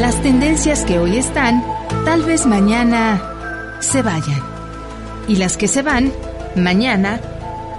Las 0.00 0.20
tendencias 0.22 0.84
que 0.86 0.98
hoy 0.98 1.18
están, 1.18 1.62
tal 2.06 2.22
vez 2.22 2.46
mañana 2.46 3.22
se 3.80 4.00
vayan. 4.00 4.42
Y 5.28 5.36
las 5.36 5.58
que 5.58 5.68
se 5.68 5.82
van, 5.82 6.10
mañana, 6.56 7.20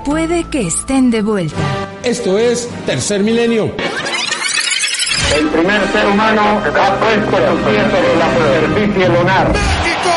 puede 0.06 0.44
que 0.44 0.68
estén 0.68 1.10
de 1.10 1.24
vuelta. 1.24 1.58
Esto 2.04 2.38
es 2.38 2.70
Tercer 2.86 3.24
Milenio. 3.24 3.74
El 5.36 5.48
primer 5.48 5.92
ser 5.92 6.06
humano 6.06 6.62
ha 6.62 7.00
puesto 7.00 7.38
su 7.38 7.58
pie 7.64 7.82
sobre 7.90 8.16
la 8.16 8.32
superficie 8.36 9.10
lunar. 9.10 9.48
México 9.48 10.14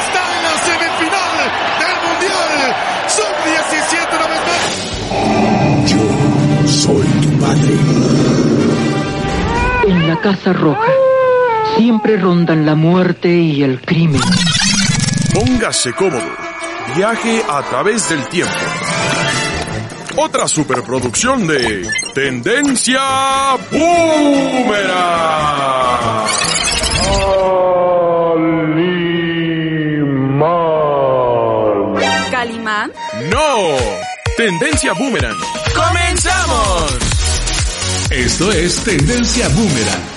está 0.00 0.22
en 0.32 0.42
la 0.48 0.56
semifinal 0.64 1.36
del 1.82 1.96
Mundial 2.06 2.74
Sub-17 3.08 4.08
Yo 5.86 6.02
soy 6.66 7.06
tu 7.20 7.30
padre. 7.38 7.76
En 9.86 10.08
la 10.08 10.16
Casa 10.18 10.54
Roja 10.54 11.01
siempre 11.82 12.16
rondan 12.16 12.64
la 12.64 12.76
muerte 12.76 13.28
y 13.28 13.64
el 13.64 13.80
crimen. 13.80 14.20
Póngase 15.34 15.92
cómodo. 15.92 16.30
Viaje 16.94 17.42
a 17.48 17.60
través 17.62 18.08
del 18.08 18.24
tiempo. 18.28 18.54
Otra 20.16 20.46
superproducción 20.46 21.44
de 21.48 21.84
Tendencia 22.14 23.00
Boomerang. 23.72 24.92
¿Calimán? 32.30 32.92
No, 33.28 33.76
Tendencia 34.36 34.92
Boomerang. 34.92 35.36
¡Comenzamos! 35.74 36.96
Esto 38.08 38.52
es 38.52 38.76
Tendencia 38.84 39.48
Boomerang. 39.48 40.11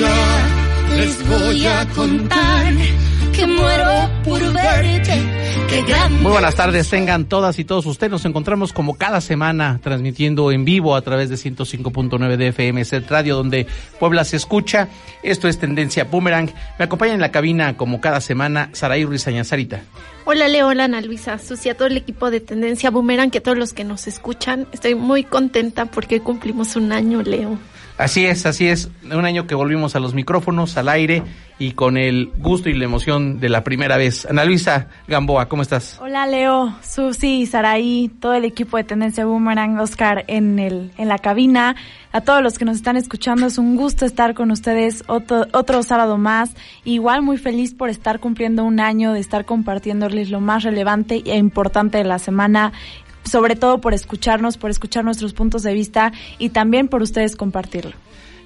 Ya 0.00 0.20
les 0.96 1.16
voy 1.28 1.66
a 1.66 1.86
contar 1.94 2.72
que 3.44 3.52
muero 3.52 4.10
por 4.24 4.40
verte. 4.52 5.22
Qué 5.68 5.82
gran 5.82 6.22
Muy 6.22 6.32
buenas 6.32 6.54
tardes, 6.54 6.88
tengan 6.88 7.26
todas 7.26 7.58
y 7.58 7.64
todos 7.64 7.86
ustedes. 7.86 8.10
Nos 8.10 8.24
encontramos 8.24 8.72
como 8.72 8.94
cada 8.94 9.20
semana 9.20 9.80
transmitiendo 9.82 10.50
en 10.52 10.64
vivo 10.64 10.94
a 10.94 11.02
través 11.02 11.28
de 11.28 11.36
105.9 11.36 12.36
de 12.36 12.48
FM 12.48 12.84
Set 12.84 13.10
Radio, 13.10 13.36
donde 13.36 13.66
Puebla 13.98 14.24
se 14.24 14.36
escucha. 14.36 14.88
Esto 15.22 15.48
es 15.48 15.58
Tendencia 15.58 16.04
Boomerang. 16.04 16.50
Me 16.78 16.84
acompaña 16.84 17.14
en 17.14 17.20
la 17.20 17.32
cabina 17.32 17.76
como 17.76 18.00
cada 18.00 18.20
semana 18.20 18.70
Saraí 18.72 19.04
Ruiz 19.04 19.26
Añazarita. 19.26 19.82
Hola 20.24 20.48
Leo, 20.48 20.68
hola 20.68 20.84
Ana 20.84 21.00
Luisa, 21.02 21.38
Susi, 21.38 21.68
a 21.68 21.76
todo 21.76 21.88
el 21.88 21.96
equipo 21.96 22.30
de 22.30 22.40
Tendencia 22.40 22.90
Boomerang, 22.90 23.30
que 23.30 23.40
todos 23.40 23.58
los 23.58 23.72
que 23.72 23.84
nos 23.84 24.06
escuchan, 24.06 24.66
estoy 24.72 24.94
muy 24.94 25.24
contenta 25.24 25.86
porque 25.86 26.20
cumplimos 26.20 26.76
un 26.76 26.92
año, 26.92 27.22
Leo. 27.22 27.58
Así 27.96 28.26
es, 28.26 28.44
así 28.44 28.66
es. 28.66 28.90
Un 29.04 29.24
año 29.24 29.46
que 29.46 29.54
volvimos 29.54 29.94
a 29.94 30.00
los 30.00 30.14
micrófonos, 30.14 30.76
al 30.76 30.88
aire 30.88 31.22
y 31.60 31.72
con 31.72 31.96
el 31.96 32.32
gusto 32.38 32.68
y 32.68 32.74
la 32.74 32.84
emoción 32.84 33.38
de 33.38 33.48
la 33.48 33.62
primera 33.62 33.96
vez. 33.96 34.26
Ana 34.26 34.44
Luisa 34.44 34.88
Gamboa, 35.06 35.48
¿cómo 35.48 35.62
estás? 35.62 36.00
Hola 36.00 36.26
Leo, 36.26 36.74
Susi, 36.82 37.46
Saraí, 37.46 38.10
todo 38.20 38.34
el 38.34 38.44
equipo 38.44 38.76
de 38.76 38.84
Tendencia 38.84 39.24
Boomerang, 39.24 39.78
Oscar 39.78 40.24
en, 40.26 40.58
el, 40.58 40.90
en 40.98 41.08
la 41.08 41.18
cabina. 41.18 41.76
A 42.10 42.20
todos 42.20 42.42
los 42.42 42.58
que 42.58 42.64
nos 42.64 42.76
están 42.76 42.96
escuchando, 42.96 43.46
es 43.46 43.58
un 43.58 43.76
gusto 43.76 44.04
estar 44.06 44.34
con 44.34 44.50
ustedes 44.50 45.04
otro, 45.06 45.46
otro 45.52 45.82
sábado 45.84 46.18
más. 46.18 46.50
Igual 46.84 47.22
muy 47.22 47.38
feliz 47.38 47.74
por 47.74 47.90
estar 47.90 48.18
cumpliendo 48.18 48.64
un 48.64 48.80
año, 48.80 49.12
de 49.12 49.20
estar 49.20 49.44
compartiéndoles 49.44 50.30
lo 50.30 50.40
más 50.40 50.64
relevante 50.64 51.22
e 51.24 51.36
importante 51.36 51.98
de 51.98 52.04
la 52.04 52.18
semana 52.18 52.72
sobre 53.24 53.56
todo 53.56 53.80
por 53.80 53.94
escucharnos, 53.94 54.56
por 54.56 54.70
escuchar 54.70 55.04
nuestros 55.04 55.32
puntos 55.32 55.62
de 55.62 55.74
vista 55.74 56.12
y 56.38 56.50
también 56.50 56.88
por 56.88 57.02
ustedes 57.02 57.36
compartirlo. 57.36 57.92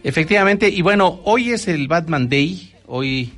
Efectivamente, 0.04 0.68
y 0.68 0.82
bueno, 0.82 1.20
hoy 1.24 1.50
es 1.50 1.68
el 1.68 1.88
Batman 1.88 2.28
Day, 2.28 2.72
hoy, 2.86 3.32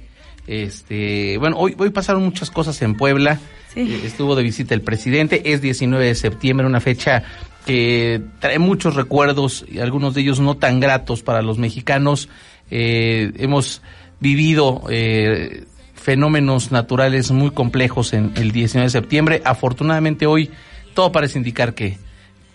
este, 0.46 1.38
bueno, 1.38 1.56
hoy, 1.58 1.74
hoy 1.78 1.90
pasaron 1.90 2.22
muchas 2.22 2.50
cosas 2.50 2.80
en 2.82 2.94
Puebla, 2.96 3.40
Sí. 3.72 3.80
Eh, 3.80 4.00
estuvo 4.04 4.34
de 4.34 4.42
visita 4.42 4.74
el 4.74 4.82
presidente, 4.82 5.52
es 5.52 5.62
19 5.62 6.04
de 6.04 6.14
septiembre, 6.14 6.66
una 6.66 6.80
fecha 6.80 7.22
que 7.66 8.20
trae 8.40 8.58
muchos 8.58 8.96
recuerdos, 8.96 9.64
y 9.70 9.78
algunos 9.78 10.14
de 10.14 10.22
ellos 10.22 10.40
no 10.40 10.56
tan 10.56 10.80
gratos 10.80 11.22
para 11.22 11.42
los 11.42 11.58
mexicanos. 11.58 12.28
Eh, 12.70 13.32
hemos 13.36 13.82
vivido 14.18 14.82
eh, 14.90 15.64
fenómenos 15.94 16.72
naturales 16.72 17.30
muy 17.30 17.50
complejos 17.50 18.12
en 18.12 18.32
el 18.36 18.50
19 18.50 18.86
de 18.86 18.90
septiembre. 18.90 19.42
Afortunadamente 19.44 20.26
hoy 20.26 20.50
todo 20.94 21.12
parece 21.12 21.38
indicar 21.38 21.74
que 21.74 21.98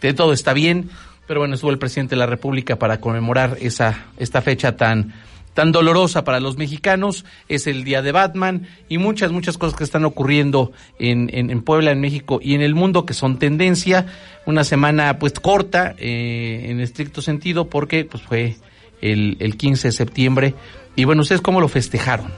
de 0.01 0.13
todo 0.13 0.34
está 0.34 0.53
bien, 0.53 0.90
pero 1.28 1.40
bueno, 1.40 1.56
estuvo 1.56 1.72
el 1.72 1.79
presidente 1.79 2.16
de 2.16 2.19
la 2.19 2.25
República 2.25 2.78
para 2.78 3.00
conmemorar 3.00 3.57
esa 3.59 4.06
esta 4.18 4.41
fecha 4.41 4.75
tan 4.75 5.13
tan 5.56 5.72
dolorosa 5.72 6.23
para 6.25 6.40
los 6.40 6.57
mexicanos, 6.57 7.25
es 7.47 7.66
el 7.66 7.85
día 7.85 8.01
de 8.01 8.12
Batman 8.12 8.68
y 8.90 9.00
muchas, 9.00 9.31
muchas 9.31 9.57
cosas 9.57 9.78
que 9.78 9.85
están 9.85 10.03
ocurriendo 10.03 10.73
en, 11.00 11.29
en, 11.31 11.62
Puebla, 11.62 11.91
en 11.91 12.01
México 12.01 12.40
y 12.41 12.56
en 12.56 12.62
el 12.62 12.75
mundo 12.75 13.06
que 13.06 13.13
son 13.13 13.40
tendencia. 13.40 14.06
Una 14.46 14.66
semana 14.66 15.17
pues 15.17 15.40
corta 15.40 15.96
eh, 15.97 16.67
en 16.69 16.81
estricto 16.81 17.22
sentido 17.22 17.69
porque 17.69 18.03
pues 18.03 18.22
fue 18.22 18.57
el, 19.02 19.38
el 19.40 19.56
15 19.56 19.88
de 19.88 19.91
septiembre. 19.94 20.56
Y 20.97 21.06
bueno, 21.06 21.22
¿ustedes 21.22 21.41
cómo 21.41 21.62
lo 21.62 21.69
festejaron? 21.69 22.34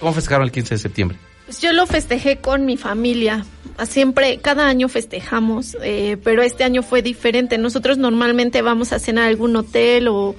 ¿Cómo 0.00 0.12
festejaron 0.12 0.44
el 0.44 0.52
15 0.52 0.74
de 0.74 0.78
septiembre? 0.78 1.18
Pues 1.48 1.62
yo 1.62 1.72
lo 1.72 1.86
festejé 1.86 2.36
con 2.36 2.66
mi 2.66 2.76
familia. 2.76 3.42
Siempre, 3.88 4.36
cada 4.38 4.66
año 4.66 4.88
festejamos, 4.90 5.78
eh, 5.82 6.18
pero 6.22 6.42
este 6.42 6.62
año 6.62 6.82
fue 6.82 7.00
diferente. 7.00 7.56
Nosotros 7.56 7.96
normalmente 7.96 8.60
vamos 8.60 8.92
a 8.92 8.98
cenar 8.98 9.24
a 9.24 9.28
algún 9.28 9.56
hotel 9.56 10.08
o, 10.08 10.36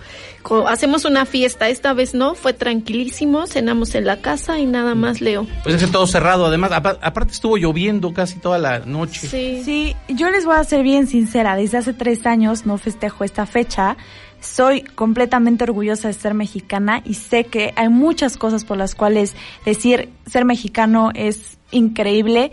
hacemos 0.68 1.06
una 1.06 1.25
fiesta. 1.25 1.68
Esta 1.68 1.94
vez 1.94 2.14
no, 2.14 2.36
fue 2.36 2.53
tranquilísimo, 2.53 3.47
cenamos 3.47 3.96
en 3.96 4.06
la 4.06 4.22
casa 4.22 4.59
y 4.59 4.68
nada 4.68 4.94
más, 4.94 5.20
Leo. 5.20 5.47
Pues 5.64 5.74
es 5.75 5.84
que 5.84 5.92
todo 5.92 6.06
cerrado, 6.06 6.46
además, 6.46 6.72
apa- 6.74 7.00
aparte 7.02 7.34
estuvo 7.34 7.58
lloviendo 7.58 8.14
casi 8.14 8.38
toda 8.38 8.59
la 8.59 8.80
noche. 8.80 9.28
Sí. 9.28 9.62
Sí, 9.66 9.96
yo 10.09 10.30
les 10.30 10.46
voy 10.46 10.58
a 10.58 10.64
ser 10.64 10.84
bien 10.84 11.08
sincera, 11.08 11.56
desde 11.56 11.80
hace 11.80 11.94
tres 11.94 12.28
años 12.28 12.68
no 12.68 12.78
festejo 12.78 13.24
esta 13.24 13.47
fecha. 13.47 13.97
Soy 14.41 14.81
completamente 14.81 15.63
orgullosa 15.66 16.07
de 16.07 16.13
ser 16.13 16.33
mexicana 16.33 17.01
y 17.05 17.16
sé 17.16 17.45
que 17.45 17.73
hay 17.75 17.89
muchas 17.89 18.38
cosas 18.38 18.63
por 18.66 18.77
las 18.77 18.95
cuales 18.95 19.35
decir 19.66 20.09
ser 20.25 20.45
mexicano 20.45 21.11
es 21.13 21.57
increíble, 21.72 22.51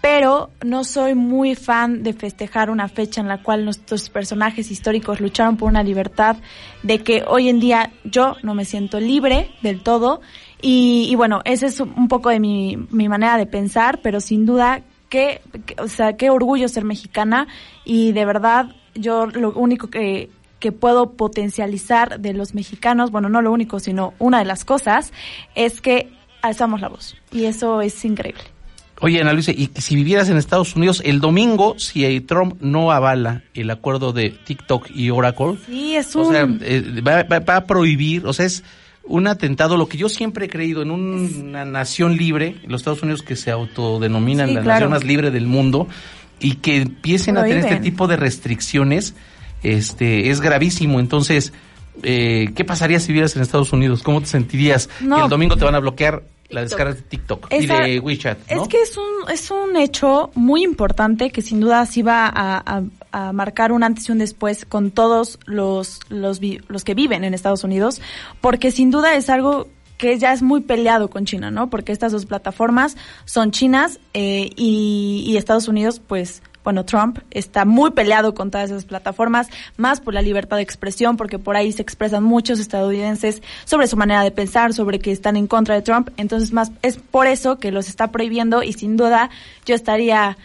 pero 0.00 0.50
no 0.64 0.84
soy 0.84 1.14
muy 1.14 1.54
fan 1.56 2.02
de 2.02 2.12
festejar 2.12 2.70
una 2.70 2.88
fecha 2.88 3.20
en 3.20 3.28
la 3.28 3.42
cual 3.42 3.64
nuestros 3.64 4.08
personajes 4.08 4.70
históricos 4.70 5.20
lucharon 5.20 5.56
por 5.56 5.68
una 5.68 5.82
libertad, 5.82 6.36
de 6.82 7.00
que 7.02 7.24
hoy 7.26 7.48
en 7.48 7.58
día 7.60 7.90
yo 8.04 8.36
no 8.42 8.54
me 8.54 8.64
siento 8.64 9.00
libre 9.00 9.50
del 9.62 9.82
todo. 9.82 10.20
Y, 10.62 11.08
y 11.10 11.14
bueno, 11.16 11.42
ese 11.44 11.66
es 11.66 11.80
un 11.80 12.08
poco 12.08 12.30
de 12.30 12.40
mi, 12.40 12.76
mi 12.90 13.08
manera 13.08 13.36
de 13.36 13.46
pensar, 13.46 14.00
pero 14.02 14.20
sin 14.20 14.46
duda 14.46 14.82
qué, 15.08 15.40
qué- 15.66 15.76
o 15.82 15.88
sea, 15.88 16.16
qué 16.16 16.30
orgullo 16.30 16.68
ser 16.68 16.84
mexicana 16.84 17.46
y 17.84 18.12
de 18.12 18.24
verdad 18.24 18.68
yo 18.94 19.26
lo 19.26 19.52
único 19.52 19.88
que, 19.88 20.30
que 20.66 20.72
puedo 20.72 21.12
potencializar 21.12 22.18
de 22.18 22.32
los 22.32 22.52
mexicanos, 22.52 23.12
bueno, 23.12 23.28
no 23.28 23.40
lo 23.40 23.52
único, 23.52 23.78
sino 23.78 24.14
una 24.18 24.40
de 24.40 24.44
las 24.46 24.64
cosas, 24.64 25.12
es 25.54 25.80
que 25.80 26.08
alzamos 26.42 26.80
la 26.80 26.88
voz 26.88 27.14
y 27.30 27.44
eso 27.44 27.80
es 27.82 28.04
increíble. 28.04 28.42
Oye, 29.00 29.20
Ana 29.20 29.32
Luisa, 29.32 29.52
y 29.52 29.70
si 29.76 29.94
vivieras 29.94 30.28
en 30.28 30.38
Estados 30.38 30.74
Unidos 30.74 31.02
el 31.04 31.20
domingo, 31.20 31.78
si 31.78 32.20
Trump 32.22 32.56
no 32.60 32.90
avala 32.90 33.44
el 33.54 33.70
acuerdo 33.70 34.12
de 34.12 34.30
TikTok 34.30 34.88
y 34.92 35.10
Oracle, 35.10 35.56
Sí, 35.66 35.94
es 35.94 36.16
o 36.16 36.22
un... 36.26 36.32
sea, 36.34 36.48
eh, 36.62 37.00
va, 37.06 37.22
va- 37.22 37.38
va 37.38 37.56
a 37.58 37.64
prohibir, 37.66 38.26
o 38.26 38.32
sea, 38.32 38.46
es 38.46 38.64
un 39.04 39.28
atentado, 39.28 39.76
lo 39.76 39.86
que 39.86 39.98
yo 39.98 40.08
siempre 40.08 40.46
he 40.46 40.48
creído 40.48 40.82
en 40.82 40.90
una 40.90 41.64
nación 41.64 42.16
libre, 42.16 42.56
los 42.66 42.80
Estados 42.80 43.02
Unidos 43.04 43.22
que 43.22 43.36
se 43.36 43.52
autodenominan 43.52 44.48
Sí, 44.48 44.54
la 44.54 44.62
claro. 44.62 44.74
nación 44.88 44.90
más 44.90 45.04
libre 45.04 45.30
del 45.30 45.46
mundo, 45.46 45.86
y 46.40 46.56
que 46.56 46.78
empiecen 46.78 47.36
a 47.38 47.44
tener 47.44 47.58
este 47.58 47.76
tipo 47.76 48.08
de 48.08 48.16
restricciones, 48.16 49.14
este, 49.62 50.30
es 50.30 50.40
gravísimo. 50.40 51.00
Entonces, 51.00 51.52
eh, 52.02 52.50
¿qué 52.54 52.64
pasaría 52.64 53.00
si 53.00 53.08
vivieras 53.08 53.36
en 53.36 53.42
Estados 53.42 53.72
Unidos? 53.72 54.02
¿Cómo 54.02 54.20
te 54.20 54.26
sentirías? 54.26 54.88
No. 55.00 55.24
El 55.24 55.30
domingo 55.30 55.56
te 55.56 55.64
van 55.64 55.74
a 55.74 55.78
bloquear 55.80 56.22
las 56.48 56.64
descargas 56.70 56.96
de 56.96 57.02
TikTok 57.02 57.52
y 57.52 57.66
de 57.66 57.98
WeChat, 57.98 58.38
¿no? 58.52 58.62
Es 58.62 58.68
que 58.68 58.80
es 58.80 58.96
un, 58.96 59.30
es 59.32 59.50
un 59.50 59.76
hecho 59.76 60.30
muy 60.36 60.62
importante 60.62 61.30
que 61.30 61.42
sin 61.42 61.58
duda 61.60 61.84
sí 61.86 62.02
va 62.02 62.26
a, 62.26 62.58
a- 62.58 62.82
a 63.10 63.32
marcar 63.32 63.72
un 63.72 63.82
antes 63.82 64.08
y 64.08 64.12
un 64.12 64.18
después 64.18 64.64
con 64.64 64.90
todos 64.92 65.40
los, 65.46 66.00
los 66.08 66.38
que 66.84 66.94
viven 66.94 67.24
en 67.24 67.34
Estados 67.34 67.64
Unidos, 67.64 68.00
porque 68.40 68.70
sin 68.70 68.90
duda 68.92 69.16
es 69.16 69.28
algo 69.30 69.66
que 69.96 70.18
ya 70.18 70.32
es 70.34 70.42
muy 70.42 70.60
peleado 70.60 71.08
con 71.08 71.24
China, 71.24 71.50
¿no? 71.50 71.68
Porque 71.70 71.90
estas 71.90 72.12
dos 72.12 72.26
plataformas 72.26 72.96
son 73.24 73.50
chinas 73.50 73.98
eh, 74.12 74.50
y, 74.54 75.24
y 75.26 75.36
Estados 75.38 75.66
Unidos, 75.66 76.00
pues, 76.06 76.42
bueno, 76.66 76.84
Trump 76.84 77.20
está 77.30 77.64
muy 77.64 77.92
peleado 77.92 78.34
con 78.34 78.50
todas 78.50 78.72
esas 78.72 78.84
plataformas, 78.86 79.48
más 79.76 80.00
por 80.00 80.14
la 80.14 80.20
libertad 80.20 80.56
de 80.56 80.64
expresión, 80.64 81.16
porque 81.16 81.38
por 81.38 81.56
ahí 81.56 81.70
se 81.70 81.80
expresan 81.80 82.24
muchos 82.24 82.58
estadounidenses 82.58 83.40
sobre 83.64 83.86
su 83.86 83.96
manera 83.96 84.24
de 84.24 84.32
pensar, 84.32 84.74
sobre 84.74 84.98
que 84.98 85.12
están 85.12 85.36
en 85.36 85.46
contra 85.46 85.76
de 85.76 85.82
Trump. 85.82 86.08
Entonces, 86.16 86.52
más 86.52 86.72
es 86.82 86.96
por 86.96 87.28
eso 87.28 87.60
que 87.60 87.70
los 87.70 87.88
está 87.88 88.10
prohibiendo 88.10 88.64
y 88.64 88.72
sin 88.72 88.96
duda 88.96 89.30
yo 89.64 89.76
estaría 89.76 90.38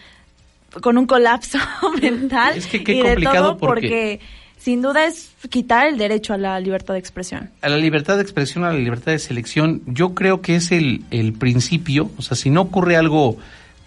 con 0.80 0.96
un 0.96 1.06
colapso 1.06 1.58
mental. 2.00 2.56
Es 2.56 2.68
que 2.68 2.84
qué 2.84 3.02
complicado 3.02 3.58
porque 3.58 4.20
sin 4.58 4.80
duda 4.80 5.06
es 5.06 5.32
quitar 5.50 5.88
el 5.88 5.98
derecho 5.98 6.34
a 6.34 6.38
la 6.38 6.60
libertad 6.60 6.94
de 6.94 7.00
expresión. 7.00 7.50
A 7.62 7.68
la 7.68 7.78
libertad 7.78 8.14
de 8.14 8.22
expresión, 8.22 8.62
a 8.62 8.70
la 8.70 8.78
libertad 8.78 9.10
de 9.10 9.18
selección, 9.18 9.82
yo 9.86 10.14
creo 10.14 10.40
que 10.40 10.54
es 10.54 10.70
el, 10.70 11.02
el 11.10 11.32
principio, 11.32 12.12
o 12.16 12.22
sea, 12.22 12.36
si 12.36 12.48
no 12.48 12.60
ocurre 12.60 12.94
algo 12.94 13.38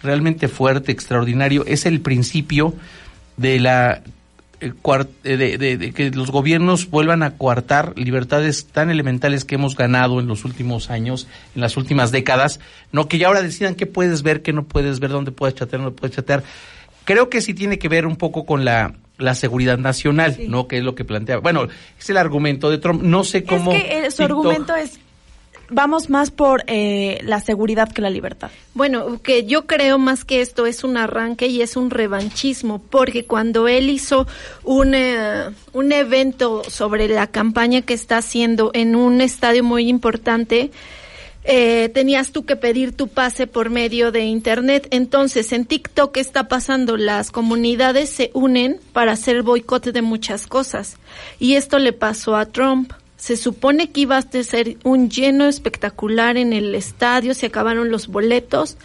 realmente 0.02 0.48
fuerte, 0.48 0.92
extraordinario, 0.92 1.64
es 1.66 1.86
el 1.86 2.00
principio 2.00 2.74
de 3.36 3.60
la 3.60 4.02
eh, 4.60 4.72
de, 5.22 5.58
de, 5.58 5.92
que 5.92 6.10
los 6.10 6.30
gobiernos 6.30 6.88
vuelvan 6.88 7.22
a 7.22 7.36
coartar 7.36 7.92
libertades 7.98 8.66
tan 8.66 8.90
elementales 8.90 9.44
que 9.44 9.56
hemos 9.56 9.76
ganado 9.76 10.18
en 10.18 10.28
los 10.28 10.46
últimos 10.46 10.88
años, 10.88 11.28
en 11.54 11.60
las 11.60 11.76
últimas 11.76 12.10
décadas, 12.10 12.58
no 12.90 13.06
que 13.06 13.18
ya 13.18 13.26
ahora 13.26 13.42
decidan 13.42 13.74
qué 13.74 13.84
puedes 13.84 14.22
ver, 14.22 14.40
qué 14.40 14.54
no 14.54 14.64
puedes 14.64 14.98
ver, 14.98 15.10
dónde 15.10 15.30
puedes 15.30 15.54
chatear, 15.54 15.82
no 15.82 15.92
puedes 15.92 16.16
chatear. 16.16 16.42
Creo 17.04 17.28
que 17.28 17.42
sí 17.42 17.52
tiene 17.52 17.78
que 17.78 17.88
ver 17.88 18.06
un 18.06 18.16
poco 18.16 18.46
con 18.46 18.64
la 18.64 18.94
la 19.18 19.34
seguridad 19.34 19.78
nacional, 19.78 20.36
¿no? 20.48 20.68
Que 20.68 20.78
es 20.78 20.84
lo 20.84 20.94
que 20.94 21.04
plantea. 21.04 21.38
Bueno, 21.38 21.68
es 21.98 22.10
el 22.10 22.16
argumento 22.16 22.70
de 22.70 22.78
Trump. 22.78 23.02
No 23.02 23.24
sé 23.24 23.44
cómo. 23.44 23.72
Es 23.72 23.82
que 23.82 24.06
eh, 24.06 24.10
su 24.10 24.22
argumento 24.22 24.74
es 24.74 24.98
vamos 25.68 26.10
más 26.10 26.30
por 26.30 26.64
eh, 26.66 27.20
la 27.24 27.40
seguridad 27.40 27.92
que 27.92 28.02
la 28.02 28.10
libertad. 28.10 28.50
Bueno, 28.74 29.20
que 29.22 29.44
yo 29.46 29.66
creo 29.66 29.98
más 29.98 30.24
que 30.24 30.40
esto 30.40 30.66
es 30.66 30.84
un 30.84 30.96
arranque 30.96 31.46
y 31.46 31.62
es 31.62 31.76
un 31.76 31.90
revanchismo, 31.90 32.78
porque 32.78 33.24
cuando 33.24 33.68
él 33.68 33.90
hizo 33.90 34.26
un, 34.64 34.94
eh, 34.94 35.50
un 35.72 35.92
evento 35.92 36.62
sobre 36.68 37.08
la 37.08 37.26
campaña 37.26 37.82
que 37.82 37.94
está 37.94 38.18
haciendo 38.18 38.70
en 38.74 38.96
un 38.96 39.20
estadio 39.20 39.64
muy 39.64 39.88
importante, 39.88 40.70
eh, 41.48 41.90
tenías 41.90 42.32
tú 42.32 42.44
que 42.44 42.56
pedir 42.56 42.96
tu 42.96 43.06
pase 43.06 43.46
por 43.46 43.70
medio 43.70 44.10
de 44.10 44.24
Internet. 44.24 44.88
Entonces, 44.90 45.52
en 45.52 45.64
TikTok 45.64 46.16
está 46.16 46.48
pasando, 46.48 46.96
las 46.96 47.30
comunidades 47.30 48.10
se 48.10 48.30
unen 48.34 48.80
para 48.92 49.12
hacer 49.12 49.42
boicot 49.42 49.86
de 49.86 50.02
muchas 50.02 50.48
cosas. 50.48 50.96
Y 51.38 51.54
esto 51.54 51.78
le 51.78 51.92
pasó 51.92 52.34
a 52.34 52.46
Trump. 52.46 52.92
Se 53.16 53.36
supone 53.36 53.90
que 53.90 54.02
iba 54.02 54.16
a 54.16 54.22
ser 54.22 54.76
un 54.84 55.10
lleno 55.10 55.46
espectacular 55.46 56.36
en 56.36 56.52
el 56.52 56.74
estadio, 56.74 57.34
se 57.34 57.46
acabaron 57.46 57.90
los 57.90 58.08
boletos. 58.08 58.76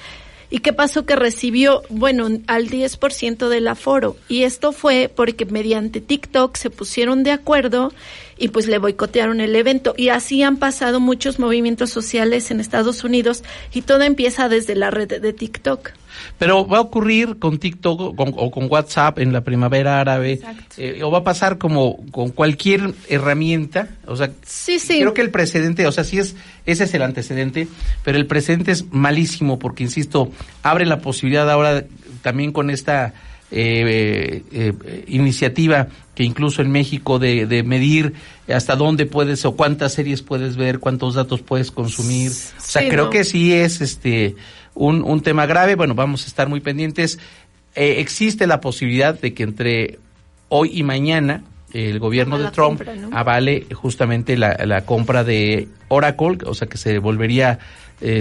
¿Y 0.50 0.60
qué 0.60 0.74
pasó? 0.74 1.06
Que 1.06 1.16
recibió, 1.16 1.81
bueno, 1.89 2.28
al 2.48 2.69
10% 2.69 3.48
del 3.48 3.68
aforo. 3.69 4.18
Y 4.28 4.44
esto 4.44 4.74
fue 4.74 5.10
porque 5.13 5.45
mediante 5.45 6.01
TikTok 6.01 6.57
se 6.57 6.69
pusieron 6.69 7.24
de 7.24 7.31
acuerdo 7.31 7.94
y 8.42 8.48
pues 8.48 8.68
le 8.68 8.80
boicotearon 8.80 9.40
el 9.40 9.56
evento. 9.56 9.94
Y 9.96 10.10
así 10.10 10.42
han 10.42 10.58
pasado 10.58 11.00
muchos 11.00 11.38
movimientos 11.38 11.92
sociales 11.92 12.50
en 12.50 12.60
Estados 12.60 13.04
Unidos 13.04 13.44
y 13.72 13.84
todo 13.84 14.02
empieza 14.02 14.50
desde 14.50 14.76
la 14.76 14.90
red 14.90 15.22
de 15.22 15.32
TikTok. 15.32 15.92
Pero 16.40 16.68
va 16.68 16.80
a 16.80 16.82
ocurrir 16.82 17.38
con 17.38 17.60
TikTok 17.60 18.20
o 18.20 18.52
con 18.52 18.68
WhatsApp 18.70 19.20
en 19.20 19.32
la 19.32 19.42
primavera 19.42 20.02
árabe, 20.02 20.42
eh, 20.78 21.02
o 21.04 21.12
va 21.12 21.20
a 21.20 21.24
pasar 21.24 21.60
como 21.60 22.04
con 22.12 22.30
cualquier 22.30 22.96
herramienta. 23.08 23.90
O 24.08 24.16
sea, 24.16 24.32
sí, 24.44 24.80
sí. 24.80 25.00
creo 25.00 25.14
que 25.14 25.22
el 25.22 25.30
precedente, 25.30 25.86
o 25.86 25.92
sea, 25.92 26.04
sí 26.04 26.18
es, 26.18 26.36
ese 26.66 26.86
es 26.86 26.94
el 26.96 27.04
antecedente, 27.04 27.68
pero 28.04 28.18
el 28.18 28.26
precedente 28.26 28.72
es 28.72 28.92
malísimo 28.92 29.60
porque, 29.60 29.84
insisto, 29.84 30.32
abre 30.64 30.86
la 30.88 31.00
posibilidad 31.00 31.50
ahora 31.50 31.86
también 32.24 32.52
con 32.52 32.72
esta 32.72 33.14
eh, 33.53 34.44
eh, 34.53 35.03
iniciativa 35.07 35.89
que 36.15 36.24
incluso 36.24 36.62
en 36.62 36.71
México 36.71 37.19
de, 37.19 37.45
de, 37.45 37.63
medir 37.63 38.13
hasta 38.48 38.77
dónde 38.77 39.06
puedes 39.06 39.44
o 39.44 39.57
cuántas 39.57 39.94
series 39.94 40.21
puedes 40.21 40.56
ver, 40.56 40.80
cuántos 40.80 41.15
datos 41.15 41.42
puedes 41.42 41.69
consumir. 41.69 42.31
o 42.31 42.62
sea, 42.62 42.88
creo 42.88 43.09
que 43.09 43.25
sí 43.25 43.51
es 43.51 43.81
este 43.81 44.38
un, 44.74 45.03
un 45.03 45.19
tema 45.19 45.48
grave. 45.48 45.75
Bueno, 45.75 45.95
vamos 45.95 46.24
a 46.24 46.27
estar 46.27 46.48
muy 46.48 46.62
pendientes. 46.62 47.19
Eh, 47.75 47.95
existe 48.00 48.48
la 48.48 48.62
posibilidad 48.62 49.19
de 49.19 49.33
que 49.33 49.44
entre 49.44 50.00
hoy 50.48 50.71
y 50.74 50.83
mañana 50.83 51.44
el 51.74 52.00
gobierno 52.00 52.38
de 52.38 52.51
Trump 52.51 52.81
avale 53.12 53.65
justamente 53.74 54.38
la, 54.38 54.57
la, 54.65 54.86
compra 54.86 55.25
de 55.25 55.68
Oracle, 55.89 56.38
o 56.45 56.53
sea 56.53 56.69
que 56.69 56.77
se 56.77 57.00
volvería 57.00 57.59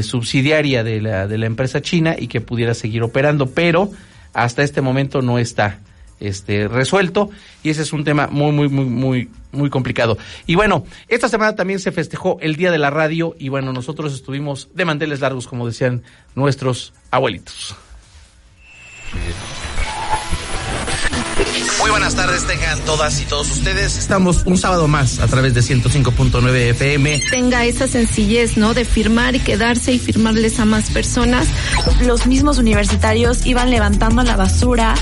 subsidiaria 0.02 0.84
de 0.84 1.00
la, 1.00 1.26
de 1.26 1.38
la 1.38 1.46
empresa 1.46 1.80
china 1.80 2.14
y 2.18 2.26
que 2.26 2.40
pudiera 2.40 2.74
seguir 2.74 3.02
operando, 3.02 3.46
pero 3.46 3.90
hasta 4.32 4.62
este 4.62 4.80
momento 4.80 5.22
no 5.22 5.38
está 5.38 5.80
este 6.20 6.68
resuelto 6.68 7.30
y 7.62 7.70
ese 7.70 7.82
es 7.82 7.92
un 7.92 8.04
tema 8.04 8.28
muy 8.30 8.52
muy 8.52 8.68
muy 8.68 8.84
muy 8.84 9.28
muy 9.52 9.70
complicado. 9.70 10.18
Y 10.46 10.54
bueno, 10.54 10.84
esta 11.08 11.28
semana 11.28 11.56
también 11.56 11.80
se 11.80 11.92
festejó 11.92 12.38
el 12.40 12.56
Día 12.56 12.70
de 12.70 12.78
la 12.78 12.90
Radio 12.90 13.34
y 13.38 13.48
bueno, 13.48 13.72
nosotros 13.72 14.12
estuvimos 14.12 14.68
de 14.74 14.84
manteles 14.84 15.20
largos 15.20 15.46
como 15.46 15.66
decían 15.66 16.02
nuestros 16.34 16.92
abuelitos. 17.10 17.74
Muy 21.80 21.90
buenas 21.90 22.14
tardes, 22.14 22.46
tengan 22.46 22.78
todas 22.80 23.20
y 23.20 23.24
todos 23.24 23.50
ustedes. 23.50 23.96
Estamos 23.96 24.42
un 24.44 24.58
sábado 24.58 24.86
más 24.86 25.18
a 25.18 25.26
través 25.26 25.54
de 25.54 25.62
105.9 25.62 26.70
FM. 26.70 27.22
Tenga 27.30 27.64
esa 27.64 27.88
sencillez, 27.88 28.56
¿no? 28.58 28.74
De 28.74 28.84
firmar 28.84 29.34
y 29.34 29.40
quedarse 29.40 29.92
y 29.92 29.98
firmarles 29.98 30.60
a 30.60 30.66
más 30.66 30.90
personas. 30.90 31.48
Los 32.02 32.26
mismos 32.26 32.58
universitarios 32.58 33.46
iban 33.46 33.70
levantando 33.70 34.22
la 34.22 34.36
basura. 34.36 34.94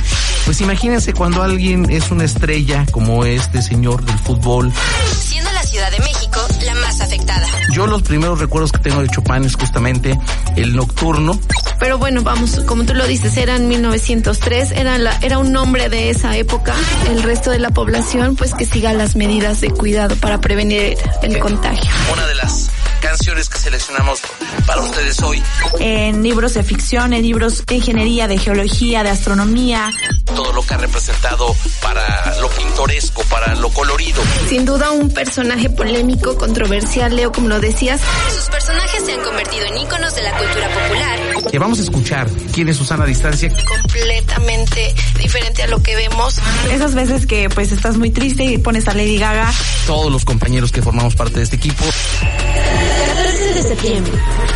Pues 0.45 0.61
imagínense 0.61 1.13
cuando 1.13 1.43
alguien 1.43 1.91
es 1.91 2.11
una 2.11 2.25
estrella 2.25 2.87
como 2.93 3.25
este 3.25 3.61
señor 3.61 4.05
del 4.05 4.19
fútbol. 4.21 4.73
Siendo 5.21 5.51
la 5.53 5.63
Ciudad 5.65 5.91
de 5.91 5.99
México 5.99 6.41
la 6.65 6.75
más 6.75 6.78
afectada. 7.19 7.47
Yo 7.73 7.87
los 7.87 8.03
primeros 8.03 8.39
recuerdos 8.39 8.73
que 8.73 8.79
tengo 8.79 9.03
de 9.03 9.09
Chopin 9.09 9.45
es 9.45 9.55
justamente 9.55 10.19
el 10.57 10.75
nocturno. 10.75 11.39
Pero 11.79 11.99
bueno, 11.99 12.23
vamos, 12.23 12.61
como 12.67 12.85
tú 12.85 12.95
lo 12.95 13.07
dices, 13.07 13.37
era 13.37 13.57
en 13.57 13.69
1903, 13.69 14.73
era, 14.73 14.99
la, 14.99 15.17
era 15.23 15.39
un 15.39 15.53
nombre 15.53 15.89
de 15.89 16.11
esa 16.11 16.37
época. 16.37 16.75
El 17.11 17.23
resto 17.23 17.51
de 17.51 17.59
la 17.59 17.71
población, 17.71 18.37
pues 18.37 18.55
que 18.55 18.65
siga 18.65 18.93
las 18.93 19.15
medidas 19.17 19.61
de 19.61 19.71
cuidado 19.71 20.17
para 20.17 20.41
prevenir 20.41 20.97
el 21.23 21.39
contagio. 21.39 21.91
Una 22.13 22.27
de 22.27 22.35
las 22.35 22.71
canciones 22.99 23.49
que 23.49 23.59
seleccionamos 23.59 24.21
para 24.67 24.83
ustedes 24.83 25.21
hoy. 25.23 25.43
En 25.81 26.23
libros 26.23 26.55
de 26.55 26.63
ficción, 26.63 27.13
en 27.13 27.23
libros 27.23 27.65
de 27.67 27.75
ingeniería, 27.75 28.29
de 28.29 28.39
geología, 28.39 29.03
de 29.03 29.11
astronomía. 29.11 29.91
Todo 30.25 30.53
lo 30.53 30.63
que 30.63 30.75
ha 30.75 30.79
representado 30.79 31.55
para 31.81 32.39
lo 32.41 32.49
pintoresco, 32.51 33.23
para 33.25 33.55
lo 33.55 33.71
colorido. 33.71 34.23
Sin 34.49 34.65
duda 34.65 34.91
un 34.91 35.11
personaje 35.11 35.71
polémico, 35.71 36.37
controversial, 36.37 37.15
Leo, 37.15 37.33
como 37.33 37.49
lo 37.49 37.61
decías. 37.61 38.01
Sus 38.35 38.49
personajes 38.49 39.05
se 39.05 39.13
han 39.13 39.23
convertido 39.23 39.67
en 39.67 39.79
íconos 39.79 40.15
de 40.15 40.23
la 40.23 40.37
cultura 40.37 40.69
popular. 40.69 41.51
Que 41.51 41.59
vamos 41.59 41.79
a 41.79 41.83
escuchar 41.83 42.29
quién 42.53 42.69
es 42.69 42.77
Susana 42.77 43.07
Distancia. 43.07 43.51
Completamente 43.67 44.95
diferente 45.19 45.63
a 45.63 45.67
lo 45.69 45.83
que 45.83 45.97
vemos. 45.97 46.37
Esas 46.71 46.95
veces 46.95 47.27
que 47.27 47.49
pues 47.49 47.73
estás 47.73 47.97
muy 47.97 48.11
triste 48.11 48.45
y 48.45 48.59
pones 48.59 48.87
a 48.89 48.95
Lady 48.95 49.19
Gaga. 49.19 49.53
Todos 49.87 50.13
los 50.13 50.25
compañeros 50.25 50.73
que 50.73 50.83
formamos 50.83 51.15
parte 51.15 51.37
de 51.37 51.45
este 51.45 51.57
equipo. 51.57 51.85
14 52.89 53.55
de 53.55 53.63
septiembre, 53.63 54.13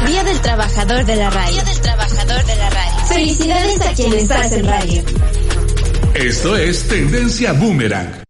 Día 0.06 0.24
del 0.24 0.40
Trabajador 0.40 1.04
de 1.04 1.16
la 1.16 1.30
Radio. 1.30 1.52
Día 1.52 1.64
del 1.64 1.80
Trabajador 1.80 2.44
de 2.44 2.56
la 2.56 2.70
Radio. 2.70 3.06
Felicidades 3.06 3.80
a 3.80 3.92
quienes 3.94 4.30
hacen 4.30 4.66
radio. 4.66 5.02
Esto 6.14 6.56
es 6.56 6.88
Tendencia 6.88 7.52
Boomerang. 7.52 8.22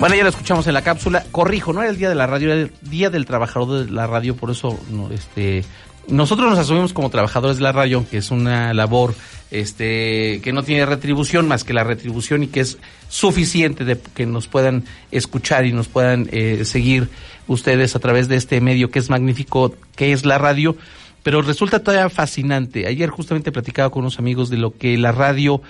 Bueno, 0.00 0.14
ya 0.14 0.22
lo 0.22 0.30
escuchamos 0.30 0.66
en 0.66 0.74
la 0.74 0.82
cápsula. 0.82 1.24
Corrijo, 1.30 1.72
no 1.72 1.82
era 1.82 1.90
el 1.90 1.98
día 1.98 2.08
de 2.08 2.14
la 2.14 2.26
radio, 2.26 2.52
era 2.52 2.62
el 2.62 2.72
día 2.80 3.10
del 3.10 3.26
trabajador 3.26 3.84
de 3.84 3.92
la 3.92 4.06
radio, 4.06 4.34
por 4.34 4.50
eso 4.50 4.80
no, 4.90 5.10
este, 5.10 5.62
nosotros 6.10 6.50
nos 6.50 6.58
asumimos 6.58 6.92
como 6.92 7.10
trabajadores 7.10 7.58
de 7.58 7.62
la 7.62 7.72
radio, 7.72 8.04
que 8.08 8.18
es 8.18 8.30
una 8.30 8.74
labor 8.74 9.14
este, 9.50 10.40
que 10.42 10.52
no 10.52 10.62
tiene 10.62 10.86
retribución 10.86 11.48
más 11.48 11.64
que 11.64 11.72
la 11.72 11.84
retribución 11.84 12.42
y 12.42 12.48
que 12.48 12.60
es 12.60 12.78
suficiente 13.08 13.84
de 13.84 13.98
que 14.14 14.26
nos 14.26 14.46
puedan 14.46 14.84
escuchar 15.10 15.66
y 15.66 15.72
nos 15.72 15.88
puedan 15.88 16.28
eh, 16.32 16.64
seguir 16.64 17.08
ustedes 17.46 17.96
a 17.96 17.98
través 17.98 18.28
de 18.28 18.36
este 18.36 18.60
medio 18.60 18.90
que 18.90 18.98
es 18.98 19.10
magnífico, 19.10 19.74
que 19.96 20.12
es 20.12 20.24
la 20.24 20.38
radio. 20.38 20.76
Pero 21.22 21.42
resulta 21.42 21.82
todavía 21.82 22.08
fascinante. 22.08 22.86
Ayer 22.86 23.10
justamente 23.10 23.52
platicaba 23.52 23.90
con 23.90 24.02
unos 24.02 24.18
amigos 24.18 24.48
de 24.48 24.56
lo 24.56 24.76
que 24.76 24.96
la 24.96 25.12
radio 25.12 25.60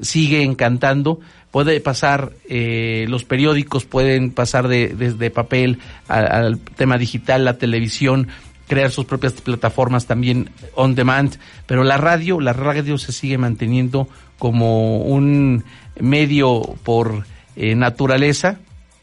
sigue 0.00 0.42
encantando. 0.42 1.20
Puede 1.50 1.80
pasar, 1.80 2.32
eh, 2.48 3.06
los 3.08 3.24
periódicos 3.24 3.84
pueden 3.84 4.30
pasar 4.30 4.68
de, 4.68 4.88
desde 4.88 5.30
papel 5.30 5.78
al 6.06 6.58
tema 6.58 6.96
digital, 6.96 7.44
la 7.44 7.58
televisión, 7.58 8.28
crear 8.70 8.92
sus 8.92 9.04
propias 9.04 9.32
plataformas 9.32 10.06
también 10.06 10.48
on 10.76 10.94
demand, 10.94 11.36
pero 11.66 11.82
la 11.82 11.96
radio, 11.96 12.40
la 12.40 12.52
radio 12.52 12.98
se 12.98 13.10
sigue 13.10 13.36
manteniendo 13.36 14.06
como 14.38 14.98
un 14.98 15.64
medio 15.98 16.62
por 16.84 17.26
eh, 17.56 17.74
naturaleza 17.74 18.60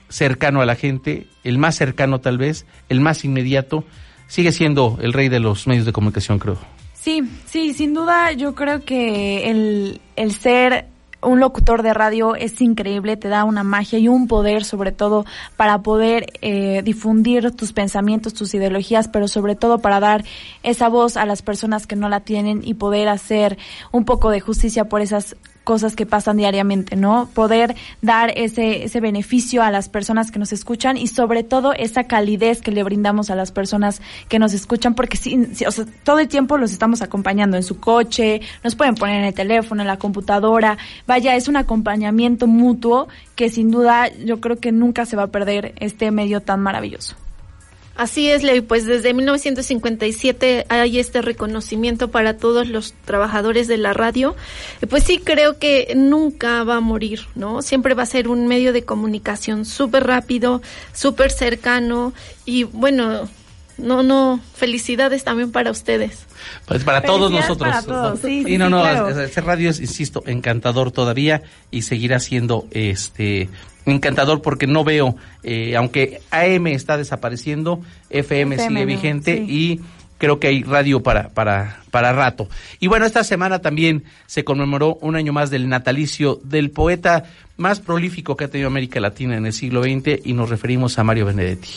cercano 0.07 0.61
a 0.61 0.65
la 0.65 0.75
gente, 0.75 1.27
el 1.43 1.57
más 1.57 1.75
cercano 1.75 2.21
tal 2.21 2.37
vez, 2.37 2.65
el 2.87 3.01
más 3.01 3.25
inmediato, 3.25 3.83
sigue 4.27 4.53
siendo 4.53 4.99
el 5.01 5.11
rey 5.11 5.27
de 5.27 5.41
los 5.41 5.67
medios 5.67 5.85
de 5.85 5.91
comunicación, 5.91 6.39
creo. 6.39 6.57
Sí, 6.93 7.23
sí, 7.45 7.73
sin 7.73 7.93
duda 7.93 8.31
yo 8.31 8.55
creo 8.55 8.85
que 8.85 9.49
el, 9.49 9.99
el 10.15 10.31
ser 10.31 10.87
un 11.27 11.39
locutor 11.39 11.83
de 11.83 11.93
radio 11.93 12.35
es 12.35 12.59
increíble, 12.61 13.17
te 13.17 13.27
da 13.27 13.43
una 13.43 13.63
magia 13.63 13.99
y 13.99 14.07
un 14.07 14.27
poder 14.27 14.63
sobre 14.63 14.91
todo 14.91 15.25
para 15.55 15.81
poder 15.81 16.27
eh, 16.41 16.81
difundir 16.83 17.51
tus 17.51 17.73
pensamientos, 17.73 18.33
tus 18.33 18.53
ideologías, 18.53 19.07
pero 19.07 19.27
sobre 19.27 19.55
todo 19.55 19.79
para 19.79 19.99
dar 19.99 20.23
esa 20.63 20.89
voz 20.89 21.17
a 21.17 21.25
las 21.25 21.41
personas 21.41 21.87
que 21.87 21.95
no 21.95 22.09
la 22.09 22.21
tienen 22.21 22.61
y 22.63 22.73
poder 22.75 23.07
hacer 23.09 23.57
un 23.91 24.05
poco 24.05 24.29
de 24.29 24.39
justicia 24.39 24.85
por 24.85 25.01
esas 25.01 25.35
cosas 25.67 25.97
que 25.97 26.05
pasan 26.05 26.37
diariamente, 26.37 26.95
¿no? 26.95 27.29
Poder 27.33 27.75
dar 28.01 28.31
ese, 28.37 28.85
ese 28.85 29.01
beneficio 29.01 29.63
a 29.63 29.69
las 29.69 29.89
personas 29.89 30.31
que 30.31 30.39
nos 30.39 30.53
escuchan 30.53 30.95
y 30.95 31.07
sobre 31.07 31.43
todo 31.43 31.73
esa 31.73 32.05
calidez 32.05 32.61
que 32.61 32.71
le 32.71 32.83
brindamos 32.83 33.29
a 33.29 33.35
las 33.35 33.51
personas 33.51 34.01
que 34.29 34.39
nos 34.39 34.53
escuchan, 34.53 34.95
porque 34.95 35.17
sí, 35.17 35.37
o 35.67 35.71
sea, 35.71 35.83
todo 36.05 36.19
el 36.19 36.29
tiempo 36.29 36.57
los 36.57 36.71
estamos 36.71 37.01
acompañando 37.01 37.57
en 37.57 37.63
su 37.63 37.81
coche, 37.81 38.39
nos 38.63 38.75
pueden 38.75 38.95
poner 38.95 39.17
en 39.17 39.25
el 39.25 39.33
teléfono, 39.33 39.81
en 39.81 39.87
la 39.87 39.97
computadora, 39.97 40.77
vaya, 41.05 41.35
es 41.35 41.49
un 41.49 41.57
acompañamiento 41.57 42.47
mutuo 42.47 43.09
que 43.35 43.49
sin 43.49 43.69
duda 43.69 44.07
yo 44.23 44.39
creo 44.39 44.61
que 44.61 44.71
nunca 44.71 45.05
se 45.05 45.17
va 45.17 45.23
a 45.23 45.27
perder 45.27 45.73
este 45.81 46.11
medio 46.11 46.39
tan 46.39 46.61
maravilloso. 46.61 47.17
Así 47.97 48.29
es, 48.29 48.43
Levi, 48.43 48.61
pues 48.61 48.85
desde 48.85 49.11
1957 49.15 50.67
hay 50.69 50.99
este 50.99 51.23
reconocimiento 51.23 52.11
para 52.11 52.37
todos 52.37 52.67
los 52.67 52.93
trabajadores 53.05 53.67
de 53.67 53.77
la 53.77 53.91
radio. 53.93 54.35
Pues 54.87 55.03
sí, 55.03 55.17
creo 55.17 55.57
que 55.57 55.93
nunca 55.95 56.63
va 56.63 56.75
a 56.75 56.79
morir, 56.79 57.21
¿no? 57.33 57.63
Siempre 57.63 57.95
va 57.95 58.03
a 58.03 58.05
ser 58.05 58.27
un 58.27 58.45
medio 58.45 58.71
de 58.71 58.83
comunicación 58.83 59.65
súper 59.65 60.05
rápido, 60.05 60.61
súper 60.93 61.31
cercano 61.31 62.13
y 62.45 62.65
bueno, 62.65 63.27
no, 63.77 64.03
no, 64.03 64.39
felicidades 64.55 65.23
también 65.23 65.51
para 65.51 65.71
ustedes. 65.71 66.25
Pues 66.65 66.83
para 66.83 67.01
todos 67.01 67.31
nosotros. 67.31 67.75
y 68.25 68.57
no, 68.57 68.69
no, 68.69 68.85
ese 69.07 69.41
radio 69.41 69.69
es, 69.69 69.79
insisto, 69.79 70.23
encantador 70.25 70.91
todavía 70.91 71.43
y 71.71 71.83
seguirá 71.83 72.19
siendo 72.19 72.67
este 72.71 73.49
encantador 73.85 74.41
porque 74.41 74.67
no 74.67 74.83
veo, 74.83 75.15
eh, 75.43 75.75
aunque 75.75 76.21
AM 76.31 76.67
está 76.67 76.97
desapareciendo, 76.97 77.81
FM, 78.09 78.57
sigue 78.57 78.85
vigente 78.85 79.37
y 79.47 79.79
creo 80.17 80.39
que 80.39 80.47
hay 80.47 80.63
radio 80.63 81.01
para, 81.01 81.29
para, 81.29 81.81
para 81.91 82.13
rato. 82.13 82.49
Y 82.79 82.87
bueno, 82.87 83.05
esta 83.05 83.23
semana 83.23 83.59
también 83.59 84.03
se 84.25 84.43
conmemoró 84.43 84.97
un 85.01 85.15
año 85.15 85.33
más 85.33 85.49
del 85.49 85.69
natalicio 85.69 86.39
del 86.43 86.71
poeta 86.71 87.25
más 87.55 87.79
prolífico 87.79 88.35
que 88.35 88.45
ha 88.45 88.49
tenido 88.49 88.67
América 88.67 88.99
Latina 88.99 89.37
en 89.37 89.45
el 89.45 89.53
siglo 89.53 89.83
XX 89.83 90.25
y 90.25 90.33
nos 90.33 90.49
referimos 90.49 90.99
a 90.99 91.03
Mario 91.03 91.25
Benedetti. 91.25 91.69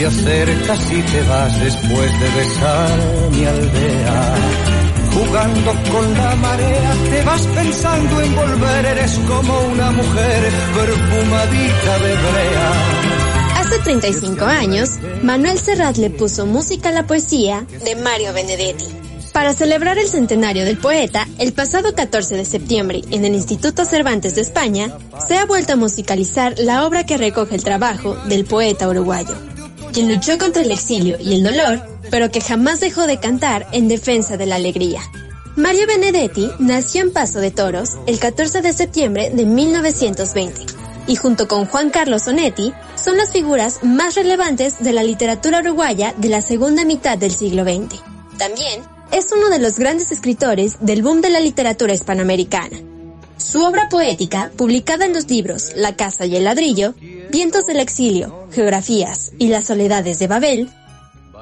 Te 0.00 0.06
acercas 0.06 0.92
y 0.92 1.02
te 1.02 1.22
vas 1.24 1.60
después 1.60 2.20
de 2.20 2.28
besar 2.30 2.98
mi 3.32 3.44
aldea 3.44 4.34
jugando 5.12 5.74
con 5.92 6.14
la 6.14 6.36
marea, 6.36 6.96
te 7.10 7.22
vas 7.22 7.42
pensando 7.42 8.22
en 8.22 8.34
volver, 8.34 8.86
eres 8.86 9.18
como 9.28 9.60
una 9.60 9.90
mujer 9.90 10.52
perfumadita 10.74 11.98
de 11.98 12.14
brea. 12.14 12.72
Hace 13.56 13.78
35 13.80 14.42
años, 14.46 14.90
Manuel 15.22 15.58
Serrat 15.58 15.98
le 15.98 16.08
puso 16.08 16.46
música 16.46 16.88
a 16.88 16.92
la 16.92 17.06
poesía 17.06 17.66
de 17.84 17.94
Mario 17.96 18.32
Benedetti. 18.32 18.86
Para 19.34 19.52
celebrar 19.52 19.98
el 19.98 20.08
centenario 20.08 20.64
del 20.64 20.78
poeta, 20.78 21.28
el 21.38 21.52
pasado 21.52 21.94
14 21.94 22.36
de 22.36 22.46
septiembre, 22.46 23.02
en 23.10 23.26
el 23.26 23.34
Instituto 23.34 23.84
Cervantes 23.84 24.34
de 24.34 24.40
España, 24.40 24.96
se 25.28 25.36
ha 25.36 25.44
vuelto 25.44 25.74
a 25.74 25.76
musicalizar 25.76 26.54
la 26.58 26.86
obra 26.86 27.04
que 27.04 27.18
recoge 27.18 27.54
el 27.54 27.62
trabajo 27.62 28.14
del 28.30 28.46
poeta 28.46 28.88
uruguayo, 28.88 29.36
quien 29.90 30.12
luchó 30.12 30.38
contra 30.38 30.62
el 30.62 30.70
exilio 30.70 31.16
y 31.20 31.34
el 31.34 31.42
dolor 31.42 31.90
pero 32.10 32.30
que 32.30 32.40
jamás 32.40 32.80
dejó 32.80 33.06
de 33.06 33.20
cantar 33.20 33.66
en 33.72 33.88
defensa 33.88 34.36
de 34.36 34.46
la 34.46 34.56
alegría. 34.56 35.00
Mario 35.56 35.86
Benedetti 35.86 36.50
nació 36.58 37.02
en 37.02 37.12
Paso 37.12 37.40
de 37.40 37.50
Toros 37.50 37.98
el 38.06 38.18
14 38.18 38.62
de 38.62 38.72
septiembre 38.72 39.30
de 39.30 39.44
1920 39.46 40.66
y 41.06 41.16
junto 41.16 41.48
con 41.48 41.66
Juan 41.66 41.90
Carlos 41.90 42.28
Onetti 42.28 42.72
son 42.94 43.16
las 43.16 43.32
figuras 43.32 43.82
más 43.82 44.14
relevantes 44.14 44.80
de 44.80 44.92
la 44.92 45.02
literatura 45.02 45.60
uruguaya 45.60 46.14
de 46.16 46.28
la 46.28 46.42
segunda 46.42 46.84
mitad 46.84 47.18
del 47.18 47.32
siglo 47.32 47.64
XX. 47.64 48.00
También 48.38 48.82
es 49.12 49.32
uno 49.32 49.48
de 49.48 49.58
los 49.58 49.78
grandes 49.78 50.12
escritores 50.12 50.76
del 50.80 51.02
boom 51.02 51.20
de 51.20 51.30
la 51.30 51.40
literatura 51.40 51.94
hispanoamericana. 51.94 52.78
Su 53.38 53.62
obra 53.62 53.88
poética, 53.88 54.52
publicada 54.56 55.06
en 55.06 55.14
los 55.14 55.28
libros 55.28 55.72
La 55.74 55.96
Casa 55.96 56.26
y 56.26 56.36
el 56.36 56.44
Ladrillo, 56.44 56.94
Vientos 57.30 57.64
del 57.66 57.78
Exilio, 57.78 58.48
Geografías 58.50 59.30
y 59.38 59.48
Las 59.48 59.68
Soledades 59.68 60.18
de 60.18 60.26
Babel, 60.26 60.68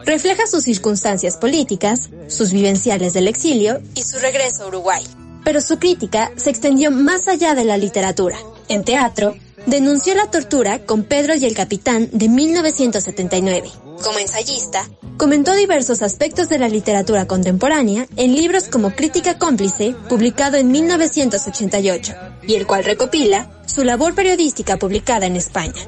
refleja 0.04 0.46
sus 0.46 0.64
circunstancias 0.64 1.38
políticas, 1.38 2.10
sus 2.28 2.52
vivenciales 2.52 3.14
del 3.14 3.26
exilio 3.26 3.80
y 3.94 4.02
su 4.02 4.18
regreso 4.18 4.64
a 4.64 4.66
Uruguay. 4.66 5.02
Pero 5.44 5.62
su 5.62 5.78
crítica 5.78 6.30
se 6.36 6.50
extendió 6.50 6.90
más 6.90 7.26
allá 7.26 7.54
de 7.54 7.64
la 7.64 7.78
literatura. 7.78 8.36
En 8.68 8.84
teatro, 8.84 9.34
denunció 9.64 10.14
la 10.14 10.30
tortura 10.30 10.80
con 10.80 11.04
Pedro 11.04 11.34
y 11.34 11.46
el 11.46 11.54
Capitán 11.54 12.10
de 12.12 12.28
1979. 12.28 13.70
Como 14.02 14.18
ensayista, 14.18 14.88
comentó 15.16 15.54
diversos 15.54 16.02
aspectos 16.02 16.48
de 16.48 16.58
la 16.58 16.68
literatura 16.68 17.26
contemporánea 17.26 18.06
en 18.16 18.34
libros 18.34 18.68
como 18.68 18.94
Crítica 18.94 19.38
cómplice, 19.38 19.94
publicado 20.08 20.56
en 20.56 20.70
1988, 20.70 22.14
y 22.42 22.54
el 22.54 22.66
cual 22.66 22.84
recopila 22.84 23.50
su 23.66 23.84
labor 23.84 24.14
periodística 24.14 24.76
publicada 24.76 25.26
en 25.26 25.36
España. 25.36 25.82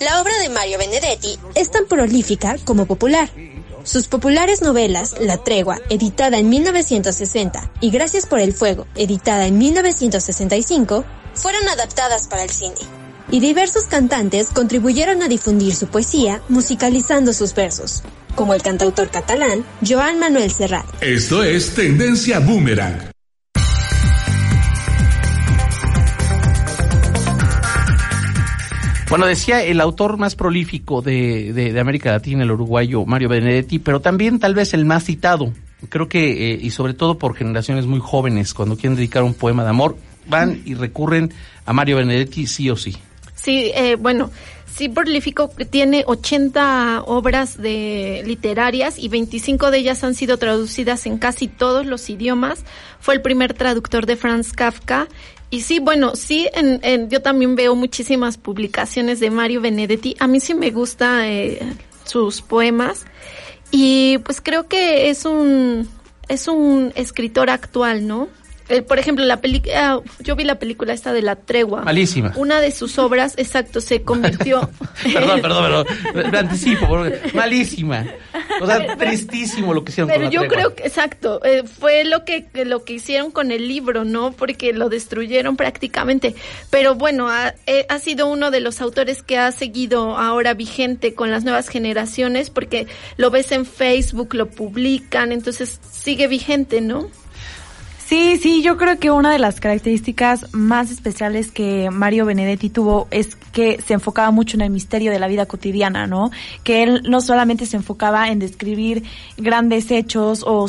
La 0.00 0.22
obra 0.22 0.38
de 0.38 0.48
Mario 0.48 0.78
Benedetti 0.78 1.38
es 1.54 1.70
tan 1.70 1.86
prolífica 1.86 2.56
como 2.64 2.86
popular. 2.86 3.30
Sus 3.84 4.08
populares 4.08 4.62
novelas 4.62 5.16
La 5.20 5.36
Tregua, 5.38 5.78
editada 5.90 6.38
en 6.38 6.48
1960, 6.48 7.72
y 7.80 7.90
Gracias 7.90 8.26
por 8.26 8.40
el 8.40 8.54
Fuego, 8.54 8.86
editada 8.94 9.46
en 9.46 9.58
1965, 9.58 11.04
fueron 11.34 11.68
adaptadas 11.68 12.28
para 12.28 12.42
el 12.42 12.50
cine. 12.50 12.99
Y 13.32 13.38
diversos 13.38 13.84
cantantes 13.84 14.48
contribuyeron 14.48 15.22
a 15.22 15.28
difundir 15.28 15.72
su 15.76 15.86
poesía 15.86 16.42
musicalizando 16.48 17.32
sus 17.32 17.54
versos, 17.54 18.02
como 18.34 18.54
el 18.54 18.62
cantautor 18.62 19.08
catalán 19.08 19.64
Joan 19.86 20.18
Manuel 20.18 20.50
Serrat. 20.50 20.84
Esto 21.00 21.44
es 21.44 21.72
Tendencia 21.74 22.40
Boomerang. 22.40 23.10
Bueno, 29.08 29.26
decía 29.26 29.62
el 29.62 29.80
autor 29.80 30.18
más 30.18 30.34
prolífico 30.34 31.00
de, 31.00 31.52
de, 31.52 31.78
América 31.78 32.10
Latina, 32.10 32.42
el 32.42 32.50
uruguayo 32.50 33.04
Mario 33.06 33.28
Benedetti, 33.28 33.78
pero 33.78 34.00
también 34.00 34.40
tal 34.40 34.54
vez 34.54 34.74
el 34.74 34.84
más 34.84 35.04
citado. 35.04 35.52
Creo 35.88 36.08
que, 36.08 36.52
eh, 36.52 36.58
y 36.60 36.70
sobre 36.70 36.94
todo 36.94 37.16
por 37.16 37.36
generaciones 37.36 37.86
muy 37.86 38.00
jóvenes, 38.00 38.54
cuando 38.54 38.76
quieren 38.76 38.96
dedicar 38.96 39.22
un 39.22 39.34
poema 39.34 39.62
de 39.62 39.70
amor, 39.70 39.96
van 40.28 40.62
y 40.64 40.74
recurren 40.74 41.32
a 41.64 41.72
Mario 41.72 41.96
Benedetti 41.96 42.46
sí 42.46 42.70
o 42.70 42.76
sí. 42.76 42.96
Sí, 43.42 43.72
eh, 43.74 43.96
bueno, 43.96 44.30
sí 44.66 44.88
prolífico 44.88 45.50
tiene 45.70 46.04
80 46.06 47.04
obras 47.06 47.56
de 47.56 48.22
literarias 48.26 48.98
y 48.98 49.08
25 49.08 49.70
de 49.70 49.78
ellas 49.78 50.04
han 50.04 50.14
sido 50.14 50.36
traducidas 50.36 51.06
en 51.06 51.18
casi 51.18 51.48
todos 51.48 51.86
los 51.86 52.10
idiomas. 52.10 52.64
Fue 53.00 53.14
el 53.14 53.22
primer 53.22 53.54
traductor 53.54 54.06
de 54.06 54.16
Franz 54.16 54.52
Kafka 54.52 55.08
y 55.50 55.62
sí, 55.62 55.80
bueno, 55.80 56.14
sí, 56.16 56.48
en, 56.54 57.08
yo 57.08 57.22
también 57.22 57.56
veo 57.56 57.74
muchísimas 57.74 58.36
publicaciones 58.36 59.20
de 59.20 59.30
Mario 59.30 59.60
Benedetti. 59.60 60.16
A 60.20 60.26
mí 60.26 60.38
sí 60.38 60.54
me 60.54 60.70
gusta 60.70 61.26
eh, 61.26 61.60
sus 62.04 62.42
poemas 62.42 63.04
y 63.70 64.18
pues 64.18 64.40
creo 64.40 64.68
que 64.68 65.10
es 65.10 65.24
un 65.24 65.88
es 66.28 66.46
un 66.46 66.92
escritor 66.94 67.50
actual, 67.50 68.06
¿no? 68.06 68.28
Eh, 68.70 68.82
por 68.82 69.00
ejemplo, 69.00 69.24
la 69.24 69.40
película, 69.40 69.94
ah, 69.94 70.00
yo 70.20 70.36
vi 70.36 70.44
la 70.44 70.60
película 70.60 70.92
esta 70.92 71.12
de 71.12 71.22
La 71.22 71.34
Tregua. 71.34 71.82
Malísima. 71.82 72.32
Una 72.36 72.60
de 72.60 72.70
sus 72.70 72.98
obras, 73.00 73.34
exacto, 73.36 73.80
se 73.80 74.02
convirtió. 74.02 74.70
perdón, 75.12 75.40
perdón, 75.42 75.86
perdón. 76.12 76.30
Me 76.30 76.38
anticipo. 76.38 76.86
Malísima. 77.34 78.06
O 78.60 78.66
sea, 78.66 78.96
tristísimo 78.96 79.74
lo 79.74 79.84
que 79.84 79.90
hicieron 79.90 80.08
Pero 80.08 80.22
con 80.22 80.30
yo 80.30 80.46
creo 80.46 80.74
que, 80.76 80.84
exacto, 80.84 81.44
eh, 81.44 81.64
fue 81.64 82.04
lo 82.04 82.24
que, 82.24 82.46
lo 82.64 82.84
que 82.84 82.92
hicieron 82.92 83.32
con 83.32 83.50
el 83.50 83.66
libro, 83.66 84.04
¿no? 84.04 84.30
Porque 84.30 84.72
lo 84.72 84.88
destruyeron 84.88 85.56
prácticamente. 85.56 86.36
Pero 86.70 86.94
bueno, 86.94 87.28
ha, 87.28 87.54
eh, 87.66 87.86
ha 87.88 87.98
sido 87.98 88.28
uno 88.28 88.52
de 88.52 88.60
los 88.60 88.80
autores 88.80 89.24
que 89.24 89.36
ha 89.36 89.50
seguido 89.50 90.16
ahora 90.16 90.54
vigente 90.54 91.14
con 91.14 91.32
las 91.32 91.42
nuevas 91.42 91.68
generaciones, 91.68 92.50
porque 92.50 92.86
lo 93.16 93.32
ves 93.32 93.50
en 93.50 93.66
Facebook, 93.66 94.34
lo 94.34 94.48
publican, 94.48 95.32
entonces 95.32 95.80
sigue 95.90 96.28
vigente, 96.28 96.80
¿no? 96.80 97.10
Sí, 98.10 98.38
sí, 98.38 98.60
yo 98.60 98.76
creo 98.76 98.98
que 98.98 99.12
una 99.12 99.30
de 99.30 99.38
las 99.38 99.60
características 99.60 100.52
más 100.52 100.90
especiales 100.90 101.52
que 101.52 101.90
Mario 101.92 102.26
Benedetti 102.26 102.68
tuvo 102.68 103.06
es 103.12 103.36
que 103.36 103.80
se 103.80 103.94
enfocaba 103.94 104.32
mucho 104.32 104.56
en 104.56 104.62
el 104.62 104.70
misterio 104.70 105.12
de 105.12 105.20
la 105.20 105.28
vida 105.28 105.46
cotidiana, 105.46 106.08
¿no? 106.08 106.32
Que 106.64 106.82
él 106.82 107.02
no 107.08 107.20
solamente 107.20 107.66
se 107.66 107.76
enfocaba 107.76 108.28
en 108.30 108.40
describir 108.40 109.04
grandes 109.36 109.92
hechos 109.92 110.42
o, 110.44 110.66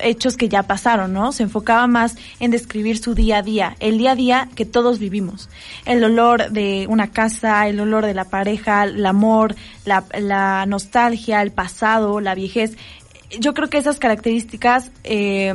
hechos 0.00 0.36
que 0.36 0.48
ya 0.48 0.64
pasaron, 0.64 1.12
¿no? 1.12 1.30
Se 1.30 1.44
enfocaba 1.44 1.86
más 1.86 2.16
en 2.40 2.50
describir 2.50 2.98
su 2.98 3.14
día 3.14 3.38
a 3.38 3.42
día, 3.42 3.76
el 3.78 3.96
día 3.96 4.10
a 4.10 4.16
día 4.16 4.48
que 4.56 4.64
todos 4.64 4.98
vivimos. 4.98 5.48
El 5.86 6.02
olor 6.02 6.50
de 6.50 6.86
una 6.88 7.12
casa, 7.12 7.68
el 7.68 7.78
olor 7.78 8.04
de 8.04 8.14
la 8.14 8.24
pareja, 8.24 8.82
el 8.82 9.06
amor, 9.06 9.54
la, 9.84 10.04
la 10.18 10.66
nostalgia, 10.66 11.40
el 11.40 11.52
pasado, 11.52 12.18
la 12.18 12.34
viejez. 12.34 12.76
Yo 13.38 13.54
creo 13.54 13.70
que 13.70 13.78
esas 13.78 14.00
características 14.00 14.90
eh, 15.04 15.54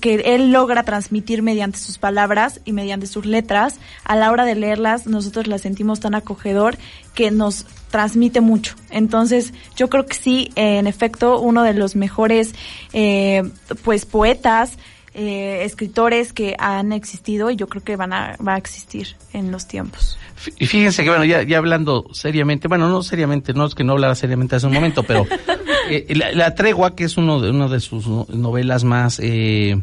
que 0.00 0.14
él 0.34 0.52
logra 0.52 0.82
transmitir 0.82 1.42
mediante 1.42 1.78
sus 1.78 1.98
palabras 1.98 2.60
y 2.64 2.72
mediante 2.72 3.06
sus 3.06 3.26
letras, 3.26 3.78
a 4.04 4.16
la 4.16 4.30
hora 4.30 4.44
de 4.44 4.54
leerlas 4.54 5.06
nosotros 5.06 5.46
las 5.46 5.62
sentimos 5.62 6.00
tan 6.00 6.14
acogedor 6.14 6.76
que 7.14 7.30
nos 7.30 7.66
transmite 7.90 8.40
mucho. 8.40 8.76
Entonces, 8.90 9.52
yo 9.76 9.88
creo 9.88 10.06
que 10.06 10.14
sí, 10.14 10.50
en 10.56 10.86
efecto, 10.86 11.40
uno 11.40 11.62
de 11.62 11.74
los 11.74 11.96
mejores, 11.96 12.54
eh, 12.92 13.42
pues, 13.82 14.06
poetas, 14.06 14.78
eh, 15.18 15.64
escritores 15.64 16.32
que 16.32 16.54
han 16.60 16.92
existido 16.92 17.50
y 17.50 17.56
yo 17.56 17.66
creo 17.66 17.82
que 17.82 17.96
van 17.96 18.12
a, 18.12 18.36
va 18.36 18.54
a 18.54 18.56
existir 18.56 19.16
en 19.32 19.50
los 19.50 19.66
tiempos. 19.66 20.16
Y 20.58 20.66
fíjense 20.66 21.02
que, 21.02 21.10
bueno, 21.10 21.24
ya, 21.24 21.42
ya 21.42 21.58
hablando 21.58 22.06
seriamente, 22.12 22.68
bueno, 22.68 22.88
no 22.88 23.02
seriamente, 23.02 23.52
no 23.52 23.66
es 23.66 23.74
que 23.74 23.82
no 23.82 23.94
hablara 23.94 24.14
seriamente 24.14 24.54
hace 24.54 24.68
un 24.68 24.74
momento, 24.74 25.02
pero 25.02 25.26
eh, 25.90 26.06
la, 26.14 26.54
Tregua, 26.54 26.94
que 26.94 27.02
es 27.02 27.16
uno 27.16 27.40
de, 27.40 27.50
una 27.50 27.66
de 27.66 27.80
sus 27.80 28.06
novelas 28.06 28.84
más 28.84 29.18
eh, 29.18 29.82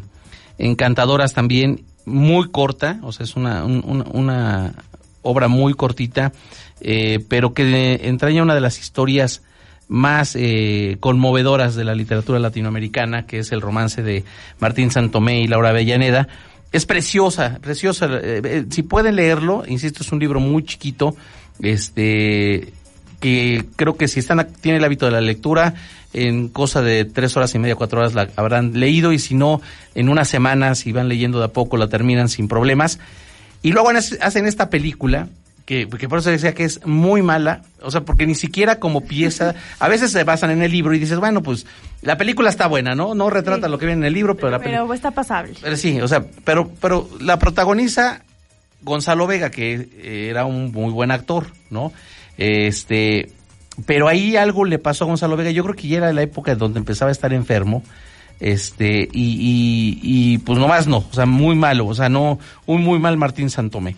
encantadoras 0.56 1.34
también, 1.34 1.84
muy 2.06 2.48
corta, 2.48 2.98
o 3.02 3.12
sea, 3.12 3.24
es 3.24 3.36
una, 3.36 3.64
una 3.64 4.72
obra 5.20 5.48
muy 5.48 5.74
cortita, 5.74 6.32
eh, 6.80 7.22
pero 7.28 7.52
que 7.52 8.00
entraña 8.04 8.42
una 8.42 8.54
de 8.54 8.62
las 8.62 8.78
historias 8.78 9.42
más 9.88 10.34
eh, 10.36 10.96
conmovedoras 11.00 11.74
de 11.74 11.84
la 11.84 11.94
literatura 11.94 12.38
latinoamericana, 12.38 13.26
que 13.26 13.38
es 13.38 13.52
el 13.52 13.60
romance 13.60 14.02
de 14.02 14.24
Martín 14.58 14.90
Santomé 14.90 15.40
y 15.40 15.46
Laura 15.46 15.70
Avellaneda. 15.70 16.28
Es 16.72 16.86
preciosa, 16.86 17.58
preciosa. 17.62 18.08
Eh, 18.10 18.66
si 18.70 18.82
pueden 18.82 19.16
leerlo, 19.16 19.64
insisto, 19.66 20.02
es 20.02 20.12
un 20.12 20.18
libro 20.18 20.40
muy 20.40 20.64
chiquito, 20.64 21.16
este, 21.60 22.72
que 23.20 23.64
creo 23.76 23.96
que 23.96 24.08
si 24.08 24.20
están 24.20 24.46
tienen 24.60 24.80
el 24.80 24.84
hábito 24.84 25.06
de 25.06 25.12
la 25.12 25.20
lectura, 25.20 25.74
en 26.12 26.48
cosa 26.48 26.82
de 26.82 27.04
tres 27.04 27.36
horas 27.36 27.54
y 27.54 27.58
media, 27.58 27.76
cuatro 27.76 28.00
horas 28.00 28.14
la 28.14 28.28
habrán 28.36 28.78
leído 28.80 29.12
y 29.12 29.18
si 29.18 29.34
no, 29.34 29.60
en 29.94 30.08
una 30.08 30.24
semana, 30.24 30.74
si 30.74 30.92
van 30.92 31.08
leyendo 31.08 31.38
de 31.38 31.44
a 31.44 31.48
poco, 31.48 31.76
la 31.76 31.88
terminan 31.88 32.28
sin 32.28 32.48
problemas. 32.48 32.98
Y 33.62 33.72
luego 33.72 33.90
hacen 34.20 34.46
esta 34.46 34.70
película 34.70 35.28
que, 35.66 35.86
por 35.86 36.20
eso 36.20 36.30
decía 36.30 36.54
que 36.54 36.64
es 36.64 36.86
muy 36.86 37.22
mala, 37.22 37.62
o 37.82 37.90
sea, 37.90 38.02
porque 38.02 38.24
ni 38.24 38.36
siquiera 38.36 38.78
como 38.78 39.02
pieza, 39.02 39.54
a 39.80 39.88
veces 39.88 40.12
se 40.12 40.22
basan 40.24 40.52
en 40.52 40.62
el 40.62 40.70
libro 40.70 40.94
y 40.94 40.98
dices, 40.98 41.18
bueno, 41.18 41.42
pues 41.42 41.66
la 42.02 42.16
película 42.16 42.48
está 42.48 42.68
buena, 42.68 42.94
¿no? 42.94 43.14
No 43.14 43.28
retrata 43.30 43.68
lo 43.68 43.76
que 43.76 43.86
viene 43.86 44.02
en 44.02 44.06
el 44.06 44.14
libro, 44.14 44.36
pero 44.36 44.50
la 44.50 44.60
Pero 44.60 44.94
está 44.94 45.10
pasable. 45.10 45.54
Pero 45.60 45.76
sí, 45.76 46.00
o 46.00 46.06
sea, 46.06 46.24
pero, 46.44 46.70
pero 46.80 47.08
la 47.20 47.38
protagoniza 47.38 48.22
Gonzalo 48.82 49.26
Vega, 49.26 49.50
que 49.50 50.28
era 50.30 50.44
un 50.44 50.70
muy 50.70 50.92
buen 50.92 51.10
actor, 51.10 51.48
¿no? 51.70 51.92
Este, 52.38 53.32
pero 53.86 54.06
ahí 54.06 54.36
algo 54.36 54.64
le 54.64 54.78
pasó 54.78 55.04
a 55.04 55.08
Gonzalo 55.08 55.36
Vega, 55.36 55.50
yo 55.50 55.64
creo 55.64 55.74
que 55.74 55.88
ya 55.88 55.98
era 55.98 56.12
la 56.12 56.22
época 56.22 56.54
donde 56.54 56.78
empezaba 56.78 57.08
a 57.08 57.12
estar 57.12 57.32
enfermo, 57.32 57.82
este, 58.38 59.08
y, 59.12 59.98
y, 60.00 60.00
y 60.02 60.38
pues 60.38 60.60
nomás 60.60 60.86
no, 60.86 60.98
o 60.98 61.12
sea, 61.12 61.26
muy 61.26 61.56
malo, 61.56 61.86
o 61.86 61.94
sea, 61.94 62.08
no, 62.08 62.38
un 62.66 62.84
muy 62.84 63.00
mal 63.00 63.16
Martín 63.16 63.50
Santomé. 63.50 63.96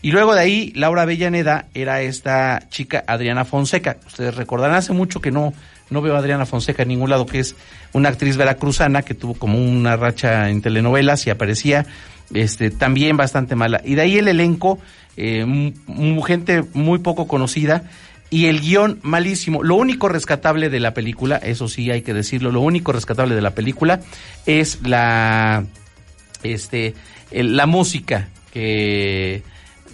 Y 0.00 0.12
luego 0.12 0.34
de 0.34 0.40
ahí, 0.40 0.72
Laura 0.76 1.02
Avellaneda 1.02 1.66
era 1.74 2.02
esta 2.02 2.68
chica 2.70 3.02
Adriana 3.06 3.44
Fonseca. 3.44 3.96
Ustedes 4.06 4.36
recordarán 4.36 4.76
hace 4.76 4.92
mucho 4.92 5.20
que 5.20 5.32
no, 5.32 5.52
no 5.90 6.02
veo 6.02 6.14
a 6.14 6.18
Adriana 6.18 6.46
Fonseca 6.46 6.82
en 6.82 6.90
ningún 6.90 7.10
lado, 7.10 7.26
que 7.26 7.40
es 7.40 7.56
una 7.92 8.08
actriz 8.08 8.36
veracruzana 8.36 9.02
que 9.02 9.14
tuvo 9.14 9.34
como 9.34 9.58
una 9.58 9.96
racha 9.96 10.50
en 10.50 10.62
telenovelas 10.62 11.26
y 11.26 11.30
aparecía 11.30 11.86
este, 12.32 12.70
también 12.70 13.16
bastante 13.16 13.56
mala. 13.56 13.80
Y 13.84 13.96
de 13.96 14.02
ahí 14.02 14.18
el 14.18 14.28
elenco, 14.28 14.78
eh, 15.16 15.72
gente 16.24 16.64
muy 16.74 17.00
poco 17.00 17.26
conocida 17.26 17.82
y 18.30 18.46
el 18.46 18.60
guion 18.60 19.00
malísimo. 19.02 19.64
Lo 19.64 19.74
único 19.74 20.08
rescatable 20.08 20.68
de 20.68 20.78
la 20.78 20.94
película, 20.94 21.36
eso 21.36 21.66
sí 21.66 21.90
hay 21.90 22.02
que 22.02 22.14
decirlo, 22.14 22.52
lo 22.52 22.60
único 22.60 22.92
rescatable 22.92 23.34
de 23.34 23.42
la 23.42 23.50
película 23.50 24.00
es 24.46 24.78
la, 24.82 25.64
este, 26.44 26.94
la 27.32 27.66
música 27.66 28.28
que 28.52 29.42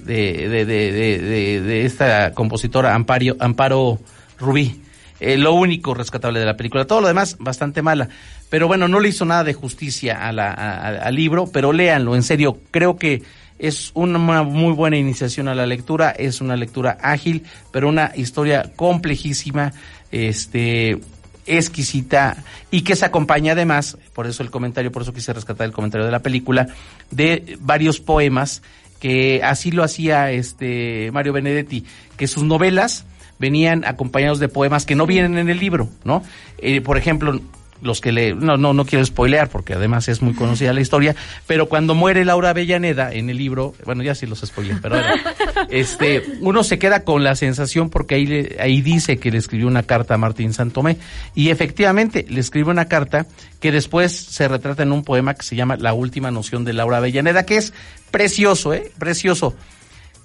de, 0.05 0.49
de, 0.49 0.65
de, 0.65 1.61
de, 1.61 1.85
esta 1.85 2.33
compositora 2.33 2.95
Amparo, 2.95 3.99
Rubí. 4.39 4.81
Eh, 5.21 5.37
lo 5.39 5.55
único 5.55 5.95
rescatable 5.95 6.41
de 6.41 6.47
la 6.47 6.57
película. 6.57 6.87
Todo 6.87 7.01
lo 7.01 7.09
demás, 7.09 7.37
bastante 7.39 7.83
mala. 7.83 8.09
Pero 8.51 8.67
bueno, 8.67 8.89
no 8.89 9.01
le 9.01 9.09
hizo 9.09 9.25
nada 9.25 9.45
de 9.45 9.55
justicia 9.55 10.27
a 10.27 10.33
la, 10.33 10.51
al 10.51 11.15
libro, 11.15 11.47
pero 11.53 11.73
léanlo, 11.73 12.15
en 12.15 12.23
serio. 12.23 12.59
Creo 12.71 12.97
que 12.97 13.23
es 13.59 13.93
una 13.95 14.43
muy 14.43 14.73
buena 14.73 14.97
iniciación 14.97 15.49
a 15.49 15.55
la 15.55 15.67
lectura, 15.67 16.11
es 16.11 16.41
una 16.41 16.57
lectura 16.57 16.99
ágil, 17.01 17.45
pero 17.73 17.89
una 17.89 18.13
historia 18.17 18.73
complejísima, 18.77 19.73
este, 20.11 20.99
exquisita 21.47 22.37
y 22.71 22.83
que 22.83 22.97
se 22.97 23.05
acompaña 23.05 23.53
además, 23.53 23.99
por 24.13 24.27
eso 24.27 24.43
el 24.43 24.51
comentario, 24.51 24.91
por 24.91 25.03
eso 25.03 25.13
quise 25.13 25.33
rescatar 25.33 25.67
el 25.67 25.73
comentario 25.73 26.05
de 26.05 26.13
la 26.13 26.21
película, 26.21 26.69
de 27.11 27.57
varios 27.61 28.01
poemas 28.01 28.63
que 29.05 29.43
así 29.45 29.71
lo 29.71 29.85
hacía 29.85 30.31
este 30.31 31.11
Mario 31.13 31.35
Benedetti, 31.35 31.85
que 32.17 32.27
sus 32.27 32.43
novelas 32.43 33.05
venían 33.39 33.85
acompañados 33.85 34.39
de 34.39 34.49
poemas 34.49 34.87
que 34.87 34.95
no 34.95 35.05
vienen 35.05 35.37
en 35.37 35.51
el 35.51 35.59
libro, 35.59 35.91
¿no? 36.05 36.23
Eh, 36.57 36.81
por 36.81 36.97
ejemplo, 36.97 37.39
los 37.85 38.01
que 38.01 38.13
le 38.13 38.35
no 38.35 38.57
no 38.57 38.73
no 38.73 38.85
quiero 38.85 39.05
spoilear 39.05 39.49
porque 39.49 39.75
además 39.75 40.09
es 40.09 40.23
muy 40.23 40.35
conocida 40.35 40.73
la 40.73 40.81
historia, 40.81 41.15
pero 41.47 41.69
cuando 41.69 41.95
muere 41.95 42.25
Laura 42.25 42.51
Avellaneda 42.51 43.13
en 43.13 43.31
el 43.31 43.37
libro, 43.37 43.75
bueno, 43.85 44.03
ya 44.03 44.15
sí 44.15 44.27
los 44.27 44.41
spoileé, 44.41 44.77
pero 44.83 44.97
este 45.69 46.25
uno 46.41 46.65
se 46.65 46.79
queda 46.79 47.05
con 47.05 47.23
la 47.23 47.37
sensación 47.37 47.91
porque 47.91 48.17
ahí 48.17 48.49
ahí 48.59 48.81
dice 48.81 49.19
que 49.19 49.31
le 49.31 49.39
escribió 49.39 49.67
una 49.67 49.83
carta 49.83 50.15
a 50.15 50.19
Martín 50.19 50.53
Santomé 50.53 50.97
y 51.35 51.51
efectivamente 51.51 52.25
le 52.29 52.41
escribe 52.41 52.71
una 52.71 52.87
carta 52.87 53.27
que 53.61 53.71
después 53.71 54.13
se 54.13 54.49
retrata 54.49 54.83
en 54.83 54.93
un 54.93 55.05
poema 55.05 55.35
que 55.35 55.43
se 55.43 55.57
llama 55.57 55.77
La 55.77 55.95
última 55.95 56.31
noción 56.31 56.65
de 56.65 56.73
Laura 56.73 56.99
Avellaneda, 56.99 57.45
que 57.45 57.57
es 57.57 57.73
precioso, 58.11 58.75
eh, 58.75 58.91
precioso. 58.99 59.55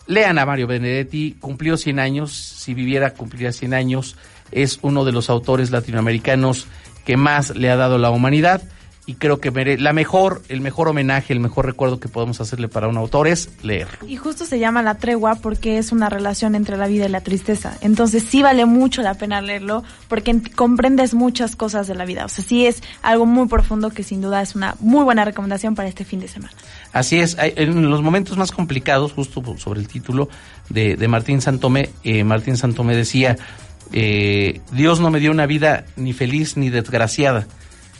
Lean 0.07 0.39
a 0.39 0.45
Mario 0.45 0.67
Benedetti, 0.67 1.37
cumplió 1.39 1.77
100 1.77 1.99
años, 1.99 2.33
si 2.33 2.73
viviera 2.73 3.13
cumpliría 3.13 3.51
100 3.51 3.73
años, 3.73 4.15
es 4.51 4.79
uno 4.81 5.05
de 5.05 5.11
los 5.11 5.29
autores 5.29 5.71
latinoamericanos 5.71 6.67
que 7.09 7.17
más 7.17 7.55
le 7.55 7.71
ha 7.71 7.75
dado 7.75 7.97
la 7.97 8.11
humanidad 8.11 8.61
y 9.07 9.15
creo 9.15 9.39
que 9.39 9.49
la 9.79 9.93
mejor, 9.93 10.43
el 10.47 10.61
mejor 10.61 10.89
homenaje, 10.89 11.33
el 11.33 11.39
mejor 11.39 11.65
recuerdo 11.65 11.99
que 11.99 12.07
podemos 12.07 12.39
hacerle 12.39 12.67
para 12.67 12.87
un 12.87 12.97
autor 12.97 13.27
es 13.27 13.49
leerlo. 13.63 14.07
Y 14.07 14.15
justo 14.17 14.45
se 14.45 14.59
llama 14.59 14.83
La 14.83 14.99
Tregua 14.99 15.33
porque 15.33 15.79
es 15.79 15.91
una 15.91 16.07
relación 16.07 16.53
entre 16.53 16.77
la 16.77 16.85
vida 16.85 17.07
y 17.07 17.09
la 17.09 17.21
tristeza. 17.21 17.75
Entonces 17.81 18.21
sí 18.21 18.43
vale 18.43 18.67
mucho 18.67 19.01
la 19.01 19.15
pena 19.15 19.41
leerlo 19.41 19.83
porque 20.07 20.39
comprendes 20.55 21.15
muchas 21.15 21.55
cosas 21.55 21.87
de 21.87 21.95
la 21.95 22.05
vida. 22.05 22.25
O 22.25 22.29
sea, 22.29 22.45
sí 22.45 22.67
es 22.67 22.83
algo 23.01 23.25
muy 23.25 23.47
profundo 23.47 23.89
que 23.89 24.03
sin 24.03 24.21
duda 24.21 24.43
es 24.43 24.53
una 24.53 24.75
muy 24.79 25.03
buena 25.03 25.25
recomendación 25.25 25.73
para 25.73 25.89
este 25.89 26.05
fin 26.05 26.19
de 26.19 26.27
semana. 26.27 26.53
Así 26.93 27.19
es, 27.19 27.35
en 27.39 27.89
los 27.89 28.03
momentos 28.03 28.37
más 28.37 28.51
complicados, 28.51 29.13
justo 29.13 29.57
sobre 29.57 29.79
el 29.79 29.87
título 29.87 30.29
de, 30.69 30.95
de 30.95 31.07
Martín 31.07 31.41
Santomé, 31.41 31.89
eh, 32.03 32.23
Martín 32.23 32.57
Santomé 32.57 32.95
decía, 32.95 33.37
eh, 33.91 34.61
Dios 34.71 34.99
no 34.99 35.09
me 35.09 35.19
dio 35.19 35.31
una 35.31 35.45
vida 35.45 35.85
ni 35.95 36.13
feliz 36.13 36.57
ni 36.57 36.69
desgraciada, 36.69 37.47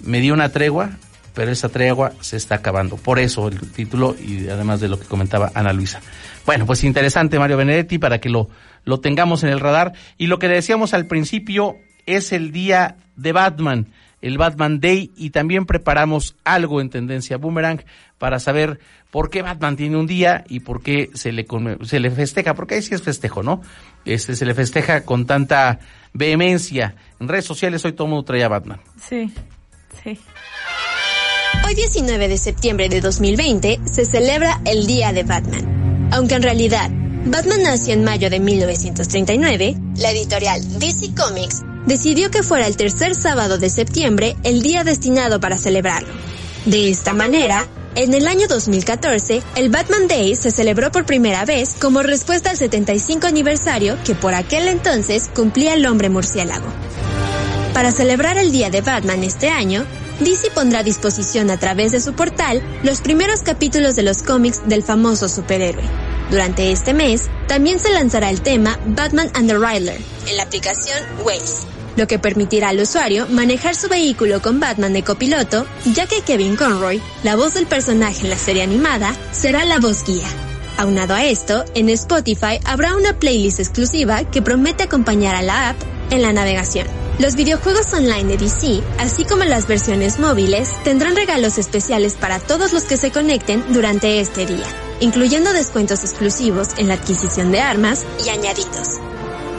me 0.04 0.22
dio 0.22 0.34
una 0.34 0.50
tregua, 0.50 0.92
pero 1.34 1.52
esa 1.52 1.70
tregua 1.70 2.14
se 2.22 2.38
está 2.38 2.56
acabando. 2.56 2.98
Por 2.98 3.20
eso 3.20 3.48
el 3.48 3.60
título 3.72 4.16
y 4.20 4.50
además 4.50 4.82
de 4.82 4.90
lo 4.90 5.00
que 5.00 5.06
comentaba 5.06 5.52
Ana 5.54 5.74
Luisa. 5.74 6.02
Bueno, 6.46 6.66
pues 6.66 6.84
interesante 6.84 7.40
Mario 7.40 7.58
Benedetti 7.58 7.98
para 7.98 8.20
que 8.20 8.30
lo, 8.30 8.50
lo 8.84 9.00
tengamos 9.00 9.44
en 9.44 9.50
el 9.50 9.60
radar. 9.60 9.94
Y 10.18 10.28
lo 10.28 10.40
que 10.40 10.48
decíamos 10.48 10.94
al 10.94 11.06
principio 11.06 11.78
es 12.06 12.32
el 12.32 12.52
día 12.52 12.98
de 13.16 13.32
Batman, 13.32 13.88
el 14.22 14.38
Batman 14.38 14.80
Day, 14.80 15.12
y 15.16 15.30
también 15.30 15.66
preparamos 15.66 16.36
algo 16.44 16.82
en 16.82 16.90
tendencia 16.90 17.38
boomerang 17.38 17.84
para 18.18 18.40
saber 18.40 18.80
por 19.12 19.30
qué 19.30 19.42
Batman 19.42 19.78
tiene 19.78 19.98
un 19.98 20.08
día 20.08 20.44
y 20.48 20.60
por 20.62 20.82
qué 20.82 21.10
se 21.14 21.32
le, 21.32 21.46
se 21.84 22.00
le 22.00 22.12
festeja, 22.12 22.54
porque 22.54 22.76
ahí 22.76 22.82
sí 22.82 22.94
es 22.94 23.02
festejo, 23.02 23.44
¿no? 23.44 23.62
Este, 24.06 24.36
se 24.36 24.46
le 24.46 24.54
festeja 24.54 25.02
con 25.02 25.26
tanta 25.26 25.80
vehemencia. 26.14 26.96
En 27.20 27.28
redes 27.28 27.46
sociales 27.46 27.84
hoy 27.86 27.94
todo 27.94 28.06
el 28.06 28.12
mundo 28.12 28.26
trae 28.26 28.44
a 28.44 28.48
Batman. 28.48 28.82
Sí, 29.08 29.32
sí. 30.04 30.20
Hoy 31.68 31.76
19 31.76 32.28
de 32.28 32.38
septiembre 32.38 32.90
de 32.90 33.02
2020 33.02 33.82
se 33.86 34.06
celebra 34.06 34.62
el 34.66 34.88
Día 34.88 35.14
de 35.14 35.24
Batman. 35.24 36.10
Aunque 36.12 36.36
en 36.36 36.42
realidad 36.42 36.90
Batman 37.26 37.64
nació 37.64 37.94
en 37.94 38.04
mayo 38.04 38.30
de 38.30 38.40
1939, 38.40 39.76
la 39.98 40.12
editorial 40.12 40.80
DC 40.80 41.14
Comics 41.16 41.64
decidió 41.86 42.32
que 42.32 42.44
fuera 42.44 42.66
el 42.66 42.78
tercer 42.78 43.14
sábado 43.14 43.58
de 43.58 43.70
septiembre 43.70 44.36
el 44.44 44.62
día 44.62 44.84
destinado 44.84 45.40
para 45.40 45.58
celebrarlo. 45.58 46.14
De 46.66 46.90
esta 46.90 47.14
manera, 47.14 47.68
en 48.00 48.14
el 48.14 48.30
año 48.30 48.48
2014, 48.48 49.44
el 49.58 49.70
Batman 49.70 50.08
Day 50.08 50.34
se 50.38 50.52
celebró 50.52 50.90
por 50.90 51.06
primera 51.06 51.44
vez 51.44 51.76
como 51.82 52.02
respuesta 52.02 52.50
al 52.50 52.56
75 52.56 53.28
aniversario 53.28 53.98
que 54.06 54.16
por 54.16 54.34
aquel 54.34 54.70
entonces 54.70 55.30
cumplía 55.36 55.74
el 55.74 55.86
hombre 55.86 56.08
murciélago. 56.08 56.68
Para 57.74 57.92
celebrar 57.92 58.38
el 58.38 58.54
Día 58.54 58.70
de 58.70 58.80
Batman 58.80 59.26
este 59.26 59.50
año, 59.50 59.86
DC 60.22 60.50
pondrá 60.52 60.80
a 60.80 60.84
disposición 60.84 61.52
a 61.52 61.60
través 61.60 61.92
de 61.92 62.00
su 62.00 62.14
portal 62.14 62.62
los 62.84 63.02
primeros 63.02 63.42
capítulos 63.42 63.98
de 63.98 64.04
los 64.04 64.24
cómics 64.24 64.62
del 64.66 64.82
famoso 64.82 65.28
superhéroe. 65.28 65.84
Durante 66.32 66.72
este 66.72 66.94
mes, 66.94 67.30
también 67.50 67.80
se 67.80 67.90
lanzará 67.90 68.30
el 68.30 68.40
tema 68.40 68.80
Batman 68.86 69.30
and 69.34 69.50
the 69.50 69.58
Riddler 69.58 70.00
en 70.26 70.38
la 70.38 70.44
aplicación 70.44 70.98
Waze 71.26 71.79
lo 72.00 72.08
que 72.08 72.18
permitirá 72.18 72.70
al 72.70 72.80
usuario 72.80 73.28
manejar 73.30 73.76
su 73.76 73.90
vehículo 73.90 74.42
con 74.42 74.60
Batman 74.60 74.94
de 74.94 75.04
copiloto, 75.04 75.68
ya 75.94 76.08
que 76.08 76.22
Kevin 76.22 76.56
Conroy, 76.56 77.02
la 77.24 77.36
voz 77.36 77.54
del 77.54 77.68
personaje 77.68 78.22
en 78.22 78.30
la 78.30 78.38
serie 78.38 78.64
animada, 78.64 79.14
será 79.34 79.66
la 79.66 79.80
voz 79.80 80.06
guía. 80.06 80.28
Aunado 80.78 81.14
a 81.14 81.26
esto, 81.26 81.66
en 81.76 81.90
Spotify 81.90 82.58
habrá 82.64 82.96
una 82.96 83.20
playlist 83.20 83.60
exclusiva 83.60 84.24
que 84.24 84.42
promete 84.42 84.84
acompañar 84.84 85.36
a 85.36 85.42
la 85.42 85.70
app 85.70 85.78
en 86.10 86.22
la 86.22 86.32
navegación. 86.32 86.88
Los 87.20 87.36
videojuegos 87.36 87.92
online 87.92 88.24
de 88.24 88.38
DC, 88.38 88.82
así 88.98 89.26
como 89.26 89.44
las 89.44 89.68
versiones 89.68 90.20
móviles, 90.20 90.72
tendrán 90.86 91.18
regalos 91.18 91.58
especiales 91.58 92.14
para 92.14 92.40
todos 92.40 92.72
los 92.72 92.84
que 92.84 92.96
se 92.96 93.12
conecten 93.12 93.62
durante 93.74 94.22
este 94.22 94.46
día, 94.46 94.66
incluyendo 95.02 95.52
descuentos 95.52 96.06
exclusivos 96.06 96.70
en 96.78 96.88
la 96.88 96.94
adquisición 96.94 97.52
de 97.52 97.60
armas 97.60 98.06
y 98.26 98.30
añadidos. 98.30 99.02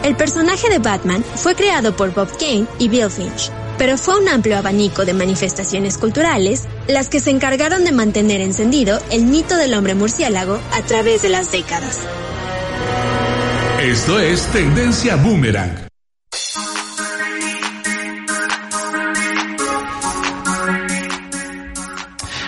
El 0.03 0.17
personaje 0.17 0.71
de 0.71 0.79
Batman 0.79 1.23
fue 1.23 1.55
creado 1.55 1.95
por 1.95 2.15
Bob 2.15 2.31
Kane 2.39 2.67
y 2.79 2.89
Bill 2.89 3.11
Finch, 3.11 3.53
pero 3.77 3.99
fue 3.99 4.19
un 4.19 4.29
amplio 4.29 4.57
abanico 4.57 5.05
de 5.05 5.13
manifestaciones 5.13 5.99
culturales 5.99 6.67
las 6.89 7.11
que 7.11 7.21
se 7.21 7.31
encargaron 7.31 7.85
de 7.85 7.93
mantener 7.93 8.41
encendido 8.41 8.99
el 9.11 9.27
mito 9.27 9.57
del 9.59 9.75
hombre 9.75 9.95
murciélago 9.95 10.59
a 10.73 10.83
través 10.83 11.21
de 11.21 11.29
las 11.29 11.53
décadas. 11.53 11.99
Esto 13.83 14.19
es 14.19 14.47
Tendencia 14.53 15.17
Boomerang. 15.17 15.91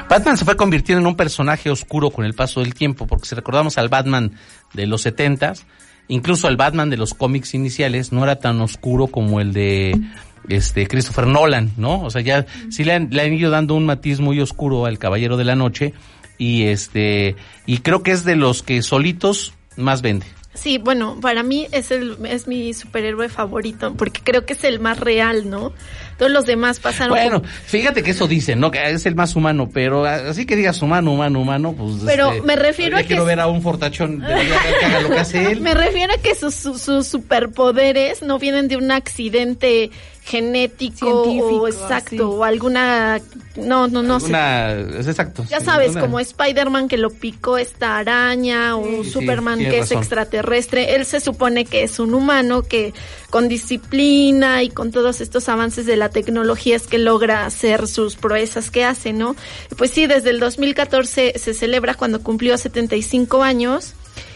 Batman 0.09 0.37
se 0.37 0.45
fue 0.45 0.57
convirtiendo 0.57 1.01
en 1.01 1.07
un 1.07 1.17
personaje 1.17 1.71
oscuro 1.71 2.11
con 2.11 2.25
el 2.25 2.35
paso 2.35 2.61
del 2.61 2.75
tiempo, 2.75 3.07
porque 3.07 3.27
si 3.27 3.35
recordamos 3.35 3.79
al 3.79 3.89
Batman 3.89 4.39
de 4.75 4.87
los 4.87 5.03
setentas, 5.03 5.65
incluso 6.09 6.49
el 6.49 6.57
Batman 6.57 6.91
de 6.91 6.97
los 6.97 7.15
cómics 7.15 7.55
iniciales 7.55 8.13
no 8.13 8.23
era 8.25 8.37
tan 8.37 8.61
oscuro 8.61 9.07
como 9.07 9.41
el 9.41 9.53
de 9.53 10.01
este 10.49 10.87
Christopher 10.87 11.27
Nolan, 11.27 11.73
¿no? 11.77 12.03
O 12.03 12.11
sea, 12.11 12.21
ya 12.21 12.47
sí 12.71 12.85
le 12.85 12.95
han, 12.95 13.09
le 13.11 13.23
han 13.23 13.33
ido 13.33 13.51
dando 13.51 13.75
un 13.75 13.87
matiz 13.87 14.21
muy 14.21 14.41
oscuro 14.41 14.87
al 14.87 14.99
Caballero 14.99 15.37
de 15.37 15.45
la 15.45 15.57
Noche 15.57 15.95
y 16.39 16.65
este 16.65 17.37
y 17.67 17.79
creo 17.79 18.03
que 18.03 18.13
es 18.13 18.25
de 18.25 18.37
los 18.37 18.63
que 18.63 18.83
solitos 18.83 19.55
más 19.77 20.03
vende. 20.03 20.27
Sí, 20.55 20.77
bueno, 20.77 21.19
para 21.21 21.43
mí 21.43 21.67
es 21.73 21.91
el 21.91 22.19
es 22.27 22.47
mi 22.47 22.75
superhéroe 22.75 23.31
favorito 23.31 23.95
porque 23.95 24.21
creo 24.23 24.45
que 24.45 24.53
es 24.53 24.65
el 24.65 24.81
más 24.81 25.01
real, 25.01 25.49
¿no? 25.49 25.73
Todos 26.19 26.31
los 26.31 26.45
demás 26.45 26.79
pasaron. 26.79 27.17
Bueno, 27.17 27.43
fíjate 27.43 28.03
que 28.03 28.11
eso 28.11 28.29
dicen, 28.29 28.61
¿no? 28.61 28.71
Que 28.71 28.91
es 28.91 29.07
el 29.07 29.15
más 29.15 29.35
humano, 29.35 29.71
pero 29.73 30.05
así 30.05 30.45
que 30.45 30.55
digas 30.55 30.83
humano, 30.83 31.15
humano, 31.15 31.41
humano, 31.41 31.73
pues. 31.73 32.03
Pero 32.05 32.45
me 32.45 32.57
refiero 32.57 32.99
a 32.99 33.01
que. 33.01 33.09
quiero 33.09 33.25
ver 33.25 33.41
a 33.41 33.47
un 33.47 33.63
fortachón 33.63 34.21
de 34.21 34.27
que 34.27 34.85
haga 34.85 35.01
lo 35.01 35.09
que 35.09 35.19
hace 35.21 35.45
él. 35.53 35.63
Me 35.63 35.73
refiero 35.73 36.13
a 36.13 36.19
que 36.19 36.35
sus, 36.35 36.55
sus 36.55 37.07
superpoderes 37.07 38.21
no 38.21 38.39
vienen 38.39 38.69
de 38.69 38.77
un 38.77 38.91
accidente 38.91 39.91
genético 40.25 41.23
o 41.25 41.67
exacto 41.67 42.31
o 42.31 42.45
alguna 42.45 43.21
no 43.57 43.89
no 43.89 44.03
no 44.03 44.15
alguna, 44.17 44.73
es 44.73 45.09
exacto 45.09 45.45
ya 45.49 45.61
sabes 45.61 45.97
como 45.97 46.21
Spider-Man 46.21 46.89
que 46.89 46.97
lo 46.97 47.11
picó 47.11 47.59
esta 47.59 47.99
araña 47.99 48.77
o 48.77 49.03
Superman 49.05 49.59
que 49.59 49.81
es 49.81 49.91
extraterrestre. 49.91 50.95
Él 50.95 51.05
se 51.05 51.21
supone 51.21 51.65
que 51.65 51.83
es 51.83 51.99
un 51.99 52.15
humano 52.15 52.63
que 52.63 52.95
con 53.31 53.49
disciplina 53.49 54.63
y 54.63 54.69
con 54.69 54.93
todos 54.93 55.21
estos 55.21 55.49
avances 55.49 55.87
de 55.87 55.97
la 55.97 56.09
tecnología 56.09 56.77
es 56.77 56.87
que 56.87 56.99
logra 56.99 57.45
hacer 57.45 57.89
sus 57.89 58.15
proezas 58.15 58.71
que 58.71 58.85
hace 58.85 59.13
no 59.13 59.35
pues 59.77 59.91
sí 59.91 60.07
desde 60.07 60.31
el 60.31 60.39
2014 60.39 61.35
se 61.37 61.55
celebra 61.55 61.95
cuando 61.95 62.23
cumplió 62.23 62.57
75 62.57 63.43
años 63.43 63.95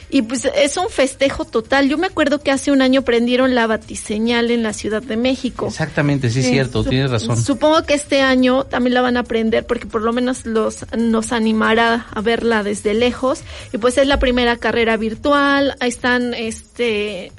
y 0.08 0.22
pues 0.22 0.44
es 0.44 0.76
un 0.76 0.88
festejo 0.88 1.44
total. 1.44 1.88
Yo 1.88 1.98
me 1.98 2.06
acuerdo 2.06 2.40
que 2.40 2.50
hace 2.50 2.70
un 2.70 2.80
año 2.80 3.02
prendieron 3.02 3.54
la 3.54 3.66
batiseñal 3.66 4.50
en 4.50 4.62
la 4.62 4.72
Ciudad 4.72 5.02
de 5.02 5.16
México. 5.16 5.66
Exactamente, 5.66 6.30
sí, 6.30 6.40
es 6.40 6.46
cierto, 6.46 6.84
tienes 6.84 7.10
razón. 7.10 7.36
Supongo 7.36 7.82
que 7.84 7.94
este 7.94 8.22
año 8.22 8.64
también 8.64 8.94
la 8.94 9.00
van 9.00 9.16
a 9.16 9.24
prender 9.24 9.66
porque 9.66 9.86
por 9.86 10.02
lo 10.02 10.12
menos 10.12 10.46
los 10.46 10.86
nos 10.96 11.32
animará 11.32 12.06
a 12.12 12.20
verla 12.20 12.62
desde 12.62 12.94
lejos. 12.94 13.40
Y 13.72 13.78
pues 13.78 13.98
es 13.98 14.06
la 14.06 14.18
primera 14.18 14.56
carrera 14.56 14.96
virtual. 14.96 15.76
Ahí 15.80 15.88
están 15.88 16.34
este 16.34 17.32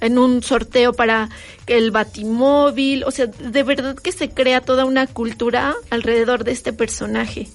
en 0.00 0.18
un 0.18 0.42
sorteo 0.42 0.92
para 0.92 1.28
el 1.66 1.90
batimóvil. 1.90 3.04
O 3.04 3.10
sea, 3.10 3.26
de 3.26 3.62
verdad 3.62 3.96
que 3.96 4.12
se 4.12 4.30
crea 4.30 4.60
toda 4.60 4.84
una 4.84 5.06
cultura 5.06 5.74
alrededor 5.90 6.44
de 6.44 6.52
este 6.52 6.72
personaje. 6.72 7.48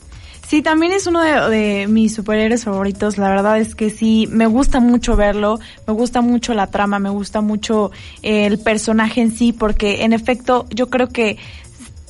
Sí, 0.53 0.61
también 0.61 0.91
es 0.91 1.07
uno 1.07 1.19
de, 1.19 1.87
mis 1.87 2.13
superhéroes 2.13 2.65
favoritos. 2.65 3.17
La 3.17 3.27
verdad 3.27 3.57
es 3.57 3.73
que 3.73 3.89
sí, 3.89 4.27
me 4.29 4.45
gusta 4.45 4.79
mucho 4.79 5.15
verlo, 5.15 5.59
me 5.87 5.95
gusta 5.95 6.21
mucho 6.21 6.53
la 6.53 6.67
trama, 6.67 6.99
me 6.99 7.09
gusta 7.09 7.41
mucho 7.41 7.89
el 8.21 8.59
personaje 8.59 9.21
en 9.21 9.31
sí, 9.31 9.51
porque 9.51 10.03
en 10.03 10.13
efecto 10.13 10.67
yo 10.69 10.91
creo 10.91 11.09
que 11.09 11.39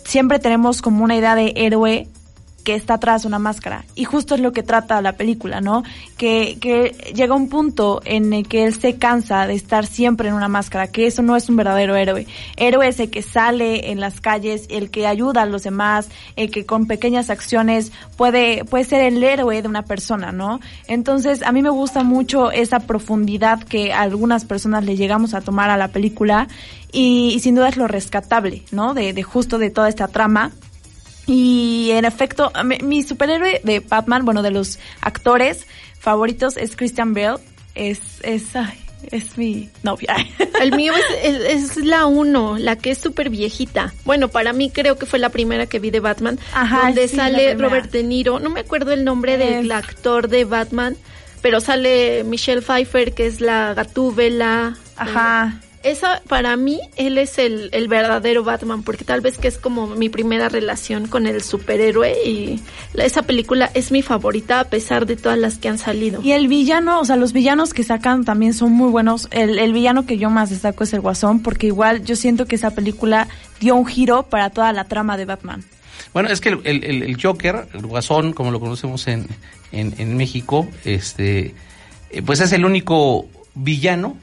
siempre 0.03 0.39
tenemos 0.39 0.82
como 0.82 1.06
una 1.06 1.15
idea 1.15 1.36
de 1.36 1.53
héroe 1.56 2.10
que 2.63 2.76
está 2.76 2.95
atrás 2.95 3.26
una 3.26 3.39
máscara. 3.39 3.86
Y 3.95 4.06
justo 4.06 4.36
es 4.36 4.41
lo 4.41 4.52
que 4.52 4.63
trata 4.63 5.02
la 5.02 5.13
película, 5.13 5.62
¿no? 5.62 5.84
Que, 6.17 6.58
que 6.60 7.13
llega 7.13 7.36
un 7.36 7.49
punto 7.49 8.02
en 8.06 8.34
el 8.34 8.47
que 8.47 8.65
él 8.65 8.73
se 8.73 8.95
cansa 8.95 9.45
de 9.47 9.54
estar 9.54 9.86
siempre 9.86 10.30
en 10.30 10.36
una 10.36 10.47
máscara, 10.47 10.88
que 10.88 11.06
eso 11.06 11.21
no 11.21 11.36
es 11.36 11.49
un 11.49 11.58
verdadero 11.58 11.95
héroe. 11.95 12.26
Héroe 12.56 12.88
es 12.88 12.99
el 12.99 13.10
que 13.10 13.21
sale 13.21 13.91
en 13.91 13.99
las 13.99 14.21
calles, 14.21 14.65
el 14.69 14.89
que 14.89 15.08
ayuda 15.08 15.41
a 15.41 15.45
los 15.45 15.63
demás, 15.63 16.10
el 16.36 16.52
que 16.52 16.65
con 16.65 16.88
pequeñas 16.88 17.30
acciones 17.30 17.91
puede, 18.17 18.63
puede 18.65 18.86
ser 18.86 19.02
el 19.02 19.21
héroe 19.23 19.62
de 19.62 19.67
una 19.67 19.84
persona, 19.84 20.32
¿no? 20.32 20.60
Entonces, 20.88 21.43
a 21.43 21.52
mí 21.52 21.62
me 21.62 21.69
gusta 21.69 22.04
mucho 22.04 22.52
esa 22.52 22.80
profundidad 22.80 23.62
que 23.63 23.93
algunas 23.93 24.45
personas 24.45 24.86
le 24.86 24.95
llegamos 24.95 25.34
a 25.34 25.41
tomar 25.41 25.69
a 25.69 25.78
la 25.78 25.89
película 25.89 26.47
y, 26.91 27.39
sin 27.41 27.56
duda 27.56 27.69
es 27.69 27.78
lo 27.78 27.88
rescatable, 27.88 28.63
¿no? 28.71 28.93
De, 28.93 29.13
de 29.13 29.23
justo 29.23 29.58
de 29.58 29.69
toda 29.69 29.89
esta 29.89 30.08
trama 30.08 30.52
y 31.26 31.92
en 31.92 32.06
efecto, 32.06 32.52
mi, 32.84 33.04
superhéroe 33.04 33.62
de 33.64 33.80
Batman, 33.80 34.26
bueno, 34.26 34.42
de 34.42 34.52
los 34.52 34.80
actores 35.02 35.66
favoritos 36.00 36.58
es 36.58 36.76
Christian 36.76 37.14
Bale. 37.14 37.38
Es, 37.76 38.20
es, 38.24 38.44
es 39.10 39.38
mi 39.38 39.70
novia. 39.84 40.16
El 40.62 40.76
mío 40.76 40.94
es, 41.24 41.36
es, 41.36 41.78
la 41.78 42.06
uno, 42.06 42.58
la 42.58 42.76
que 42.76 42.92
es 42.92 42.98
súper 42.98 43.30
viejita. 43.30 43.94
Bueno, 44.06 44.28
para 44.28 44.54
mí 44.54 44.70
creo 44.70 44.98
que 44.98 45.06
fue 45.06 45.18
la 45.20 45.30
primera 45.30 45.66
que 45.66 45.80
vi 45.80 45.92
de 45.92 46.02
Batman. 46.02 46.40
Ajá, 46.54 46.88
donde 46.88 47.08
sale 47.08 47.56
Robert 47.56 47.92
De 47.92 48.04
Niro. 48.04 48.40
No 48.40 48.50
me 48.50 48.60
acuerdo 48.60 48.92
el 48.92 49.04
nombre 49.04 49.38
del 49.38 49.72
actor 49.72 50.28
de 50.28 50.44
Batman, 50.44 50.98
pero 51.42 51.62
sale 51.62 52.24
Michelle 52.26 52.62
Pfeiffer, 52.62 53.14
que 53.14 53.28
es 53.28 53.40
la 53.40 53.74
gatúbela. 53.74 54.78
Ajá 54.98 55.60
esa 55.84 56.22
para 56.28 56.56
mí 56.56 56.80
él 56.96 57.17
es 57.17 57.38
el, 57.38 57.69
el, 57.74 57.88
verdadero 57.88 58.43
Batman 58.43 58.84
porque 58.84 59.04
tal 59.04 59.22
vez 59.22 59.38
que 59.38 59.48
es 59.48 59.58
como 59.58 59.88
mi 59.88 60.10
primera 60.10 60.50
relación 60.50 61.08
con 61.08 61.28
el 61.28 61.41
superhéroe 61.41 62.15
y 62.26 62.62
esa 62.96 63.24
película 63.24 63.69
es 63.74 63.91
mi 63.91 64.02
favorita 64.02 64.62
a 64.62 64.63
pesar 64.65 65.06
de 65.06 65.15
todas 65.15 65.38
las 65.38 65.58
que 65.58 65.67
han 65.67 65.78
salido. 65.78 66.22
Y 66.24 66.32
el 66.32 66.48
villano, 66.48 67.00
o 67.00 67.06
sea, 67.06 67.15
los 67.15 67.34
villanos 67.34 67.74
que 67.74 67.84
sacan 67.84 68.24
también 68.24 68.54
son 68.54 68.72
muy 68.72 68.89
buenos. 68.89 69.28
El, 69.32 69.60
el 69.60 69.74
villano 69.74 70.06
que 70.06 70.17
yo 70.17 70.30
más 70.30 70.50
destaco 70.50 70.84
es 70.84 70.93
el 70.93 71.02
Guasón 71.02 71.41
porque 71.41 71.67
igual 71.67 72.04
yo 72.04 72.15
siento 72.15 72.46
que 72.46 72.56
esa 72.56 72.72
película 72.72 73.28
dio 73.60 73.76
un 73.76 73.86
giro 73.86 74.24
para 74.24 74.50
toda 74.50 74.72
la 74.74 74.86
trama 74.86 75.17
de 75.17 75.26
Batman. 75.26 75.63
Bueno, 76.13 76.30
es 76.30 76.41
que 76.41 76.50
el, 76.50 76.62
el, 76.63 77.04
el 77.04 77.22
Joker, 77.22 77.67
el 77.74 77.86
Guasón, 77.86 78.34
como 78.34 78.52
lo 78.52 78.60
conocemos 78.60 79.08
en, 79.08 79.28
en, 79.72 79.93
en 79.98 80.15
México, 80.15 80.67
este, 80.86 81.56
eh, 82.12 82.22
pues 82.22 82.39
es 82.39 82.52
el 82.54 82.65
único 82.65 83.28
villano 83.56 84.17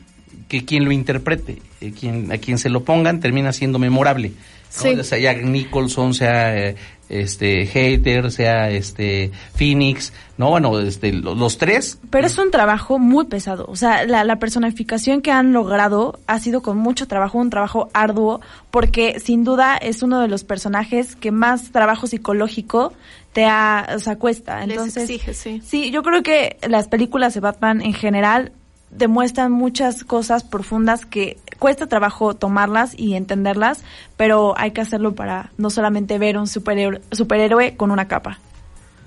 que 0.50 0.64
quien 0.64 0.84
lo 0.84 0.90
interprete, 0.90 1.62
eh, 1.80 1.92
quien, 1.98 2.32
a 2.32 2.38
quien 2.38 2.58
se 2.58 2.68
lo 2.70 2.82
pongan, 2.82 3.20
termina 3.20 3.52
siendo 3.52 3.78
memorable. 3.78 4.32
Sea 4.68 5.18
Jack 5.18 5.44
Nicholson, 5.44 6.12
sea 6.12 6.56
eh, 6.56 6.76
este 7.08 7.66
Hater, 7.66 8.30
sea 8.32 8.68
este 8.70 9.30
Phoenix, 9.54 10.12
no, 10.38 10.50
bueno, 10.50 10.78
este, 10.80 11.12
los, 11.12 11.58
tres. 11.58 11.98
Pero 12.10 12.26
es 12.26 12.36
un 12.36 12.50
trabajo 12.50 12.98
muy 12.98 13.26
pesado, 13.26 13.66
o 13.68 13.76
sea, 13.76 14.04
la, 14.06 14.24
la, 14.24 14.36
personificación 14.36 15.22
que 15.22 15.30
han 15.30 15.52
logrado 15.52 16.18
ha 16.26 16.38
sido 16.40 16.62
con 16.62 16.78
mucho 16.78 17.06
trabajo, 17.06 17.38
un 17.38 17.50
trabajo 17.50 17.88
arduo, 17.94 18.40
porque 18.72 19.20
sin 19.20 19.44
duda 19.44 19.76
es 19.76 20.02
uno 20.02 20.20
de 20.20 20.28
los 20.28 20.42
personajes 20.42 21.14
que 21.14 21.30
más 21.30 21.70
trabajo 21.70 22.08
psicológico 22.08 22.92
te 23.32 23.46
ha, 23.46 23.88
o 23.94 23.98
sea, 24.00 24.16
cuesta. 24.16 24.64
Entonces, 24.64 25.08
exige, 25.08 25.34
sí. 25.34 25.60
sí, 25.64 25.90
yo 25.92 26.02
creo 26.02 26.22
que 26.22 26.58
las 26.68 26.88
películas 26.88 27.34
de 27.34 27.40
Batman 27.40 27.82
en 27.82 27.94
general 27.94 28.52
demuestran 28.90 29.52
muchas 29.52 30.04
cosas 30.04 30.44
profundas 30.44 31.06
que 31.06 31.38
cuesta 31.58 31.86
trabajo 31.86 32.34
tomarlas 32.34 32.98
y 32.98 33.14
entenderlas, 33.14 33.82
pero 34.16 34.54
hay 34.56 34.72
que 34.72 34.80
hacerlo 34.80 35.14
para 35.14 35.50
no 35.58 35.70
solamente 35.70 36.18
ver 36.18 36.38
un 36.38 36.46
superhéroe, 36.46 37.00
superhéroe 37.12 37.76
con 37.76 37.90
una 37.90 38.08
capa. 38.08 38.38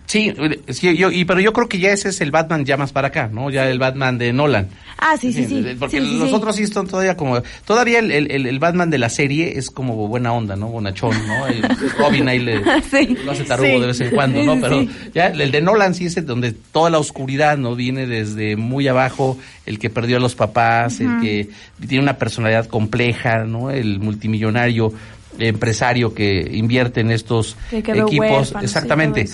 Sí, 0.05 0.33
sí 0.69 0.95
yo, 0.97 1.11
y, 1.11 1.25
pero 1.25 1.39
yo 1.39 1.53
creo 1.53 1.69
que 1.69 1.79
ya 1.79 1.91
ese 1.91 2.09
es 2.09 2.21
el 2.21 2.31
Batman 2.31 2.65
ya 2.65 2.77
más 2.77 2.91
para 2.91 3.07
acá, 3.07 3.29
¿no? 3.31 3.49
Ya 3.49 3.69
el 3.69 3.79
Batman 3.79 4.17
de 4.17 4.33
Nolan. 4.33 4.67
Ah, 4.97 5.17
sí, 5.19 5.33
sí, 5.33 5.45
sí. 5.45 5.75
Porque 5.79 6.01
sí, 6.01 6.17
los 6.17 6.33
otros 6.33 6.55
sí 6.55 6.63
están 6.63 6.87
todavía 6.87 7.17
como... 7.17 7.41
Todavía 7.65 7.99
el, 7.99 8.11
el, 8.11 8.45
el, 8.45 8.59
Batman 8.59 8.89
de 8.89 8.97
la 8.97 9.09
serie 9.09 9.57
es 9.57 9.71
como 9.71 9.95
buena 10.07 10.33
onda, 10.33 10.55
¿no? 10.55 10.67
Bonachón, 10.67 11.15
¿no? 11.27 11.47
El 11.47 11.63
Robin 11.97 12.27
ahí 12.27 12.39
le, 12.39 12.59
lo 13.25 13.31
hace 13.31 13.43
tarugo 13.43 13.79
de 13.79 13.87
vez 13.87 14.01
en 14.01 14.11
cuando, 14.11 14.43
¿no? 14.43 14.59
Pero 14.61 14.85
ya 15.13 15.27
el 15.27 15.51
de 15.51 15.61
Nolan 15.61 15.95
sí 15.95 16.05
es 16.05 16.25
donde 16.25 16.51
toda 16.51 16.89
la 16.89 16.99
oscuridad, 16.99 17.57
¿no? 17.57 17.75
Viene 17.75 18.05
desde 18.05 18.55
muy 18.55 18.87
abajo, 18.87 19.37
el 19.65 19.79
que 19.79 19.89
perdió 19.89 20.17
a 20.17 20.19
los 20.19 20.35
papás, 20.35 20.99
el 20.99 21.21
que 21.21 21.49
tiene 21.87 22.03
una 22.03 22.17
personalidad 22.17 22.67
compleja, 22.67 23.45
¿no? 23.45 23.71
El 23.71 23.99
multimillonario 23.99 24.93
empresario 25.39 26.13
que 26.13 26.47
invierte 26.53 27.01
en 27.01 27.11
estos 27.11 27.57
equipos. 27.71 28.53
Exactamente 28.61 29.27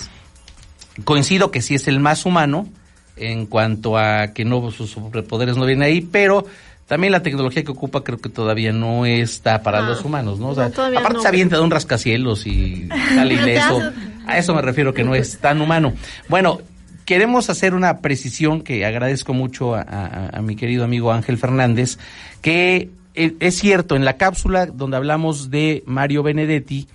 coincido 1.04 1.50
que 1.50 1.62
sí 1.62 1.74
es 1.74 1.88
el 1.88 2.00
más 2.00 2.26
humano 2.26 2.68
en 3.16 3.46
cuanto 3.46 3.98
a 3.98 4.28
que 4.28 4.44
no 4.44 4.70
sus 4.70 4.90
superpoderes 4.90 5.56
no 5.56 5.66
vienen 5.66 5.82
ahí, 5.82 6.00
pero 6.00 6.46
también 6.86 7.12
la 7.12 7.22
tecnología 7.22 7.62
que 7.62 7.70
ocupa 7.70 8.02
creo 8.02 8.18
que 8.18 8.28
todavía 8.28 8.72
no 8.72 9.06
está 9.06 9.62
para 9.62 9.80
los 9.80 10.04
humanos, 10.04 10.40
¿no? 10.40 10.48
O 10.48 10.54
sea, 10.54 10.66
aparte 10.66 11.20
se 11.20 11.28
avienta 11.28 11.56
de 11.56 11.62
un 11.62 11.70
rascacielos 11.70 12.46
y 12.46 12.88
sale 13.14 13.34
ileso. 13.34 13.80
A 14.26 14.38
eso 14.38 14.54
me 14.54 14.62
refiero 14.62 14.92
que 14.92 15.04
no 15.04 15.14
es 15.14 15.38
tan 15.38 15.60
humano. 15.60 15.92
Bueno, 16.28 16.60
queremos 17.04 17.50
hacer 17.50 17.74
una 17.74 17.98
precisión 18.00 18.62
que 18.62 18.84
agradezco 18.84 19.34
mucho 19.34 19.74
a, 19.74 20.40
mi 20.42 20.56
querido 20.56 20.82
amigo 20.82 21.12
Ángel 21.12 21.38
Fernández, 21.38 21.98
que 22.42 22.90
eh, 23.14 23.34
es 23.38 23.58
cierto, 23.58 23.96
en 23.96 24.04
la 24.04 24.16
cápsula 24.16 24.66
donde 24.66 24.96
hablamos 24.96 25.50
de 25.50 25.82
Mario 25.86 26.22
Benedetti, 26.22 26.88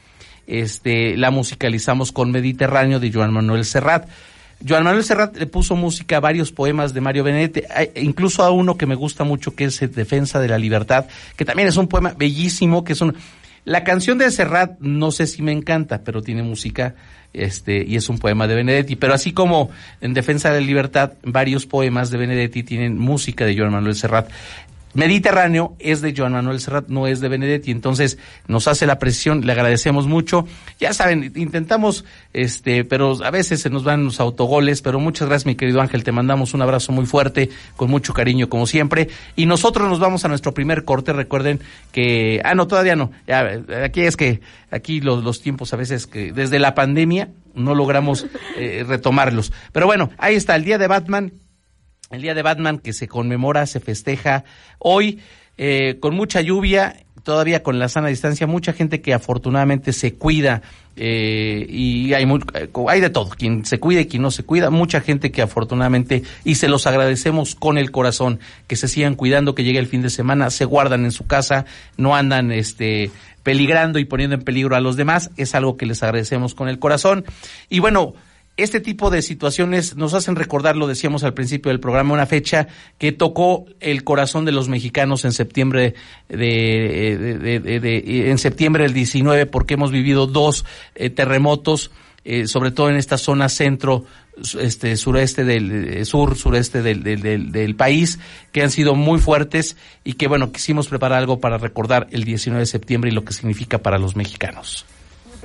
este, 0.47 1.17
la 1.17 1.31
musicalizamos 1.31 2.12
con 2.12 2.31
Mediterráneo 2.31 2.99
de 2.99 3.12
Joan 3.12 3.34
Manuel 3.34 3.65
Serrat. 3.65 4.08
Joan 4.67 4.84
Manuel 4.84 5.03
Serrat 5.03 5.36
le 5.38 5.47
puso 5.47 5.75
música 5.75 6.17
a 6.17 6.19
varios 6.21 6.51
poemas 6.51 6.93
de 6.93 7.01
Mario 7.01 7.23
Benedetti, 7.23 7.62
incluso 7.95 8.43
a 8.43 8.51
uno 8.51 8.77
que 8.77 8.86
me 8.86 8.95
gusta 8.95 9.23
mucho 9.23 9.55
que 9.55 9.65
es 9.65 9.79
Defensa 9.93 10.39
de 10.39 10.47
la 10.47 10.58
Libertad, 10.58 11.05
que 11.36 11.45
también 11.45 11.67
es 11.67 11.77
un 11.77 11.88
poema 11.88 12.13
bellísimo, 12.17 12.84
que 12.84 12.93
es 12.93 13.01
un... 13.01 13.15
La 13.65 13.84
canción 13.84 14.19
de 14.19 14.29
Serrat 14.29 14.79
no 14.79 15.12
sé 15.12 15.25
si 15.25 15.41
me 15.41 15.51
encanta, 15.51 16.03
pero 16.03 16.21
tiene 16.21 16.43
música 16.43 16.95
este 17.36 17.84
y 17.86 17.95
es 17.95 18.10
un 18.10 18.19
poema 18.19 18.47
de 18.47 18.55
Benedetti, 18.55 18.95
pero 18.95 19.13
así 19.13 19.34
como 19.34 19.69
en 20.01 20.13
Defensa 20.13 20.51
de 20.51 20.62
la 20.62 20.65
Libertad 20.65 21.13
varios 21.23 21.65
poemas 21.65 22.10
de 22.10 22.17
Benedetti 22.17 22.63
tienen 22.63 22.97
música 22.97 23.45
de 23.45 23.58
Joan 23.58 23.71
Manuel 23.71 23.95
Serrat. 23.95 24.29
Mediterráneo 24.95 25.75
es 25.77 26.01
de 26.01 26.13
Joan 26.15 26.31
Manuel 26.31 26.62
Serrat, 26.62 26.88
no 26.88 27.05
es 27.05 27.19
de 27.19 27.27
Benedetti, 27.27 27.69
entonces 27.69 28.17
nos 28.47 28.67
hace 28.69 28.86
la 28.86 28.97
presión, 28.97 29.45
le 29.45 29.51
agradecemos 29.51 30.08
mucho. 30.08 30.47
Ya 30.79 30.93
saben, 30.93 31.34
intentamos, 31.36 32.05
este, 32.31 32.86
pero 32.86 33.23
a 33.23 33.29
veces 33.29 33.62
se 33.62 33.69
nos 33.69 33.84
van 33.84 34.05
los 34.05 34.21
autogoles, 34.21 34.81
pero 34.81 34.99
muchas 34.99 35.27
gracias 35.27 35.45
mi 35.45 35.55
querido 35.55 35.81
Ángel, 35.81 36.05
te 36.05 36.13
mandamos 36.13 36.53
un 36.53 36.62
abrazo 36.62 36.93
muy 36.93 37.05
fuerte, 37.05 37.49
con 37.75 37.91
mucho 37.91 38.13
cariño 38.13 38.47
como 38.47 38.65
siempre, 38.67 39.10
y 39.36 39.45
nosotros 39.45 39.89
nos 39.89 39.99
vamos 39.99 40.23
a 40.23 40.29
nuestro 40.29 40.53
primer 40.53 40.86
corte, 40.86 41.12
recuerden 41.12 41.60
que, 41.91 42.41
ah 42.45 42.55
no, 42.55 42.65
todavía 42.65 42.95
no, 42.95 43.12
ya, 43.27 43.62
aquí 43.84 44.01
es 44.01 44.15
que, 44.15 44.39
aquí 44.71 45.01
los, 45.01 45.25
los 45.25 45.41
tiempos 45.41 45.73
a 45.73 45.77
veces 45.77 46.08
que 46.08 46.31
desde 46.31 46.58
la 46.58 46.73
pandemia 46.73 47.29
no 47.53 47.75
logramos 47.75 48.27
eh, 48.58 48.86
retomarlos, 48.88 49.51
pero 49.73 49.88
bueno, 49.88 50.10
ahí 50.17 50.36
está, 50.36 50.55
el 50.55 50.63
día 50.63 50.77
de 50.77 50.88
Batman, 50.88 51.34
el 52.11 52.21
Día 52.21 52.33
de 52.33 52.41
Batman 52.41 52.79
que 52.79 52.93
se 52.93 53.07
conmemora, 53.07 53.65
se 53.65 53.79
festeja 53.79 54.43
hoy 54.79 55.19
eh, 55.57 55.97
con 55.99 56.15
mucha 56.15 56.41
lluvia, 56.41 57.05
todavía 57.23 57.63
con 57.63 57.79
la 57.79 57.89
sana 57.89 58.09
distancia, 58.09 58.45
mucha 58.45 58.73
gente 58.73 59.01
que 59.01 59.13
afortunadamente 59.13 59.93
se 59.93 60.13
cuida 60.13 60.61
eh, 60.95 61.65
y 61.67 62.13
hay, 62.13 62.23
eh, 62.53 62.69
hay 62.87 63.01
de 63.01 63.09
todo, 63.09 63.29
quien 63.29 63.65
se 63.65 63.79
cuida 63.79 64.01
y 64.01 64.05
quien 64.05 64.21
no 64.21 64.31
se 64.31 64.43
cuida, 64.43 64.69
mucha 64.69 65.01
gente 65.01 65.31
que 65.31 65.41
afortunadamente, 65.41 66.23
y 66.43 66.55
se 66.55 66.69
los 66.69 66.87
agradecemos 66.87 67.55
con 67.55 67.77
el 67.77 67.91
corazón, 67.91 68.39
que 68.67 68.75
se 68.75 68.87
sigan 68.87 69.15
cuidando, 69.15 69.55
que 69.55 69.63
llegue 69.63 69.79
el 69.79 69.87
fin 69.87 70.01
de 70.01 70.09
semana, 70.09 70.49
se 70.51 70.65
guardan 70.65 71.03
en 71.03 71.11
su 71.11 71.25
casa, 71.25 71.65
no 71.97 72.15
andan 72.15 72.51
este 72.51 73.11
peligrando 73.43 73.99
y 73.99 74.05
poniendo 74.05 74.35
en 74.35 74.41
peligro 74.41 74.75
a 74.75 74.79
los 74.79 74.95
demás, 74.95 75.29
es 75.37 75.53
algo 75.53 75.77
que 75.77 75.85
les 75.85 76.01
agradecemos 76.01 76.55
con 76.55 76.67
el 76.67 76.79
corazón. 76.79 77.25
Y 77.69 77.79
bueno, 77.79 78.15
este 78.57 78.79
tipo 78.79 79.09
de 79.09 79.21
situaciones 79.21 79.97
nos 79.97 80.13
hacen 80.13 80.35
recordar, 80.35 80.77
lo 80.77 80.87
decíamos 80.87 81.23
al 81.23 81.33
principio 81.33 81.71
del 81.71 81.81
programa, 81.81 82.13
una 82.13 82.25
fecha 82.25 82.67
que 82.97 83.11
tocó 83.11 83.65
el 83.81 84.03
corazón 84.03 84.45
de 84.45 84.53
los 84.53 84.69
mexicanos 84.69 85.25
en 85.25 85.33
septiembre 85.33 85.93
de, 86.29 88.29
en 88.29 88.37
septiembre 88.37 88.83
del 88.83 88.93
19, 88.93 89.45
porque 89.45 89.73
hemos 89.73 89.91
vivido 89.91 90.25
dos 90.25 90.63
eh, 90.95 91.09
terremotos, 91.09 91.91
eh, 92.23 92.47
sobre 92.47 92.71
todo 92.71 92.89
en 92.89 92.95
esta 92.95 93.17
zona 93.17 93.49
centro, 93.49 94.05
este 94.59 94.97
sureste 94.97 95.43
del 95.43 95.87
eh, 95.87 96.05
sur 96.05 96.35
sureste 96.35 96.81
del, 96.81 97.03
del, 97.03 97.51
del, 97.51 97.75
país 97.75 98.19
que 98.51 98.63
han 98.63 98.69
sido 98.69 98.95
muy 98.95 99.19
fuertes 99.19 99.77
y 100.03 100.13
que 100.13 100.27
bueno 100.27 100.51
quisimos 100.51 100.89
preparar 100.89 101.19
algo 101.19 101.39
para 101.39 101.57
recordar 101.57 102.07
el 102.11 102.25
19 102.25 102.59
de 102.59 102.65
septiembre 102.65 103.11
y 103.11 103.13
lo 103.13 103.23
que 103.23 103.31
significa 103.31 103.77
para 103.77 103.97
los 103.97 104.17
mexicanos 104.17 104.85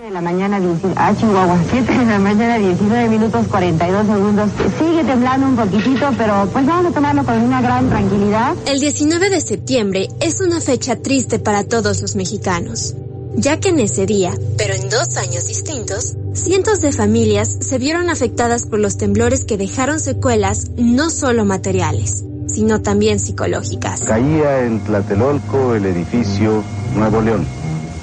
de 0.00 0.10
la 0.10 0.22
mañana, 0.22 0.58
ah, 0.96 1.14
Chihuahua, 1.14 1.58
7 1.70 1.92
de 1.92 2.06
la 2.06 2.18
mañana, 2.18 2.56
19 2.56 3.08
minutos 3.10 3.46
42 3.48 4.06
segundos. 4.06 4.50
Sigue 4.78 5.04
temblando 5.04 5.46
un 5.46 5.56
poquitito, 5.56 6.10
pero 6.16 6.48
pues 6.52 6.64
vamos 6.64 6.86
a 6.86 6.94
tomarlo 6.94 7.24
con 7.24 7.36
una 7.42 7.60
gran 7.60 7.88
tranquilidad. 7.90 8.54
El 8.66 8.80
19 8.80 9.28
de 9.28 9.40
septiembre 9.42 10.08
es 10.20 10.40
una 10.40 10.60
fecha 10.60 10.96
triste 10.96 11.38
para 11.38 11.64
todos 11.64 12.00
los 12.00 12.16
mexicanos, 12.16 12.94
ya 13.34 13.60
que 13.60 13.68
en 13.68 13.80
ese 13.80 14.06
día, 14.06 14.32
pero 14.56 14.72
en 14.72 14.88
dos 14.88 15.16
años 15.18 15.46
distintos, 15.46 16.16
cientos 16.32 16.80
de 16.80 16.92
familias 16.92 17.58
se 17.60 17.76
vieron 17.78 18.08
afectadas 18.08 18.64
por 18.64 18.78
los 18.78 18.96
temblores 18.96 19.44
que 19.44 19.58
dejaron 19.58 20.00
secuelas 20.00 20.70
no 20.78 21.10
solo 21.10 21.44
materiales, 21.44 22.24
sino 22.46 22.80
también 22.80 23.20
psicológicas. 23.20 24.04
Caía 24.04 24.64
en 24.64 24.80
Tlatelolco 24.80 25.74
el 25.74 25.84
edificio 25.84 26.64
Nuevo 26.94 27.20
León. 27.20 27.46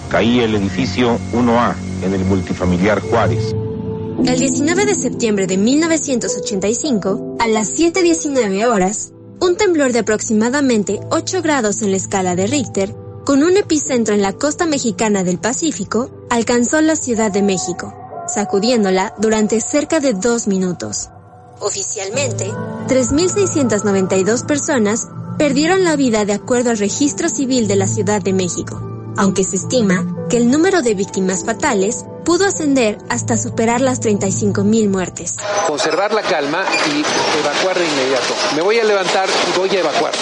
Caía 0.10 0.46
el 0.46 0.56
edificio 0.56 1.18
1A 1.34 1.87
en 2.02 2.14
el 2.14 2.26
multifamiliar 2.26 3.02
Juárez. 3.02 3.56
El 4.26 4.40
19 4.40 4.86
de 4.86 4.96
septiembre 4.96 5.48
de 5.48 5.58
1985, 5.58 7.38
a 7.40 7.48
las 7.48 7.78
7.19 7.78 8.66
horas, 8.68 9.12
un 9.40 9.56
temblor 9.56 9.94
de 9.94 10.00
aproximadamente 10.00 11.00
8 11.12 11.42
grados 11.42 11.82
en 11.82 11.92
la 11.92 11.98
escala 11.98 12.36
de 12.36 12.48
Richter, 12.48 12.96
con 13.26 13.44
un 13.44 13.58
epicentro 13.58 14.16
en 14.16 14.22
la 14.22 14.34
costa 14.34 14.66
mexicana 14.66 15.24
del 15.24 15.38
Pacífico, 15.38 16.10
alcanzó 16.30 16.82
la 16.82 16.96
Ciudad 16.96 17.32
de 17.32 17.44
México, 17.44 17.94
sacudiéndola 18.28 19.14
durante 19.20 19.62
cerca 19.62 20.00
de 20.00 20.14
dos 20.14 20.48
minutos. 20.48 21.10
Oficialmente, 21.60 22.52
3.692 22.88 24.46
personas 24.46 25.08
perdieron 25.38 25.84
la 25.84 25.96
vida 25.96 26.26
de 26.26 26.34
acuerdo 26.34 26.72
al 26.72 26.78
registro 26.78 27.30
civil 27.30 27.68
de 27.68 27.76
la 27.76 27.88
Ciudad 27.88 28.22
de 28.22 28.34
México 28.34 28.88
aunque 29.18 29.44
se 29.44 29.58
estima 29.58 30.06
que 30.30 30.38
el 30.38 30.52
número 30.52 30.82
de 30.82 30.94
víctimas 30.94 31.46
fatales 31.46 32.06
pudo 32.26 32.46
ascender 32.46 32.98
hasta 33.10 33.38
superar 33.38 33.80
las 33.80 34.02
35.000 34.02 34.90
muertes. 34.90 35.36
Conservar 35.68 36.14
la 36.14 36.22
calma 36.22 36.66
y 36.90 37.40
evacuar 37.40 37.80
de 37.80 37.86
inmediato. 37.86 38.34
Me 38.56 38.62
voy 38.62 38.80
a 38.80 38.84
levantar 38.84 39.30
y 39.30 39.58
voy 39.58 39.70
a 39.70 39.80
evacuar. 39.80 40.14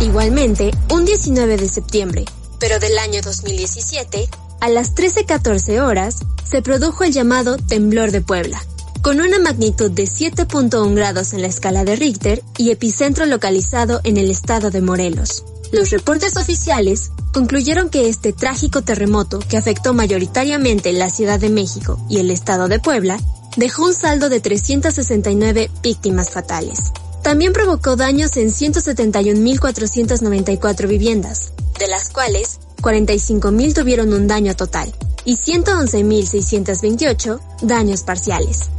Igualmente, 0.00 0.70
un 0.90 1.04
19 1.04 1.56
de 1.56 1.68
septiembre, 1.68 2.24
pero 2.58 2.78
del 2.78 2.98
año 2.98 3.20
2017, 3.22 4.28
a 4.60 4.68
las 4.68 4.94
13.14 4.94 5.80
horas, 5.80 6.20
se 6.42 6.62
produjo 6.62 7.04
el 7.04 7.12
llamado 7.12 7.56
temblor 7.58 8.10
de 8.10 8.22
Puebla, 8.22 8.64
con 9.02 9.20
una 9.20 9.38
magnitud 9.38 9.90
de 9.90 10.04
7.1 10.04 10.94
grados 10.94 11.34
en 11.34 11.42
la 11.42 11.48
escala 11.48 11.84
de 11.84 11.96
Richter 11.96 12.42
y 12.56 12.70
epicentro 12.70 13.26
localizado 13.26 14.00
en 14.04 14.16
el 14.16 14.30
estado 14.30 14.70
de 14.70 14.80
Morelos. 14.80 15.44
Los 15.74 15.90
reportes 15.90 16.36
oficiales 16.36 17.10
concluyeron 17.32 17.90
que 17.90 18.08
este 18.08 18.32
trágico 18.32 18.82
terremoto, 18.82 19.40
que 19.40 19.56
afectó 19.56 19.92
mayoritariamente 19.92 20.92
la 20.92 21.10
Ciudad 21.10 21.40
de 21.40 21.50
México 21.50 21.98
y 22.08 22.18
el 22.18 22.30
estado 22.30 22.68
de 22.68 22.78
Puebla, 22.78 23.18
dejó 23.56 23.86
un 23.86 23.92
saldo 23.92 24.28
de 24.28 24.38
369 24.38 25.72
víctimas 25.82 26.30
fatales. 26.30 26.92
También 27.24 27.52
provocó 27.52 27.96
daños 27.96 28.36
en 28.36 28.50
171.494 28.50 30.86
viviendas, 30.86 31.50
de 31.80 31.88
las 31.88 32.10
cuales 32.10 32.60
45.000 32.80 33.74
tuvieron 33.74 34.12
un 34.12 34.28
daño 34.28 34.54
total 34.54 34.94
y 35.24 35.38
111.628 35.38 37.40
daños 37.62 38.02
parciales. 38.02 38.70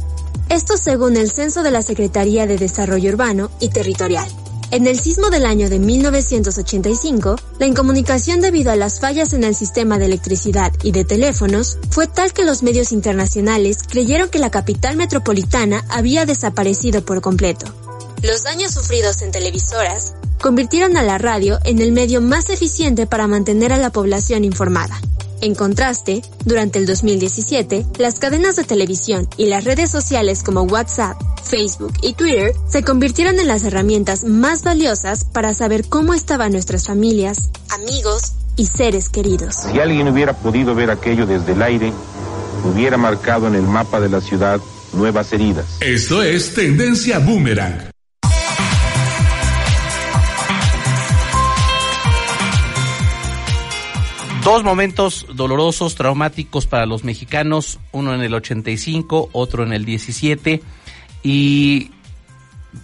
Esto 0.48 0.78
según 0.78 1.18
el 1.18 1.30
censo 1.30 1.62
de 1.62 1.72
la 1.72 1.82
Secretaría 1.82 2.46
de 2.46 2.56
Desarrollo 2.56 3.10
Urbano 3.10 3.50
y 3.60 3.68
Territorial. 3.68 4.30
En 4.72 4.88
el 4.88 4.98
sismo 4.98 5.30
del 5.30 5.46
año 5.46 5.70
de 5.70 5.78
1985, 5.78 7.36
la 7.60 7.66
incomunicación 7.66 8.40
debido 8.40 8.72
a 8.72 8.76
las 8.76 8.98
fallas 8.98 9.32
en 9.32 9.44
el 9.44 9.54
sistema 9.54 9.98
de 9.98 10.06
electricidad 10.06 10.72
y 10.82 10.90
de 10.90 11.04
teléfonos 11.04 11.78
fue 11.90 12.08
tal 12.08 12.32
que 12.32 12.44
los 12.44 12.64
medios 12.64 12.90
internacionales 12.90 13.78
creyeron 13.88 14.28
que 14.28 14.40
la 14.40 14.50
capital 14.50 14.96
metropolitana 14.96 15.84
había 15.88 16.26
desaparecido 16.26 17.04
por 17.04 17.20
completo. 17.20 17.66
Los 18.22 18.42
daños 18.42 18.72
sufridos 18.72 19.22
en 19.22 19.30
televisoras 19.30 20.14
convirtieron 20.40 20.96
a 20.96 21.02
la 21.02 21.18
radio 21.18 21.60
en 21.64 21.80
el 21.80 21.92
medio 21.92 22.20
más 22.20 22.50
eficiente 22.50 23.06
para 23.06 23.28
mantener 23.28 23.72
a 23.72 23.78
la 23.78 23.90
población 23.90 24.42
informada. 24.42 25.00
En 25.40 25.54
contraste, 25.54 26.22
durante 26.44 26.78
el 26.78 26.86
2017, 26.86 27.86
las 27.98 28.18
cadenas 28.18 28.56
de 28.56 28.64
televisión 28.64 29.28
y 29.36 29.46
las 29.46 29.64
redes 29.64 29.90
sociales 29.90 30.42
como 30.42 30.62
WhatsApp, 30.62 31.20
Facebook 31.44 31.92
y 32.02 32.14
Twitter 32.14 32.54
se 32.68 32.82
convirtieron 32.82 33.38
en 33.38 33.46
las 33.46 33.64
herramientas 33.64 34.24
más 34.24 34.62
valiosas 34.62 35.24
para 35.24 35.54
saber 35.54 35.88
cómo 35.88 36.14
estaban 36.14 36.52
nuestras 36.52 36.86
familias, 36.86 37.50
amigos 37.70 38.32
y 38.56 38.66
seres 38.66 39.08
queridos. 39.08 39.56
Si 39.70 39.78
alguien 39.78 40.08
hubiera 40.08 40.32
podido 40.32 40.74
ver 40.74 40.90
aquello 40.90 41.26
desde 41.26 41.52
el 41.52 41.62
aire, 41.62 41.92
hubiera 42.64 42.96
marcado 42.96 43.46
en 43.46 43.54
el 43.54 43.62
mapa 43.62 44.00
de 44.00 44.08
la 44.08 44.20
ciudad 44.20 44.60
nuevas 44.92 45.32
heridas. 45.32 45.66
Esto 45.80 46.22
es 46.22 46.54
Tendencia 46.54 47.18
Boomerang. 47.18 47.95
Dos 54.46 54.62
momentos 54.62 55.26
dolorosos, 55.34 55.96
traumáticos 55.96 56.68
para 56.68 56.86
los 56.86 57.02
mexicanos, 57.02 57.80
uno 57.90 58.14
en 58.14 58.20
el 58.20 58.32
85, 58.32 59.30
otro 59.32 59.64
en 59.64 59.72
el 59.72 59.84
17, 59.84 60.62
y 61.24 61.90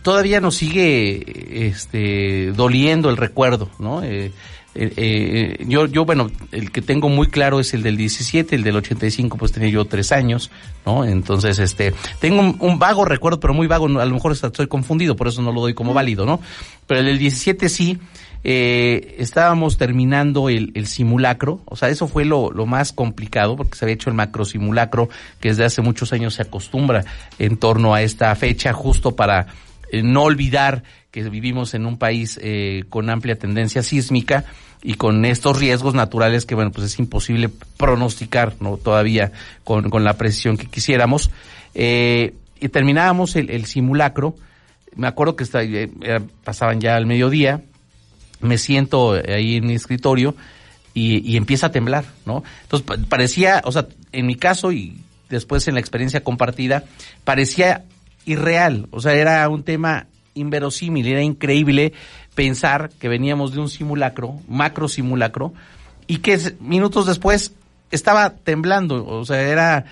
todavía 0.02 0.40
nos 0.40 0.56
sigue 0.56 1.68
este, 1.68 2.50
doliendo 2.50 3.10
el 3.10 3.16
recuerdo, 3.16 3.70
¿no? 3.78 4.02
Eh, 4.02 4.32
eh, 4.74 4.92
eh, 4.96 5.64
yo, 5.68 5.86
yo, 5.86 6.04
bueno, 6.04 6.32
el 6.50 6.72
que 6.72 6.82
tengo 6.82 7.08
muy 7.08 7.28
claro 7.28 7.60
es 7.60 7.74
el 7.74 7.84
del 7.84 7.96
17, 7.96 8.56
el 8.56 8.64
del 8.64 8.74
85, 8.78 9.38
pues 9.38 9.52
tenía 9.52 9.68
yo 9.68 9.84
tres 9.84 10.10
años, 10.10 10.50
¿no? 10.84 11.04
Entonces, 11.04 11.60
este, 11.60 11.94
tengo 12.18 12.40
un, 12.40 12.56
un, 12.58 12.80
vago 12.80 13.04
recuerdo, 13.04 13.38
pero 13.38 13.54
muy 13.54 13.68
vago, 13.68 13.86
a 13.86 14.04
lo 14.04 14.14
mejor 14.14 14.32
estoy 14.32 14.66
confundido, 14.66 15.14
por 15.14 15.28
eso 15.28 15.42
no 15.42 15.52
lo 15.52 15.60
doy 15.60 15.74
como 15.74 15.94
válido, 15.94 16.26
¿no? 16.26 16.40
Pero 16.88 16.98
el 16.98 17.06
del 17.06 17.18
17 17.20 17.68
sí, 17.68 18.00
eh, 18.44 19.16
estábamos 19.18 19.78
terminando 19.78 20.48
el, 20.48 20.86
simulacro, 20.86 21.60
o 21.64 21.76
sea, 21.76 21.88
eso 21.88 22.08
fue 22.08 22.24
lo, 22.24 22.50
más 22.66 22.92
complicado 22.92 23.56
porque 23.56 23.76
se 23.76 23.84
había 23.84 23.94
hecho 23.94 24.10
el 24.10 24.16
macro 24.16 24.44
simulacro 24.44 25.08
que 25.40 25.50
desde 25.50 25.64
hace 25.64 25.82
muchos 25.82 26.12
años 26.12 26.34
se 26.34 26.42
acostumbra 26.42 27.04
en 27.38 27.56
torno 27.56 27.94
a 27.94 28.02
esta 28.02 28.34
fecha 28.34 28.72
justo 28.72 29.14
para 29.16 29.46
eh, 29.90 30.02
no 30.02 30.22
olvidar 30.22 30.82
que 31.12 31.22
vivimos 31.28 31.74
en 31.74 31.84
un 31.84 31.98
país 31.98 32.40
eh, 32.42 32.84
con 32.88 33.10
amplia 33.10 33.38
tendencia 33.38 33.82
sísmica 33.82 34.46
y 34.82 34.94
con 34.94 35.24
estos 35.26 35.58
riesgos 35.58 35.94
naturales 35.94 36.46
que, 36.46 36.54
bueno, 36.54 36.72
pues 36.72 36.86
es 36.86 36.98
imposible 36.98 37.50
pronosticar, 37.76 38.54
¿no? 38.60 38.78
Todavía 38.78 39.30
con, 39.62 39.86
la 40.02 40.14
precisión 40.14 40.56
que 40.56 40.66
quisiéramos. 40.66 41.30
Eh, 41.74 42.34
y 42.58 42.68
terminábamos 42.68 43.36
el, 43.36 43.66
simulacro, 43.66 44.34
me 44.96 45.06
acuerdo 45.06 45.36
que 45.36 45.44
está, 45.44 45.62
eh, 45.62 45.90
pasaban 46.44 46.80
ya 46.80 46.96
al 46.96 47.06
mediodía, 47.06 47.60
me 48.42 48.58
siento 48.58 49.12
ahí 49.12 49.56
en 49.56 49.66
mi 49.66 49.74
escritorio 49.74 50.34
y, 50.94 51.18
y 51.30 51.36
empieza 51.36 51.68
a 51.68 51.72
temblar, 51.72 52.04
¿no? 52.26 52.42
Entonces 52.62 53.06
parecía, 53.08 53.62
o 53.64 53.72
sea, 53.72 53.86
en 54.12 54.26
mi 54.26 54.34
caso 54.34 54.72
y 54.72 54.98
después 55.30 55.66
en 55.66 55.74
la 55.74 55.80
experiencia 55.80 56.22
compartida, 56.22 56.84
parecía 57.24 57.84
irreal, 58.24 58.86
o 58.90 59.00
sea, 59.00 59.14
era 59.14 59.48
un 59.48 59.62
tema 59.62 60.06
inverosímil, 60.34 61.06
era 61.06 61.22
increíble 61.22 61.92
pensar 62.34 62.90
que 63.00 63.08
veníamos 63.08 63.52
de 63.52 63.60
un 63.60 63.68
simulacro, 63.68 64.40
macro 64.48 64.88
simulacro, 64.88 65.52
y 66.06 66.18
que 66.18 66.38
minutos 66.60 67.06
después 67.06 67.52
estaba 67.90 68.30
temblando, 68.30 69.04
o 69.06 69.24
sea, 69.24 69.40
era 69.42 69.84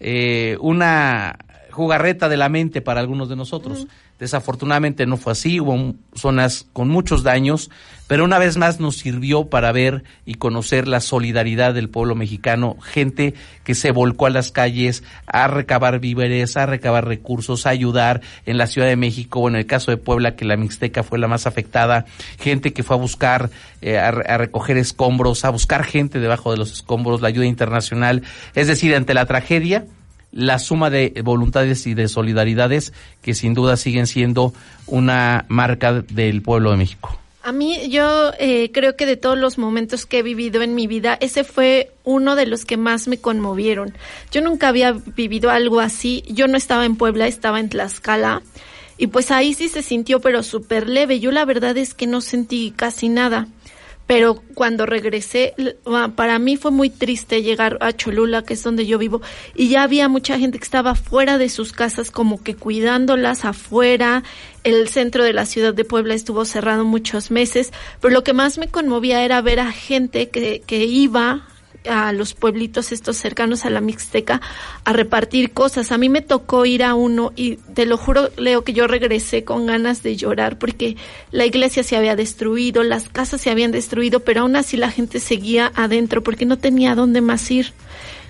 eh, 0.00 0.56
una 0.60 1.38
jugarreta 1.70 2.28
de 2.28 2.36
la 2.36 2.48
mente 2.48 2.80
para 2.80 3.00
algunos 3.00 3.28
de 3.28 3.36
nosotros. 3.36 3.86
Desafortunadamente 4.18 5.06
no 5.06 5.16
fue 5.16 5.32
así, 5.32 5.58
hubo 5.58 5.94
zonas 6.14 6.66
con 6.72 6.88
muchos 6.88 7.24
daños, 7.24 7.68
pero 8.06 8.24
una 8.24 8.38
vez 8.38 8.56
más 8.56 8.78
nos 8.78 8.96
sirvió 8.96 9.46
para 9.46 9.72
ver 9.72 10.04
y 10.24 10.34
conocer 10.34 10.86
la 10.86 11.00
solidaridad 11.00 11.74
del 11.74 11.88
pueblo 11.88 12.14
mexicano, 12.14 12.76
gente 12.80 13.34
que 13.64 13.74
se 13.74 13.90
volcó 13.90 14.26
a 14.26 14.30
las 14.30 14.52
calles 14.52 15.02
a 15.26 15.48
recabar 15.48 15.98
víveres, 15.98 16.56
a 16.56 16.66
recabar 16.66 17.08
recursos, 17.08 17.66
a 17.66 17.70
ayudar 17.70 18.20
en 18.46 18.56
la 18.56 18.68
Ciudad 18.68 18.86
de 18.86 18.94
México, 18.94 19.40
o 19.40 19.48
en 19.48 19.56
el 19.56 19.66
caso 19.66 19.90
de 19.90 19.96
Puebla, 19.96 20.36
que 20.36 20.44
la 20.44 20.56
Mixteca 20.56 21.02
fue 21.02 21.18
la 21.18 21.26
más 21.26 21.48
afectada, 21.48 22.04
gente 22.38 22.72
que 22.72 22.84
fue 22.84 22.96
a 22.96 23.00
buscar, 23.00 23.50
eh, 23.80 23.98
a, 23.98 24.08
a 24.08 24.38
recoger 24.38 24.76
escombros, 24.76 25.44
a 25.44 25.50
buscar 25.50 25.82
gente 25.82 26.20
debajo 26.20 26.52
de 26.52 26.58
los 26.58 26.72
escombros, 26.72 27.20
la 27.20 27.28
ayuda 27.28 27.46
internacional, 27.46 28.22
es 28.54 28.68
decir, 28.68 28.94
ante 28.94 29.12
la 29.12 29.26
tragedia, 29.26 29.86
la 30.34 30.58
suma 30.58 30.90
de 30.90 31.14
voluntades 31.22 31.86
y 31.86 31.94
de 31.94 32.08
solidaridades 32.08 32.92
que 33.22 33.34
sin 33.34 33.54
duda 33.54 33.76
siguen 33.76 34.06
siendo 34.06 34.52
una 34.86 35.44
marca 35.48 35.92
del 35.92 36.42
pueblo 36.42 36.72
de 36.72 36.76
México. 36.76 37.18
A 37.44 37.52
mí 37.52 37.88
yo 37.90 38.32
eh, 38.38 38.70
creo 38.72 38.96
que 38.96 39.06
de 39.06 39.16
todos 39.16 39.38
los 39.38 39.58
momentos 39.58 40.06
que 40.06 40.18
he 40.18 40.22
vivido 40.22 40.62
en 40.62 40.74
mi 40.74 40.86
vida, 40.86 41.16
ese 41.20 41.44
fue 41.44 41.92
uno 42.02 42.36
de 42.36 42.46
los 42.46 42.64
que 42.64 42.76
más 42.76 43.06
me 43.06 43.18
conmovieron. 43.18 43.94
Yo 44.32 44.40
nunca 44.40 44.68
había 44.68 44.92
vivido 44.92 45.50
algo 45.50 45.80
así. 45.80 46.24
Yo 46.26 46.48
no 46.48 46.56
estaba 46.56 46.86
en 46.86 46.96
Puebla, 46.96 47.26
estaba 47.26 47.60
en 47.60 47.68
Tlaxcala. 47.68 48.42
Y 48.96 49.08
pues 49.08 49.30
ahí 49.30 49.52
sí 49.52 49.68
se 49.68 49.82
sintió, 49.82 50.20
pero 50.20 50.42
súper 50.42 50.88
leve. 50.88 51.20
Yo 51.20 51.32
la 51.32 51.44
verdad 51.44 51.76
es 51.76 51.92
que 51.92 52.06
no 52.06 52.22
sentí 52.22 52.72
casi 52.74 53.10
nada 53.10 53.46
pero 54.06 54.42
cuando 54.54 54.84
regresé, 54.86 55.54
para 56.14 56.38
mí 56.38 56.56
fue 56.56 56.70
muy 56.70 56.90
triste 56.90 57.42
llegar 57.42 57.78
a 57.80 57.92
Cholula, 57.92 58.42
que 58.42 58.54
es 58.54 58.62
donde 58.62 58.86
yo 58.86 58.98
vivo, 58.98 59.22
y 59.54 59.68
ya 59.68 59.82
había 59.82 60.08
mucha 60.08 60.38
gente 60.38 60.58
que 60.58 60.64
estaba 60.64 60.94
fuera 60.94 61.38
de 61.38 61.48
sus 61.48 61.72
casas, 61.72 62.10
como 62.10 62.42
que 62.42 62.54
cuidándolas 62.54 63.44
afuera. 63.44 64.22
El 64.62 64.88
centro 64.88 65.24
de 65.24 65.32
la 65.32 65.46
ciudad 65.46 65.74
de 65.74 65.84
Puebla 65.84 66.14
estuvo 66.14 66.44
cerrado 66.44 66.84
muchos 66.84 67.30
meses, 67.30 67.72
pero 68.00 68.12
lo 68.12 68.24
que 68.24 68.32
más 68.32 68.58
me 68.58 68.68
conmovía 68.68 69.24
era 69.24 69.40
ver 69.40 69.60
a 69.60 69.72
gente 69.72 70.28
que, 70.28 70.62
que 70.66 70.84
iba 70.84 71.46
a 71.88 72.12
los 72.12 72.34
pueblitos 72.34 72.92
estos 72.92 73.16
cercanos 73.16 73.64
a 73.64 73.70
la 73.70 73.80
Mixteca 73.80 74.40
a 74.84 74.92
repartir 74.92 75.52
cosas. 75.52 75.92
A 75.92 75.98
mí 75.98 76.08
me 76.08 76.22
tocó 76.22 76.66
ir 76.66 76.82
a 76.82 76.94
uno 76.94 77.32
y 77.36 77.56
te 77.56 77.86
lo 77.86 77.96
juro, 77.96 78.30
Leo, 78.36 78.64
que 78.64 78.72
yo 78.72 78.86
regresé 78.86 79.44
con 79.44 79.66
ganas 79.66 80.02
de 80.02 80.16
llorar 80.16 80.58
porque 80.58 80.96
la 81.30 81.46
iglesia 81.46 81.82
se 81.82 81.96
había 81.96 82.16
destruido, 82.16 82.82
las 82.82 83.08
casas 83.08 83.40
se 83.40 83.50
habían 83.50 83.72
destruido, 83.72 84.20
pero 84.20 84.42
aún 84.42 84.56
así 84.56 84.76
la 84.76 84.90
gente 84.90 85.20
seguía 85.20 85.72
adentro 85.74 86.22
porque 86.22 86.46
no 86.46 86.58
tenía 86.58 86.94
dónde 86.94 87.20
más 87.20 87.50
ir. 87.50 87.72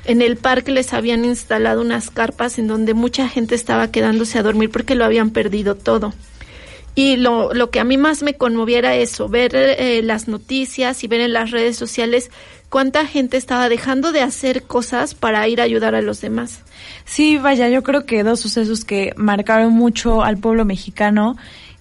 En 0.05 0.21
el 0.21 0.37
parque 0.37 0.71
les 0.71 0.93
habían 0.93 1.25
instalado 1.25 1.81
unas 1.81 2.11
carpas 2.11 2.59
en 2.59 2.69
donde 2.69 2.93
mucha 2.93 3.29
gente 3.29 3.55
estaba 3.55 3.91
quedándose 3.91 4.39
a 4.39 4.43
dormir 4.43 4.71
porque 4.71 4.95
lo 4.95 5.05
habían 5.05 5.31
perdido 5.31 5.77
todo. 5.77 6.13
Y 6.95 7.17
lo, 7.17 7.53
lo 7.55 7.71
que 7.71 7.81
a 7.81 7.85
mí 7.85 7.97
más 7.97 8.23
me 8.23 8.35
conmoviera 8.35 8.95
eso, 8.95 9.29
ver 9.29 9.57
eh, 9.57 10.01
las 10.05 10.29
noticias 10.29 11.03
y 11.03 11.09
ver 11.09 11.21
en 11.21 11.33
las 11.33 11.51
redes 11.51 11.77
sociales 11.77 12.31
cuánta 12.75 13.07
gente 13.07 13.37
estaba 13.37 13.69
dejando 13.69 14.11
de 14.11 14.21
hacer 14.21 14.65
cosas 14.65 15.15
para 15.15 15.47
ir 15.47 15.61
a 15.61 15.63
ayudar 15.63 15.95
a 15.95 16.03
los 16.03 16.21
demás. 16.21 16.63
Sí, 17.05 17.39
vaya, 17.39 17.69
yo 17.69 17.85
creo 17.85 18.05
que 18.05 18.25
dos 18.25 18.41
sucesos 18.41 18.85
que 18.85 19.13
marcaron 19.17 19.73
mucho 19.73 20.25
al 20.25 20.39
pueblo 20.39 20.65
mexicano, 20.65 21.37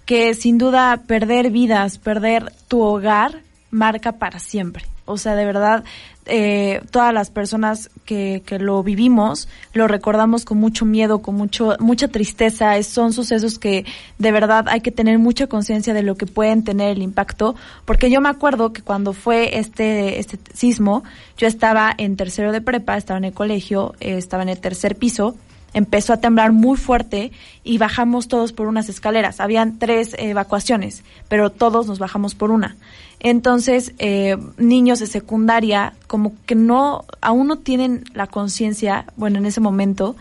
que 0.05 0.35
sin 0.35 0.59
duda 0.59 1.01
perder 1.07 1.49
vidas, 1.49 1.97
perder 1.97 2.53
tu 2.67 2.81
hogar, 2.81 3.41
marca 3.71 4.19
para 4.19 4.37
siempre. 4.37 4.85
O 5.05 5.17
sea, 5.17 5.33
de 5.33 5.45
verdad, 5.45 5.83
eh, 6.25 6.81
todas 6.91 7.13
las 7.13 7.29
personas 7.29 7.89
que, 8.05 8.43
que 8.45 8.59
lo 8.59 8.81
vivimos 8.83 9.47
lo 9.73 9.87
recordamos 9.87 10.45
con 10.45 10.57
mucho 10.57 10.85
miedo, 10.85 11.21
con 11.21 11.35
mucho, 11.35 11.75
mucha 11.79 12.07
tristeza. 12.07 12.81
son 12.83 13.13
sucesos 13.13 13.59
que 13.59 13.85
de 14.19 14.31
verdad 14.31 14.65
hay 14.67 14.81
que 14.81 14.91
tener 14.91 15.19
mucha 15.19 15.47
conciencia 15.47 15.93
de 15.93 16.03
lo 16.03 16.15
que 16.15 16.25
pueden 16.25 16.63
tener 16.63 16.91
el 16.91 17.01
impacto. 17.01 17.55
Porque 17.85 18.09
yo 18.09 18.21
me 18.21 18.29
acuerdo 18.29 18.73
que 18.73 18.81
cuando 18.81 19.13
fue 19.13 19.57
este, 19.57 20.19
este 20.19 20.39
sismo, 20.53 21.03
yo 21.37 21.47
estaba 21.47 21.93
en 21.97 22.15
tercero 22.15 22.51
de 22.51 22.61
prepa, 22.61 22.97
estaba 22.97 23.17
en 23.17 23.25
el 23.25 23.33
colegio, 23.33 23.95
eh, 23.99 24.17
estaba 24.17 24.43
en 24.43 24.49
el 24.49 24.59
tercer 24.59 24.95
piso 24.95 25.35
empezó 25.73 26.13
a 26.13 26.17
temblar 26.17 26.51
muy 26.51 26.77
fuerte 26.77 27.31
y 27.63 27.77
bajamos 27.77 28.27
todos 28.27 28.53
por 28.53 28.67
unas 28.67 28.89
escaleras. 28.89 29.39
Habían 29.39 29.79
tres 29.79 30.15
evacuaciones, 30.17 31.03
pero 31.27 31.49
todos 31.49 31.87
nos 31.87 31.99
bajamos 31.99 32.35
por 32.35 32.51
una. 32.51 32.75
Entonces, 33.19 33.93
eh, 33.99 34.37
niños 34.57 34.99
de 34.99 35.07
secundaria 35.07 35.93
como 36.07 36.33
que 36.45 36.55
no, 36.55 37.05
aún 37.21 37.47
no 37.47 37.57
tienen 37.57 38.03
la 38.13 38.27
conciencia, 38.27 39.05
bueno, 39.15 39.39
en 39.39 39.45
ese 39.45 39.61
momento, 39.61 40.15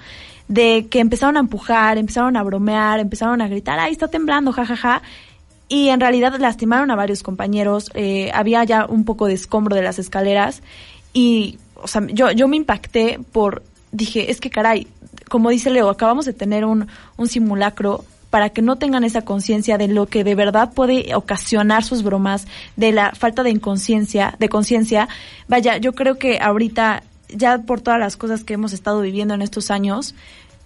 de 0.49 0.87
que 0.88 1.01
empezaron 1.01 1.37
a 1.37 1.41
empujar, 1.41 1.99
empezaron 1.99 2.37
a 2.37 2.43
bromear, 2.43 3.01
empezaron 3.01 3.41
a 3.41 3.49
gritar, 3.49 3.79
ahí 3.79 3.93
está 3.93 4.09
temblando, 4.09 4.53
jajaja. 4.53 4.77
Ja, 4.77 4.99
ja. 5.01 5.03
Y 5.69 5.88
en 5.88 6.01
realidad 6.01 6.38
lastimaron 6.38 6.91
a 6.91 6.97
varios 6.97 7.23
compañeros, 7.23 7.91
eh, 7.95 8.31
había 8.35 8.62
ya 8.65 8.85
un 8.85 9.07
poco 9.07 9.27
de 9.27 9.33
escombro 9.33 9.75
de 9.75 9.81
las 9.81 9.99
escaleras 9.99 10.62
y, 11.15 11.59
o 11.77 11.88
sea, 11.88 12.07
yo, 12.09 12.31
yo 12.31 12.47
me 12.47 12.57
impacté 12.57 13.19
por, 13.33 13.62
dije, 13.91 14.31
es 14.31 14.38
que 14.38 14.51
caray, 14.51 14.87
como 15.33 15.49
dice 15.49 15.71
Leo, 15.71 15.88
acabamos 15.88 16.27
de 16.27 16.35
tener 16.35 16.66
un, 16.66 16.88
un 17.16 17.27
simulacro 17.27 18.05
para 18.29 18.51
que 18.51 18.61
no 18.61 18.77
tengan 18.77 19.03
esa 19.03 19.23
conciencia 19.23 19.79
de 19.79 19.88
lo 19.88 20.05
que 20.05 20.25
de 20.25 20.35
verdad 20.35 20.75
puede 20.75 21.14
ocasionar 21.14 21.85
sus 21.85 22.03
bromas, 22.03 22.47
de 22.77 22.92
la 22.92 23.12
falta 23.12 23.42
de 23.42 23.49
inconsciencia, 23.49 24.37
de 24.38 24.51
conciencia. 24.51 25.09
Vaya, 25.49 25.79
yo 25.79 25.95
creo 25.95 26.18
que 26.18 26.38
ahorita, 26.38 27.03
ya 27.31 27.57
por 27.61 27.81
todas 27.81 27.99
las 27.99 28.18
cosas 28.18 28.45
que 28.45 28.53
hemos 28.53 28.75
estado 28.75 29.01
viviendo 29.01 29.33
en 29.33 29.40
estos 29.40 29.71
años, 29.71 30.14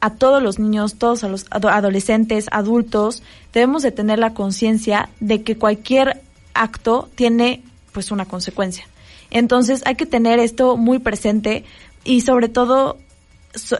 a 0.01 0.11
todos 0.11 0.43
los 0.43 0.59
niños, 0.59 0.97
todos 0.97 1.23
a 1.23 1.29
los 1.29 1.47
adolescentes, 1.53 2.47
adultos, 2.51 3.23
debemos 3.55 3.85
de 3.85 3.93
tener 3.93 4.19
la 4.19 4.35
conciencia 4.35 5.11
de 5.21 5.45
que 5.45 5.57
cualquier 5.57 6.23
acto 6.55 7.09
tiene 7.15 7.63
pues 7.93 8.11
una 8.11 8.25
consecuencia 8.25 8.89
Entonces 9.31 9.83
hay 9.87 9.95
que 9.95 10.07
tener 10.07 10.41
esto 10.41 10.77
muy 10.77 10.99
presente 10.99 11.65
y 12.03 12.23
sobre 12.23 12.49
todo 12.49 12.99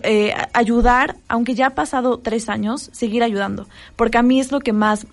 eh, 0.03 0.35
ayudar, 0.53 1.17
aunque 1.29 1.55
ya 1.55 1.69
ha 1.69 1.75
pasado 1.75 2.19
tres 2.19 2.49
años, 2.49 2.91
seguir 2.93 3.23
ayudando, 3.23 3.69
porque 3.97 4.19
a 4.19 4.23
mí 4.23 4.41
es 4.41 4.53
lo 4.53 4.61
que 4.61 4.73
más 4.73 5.07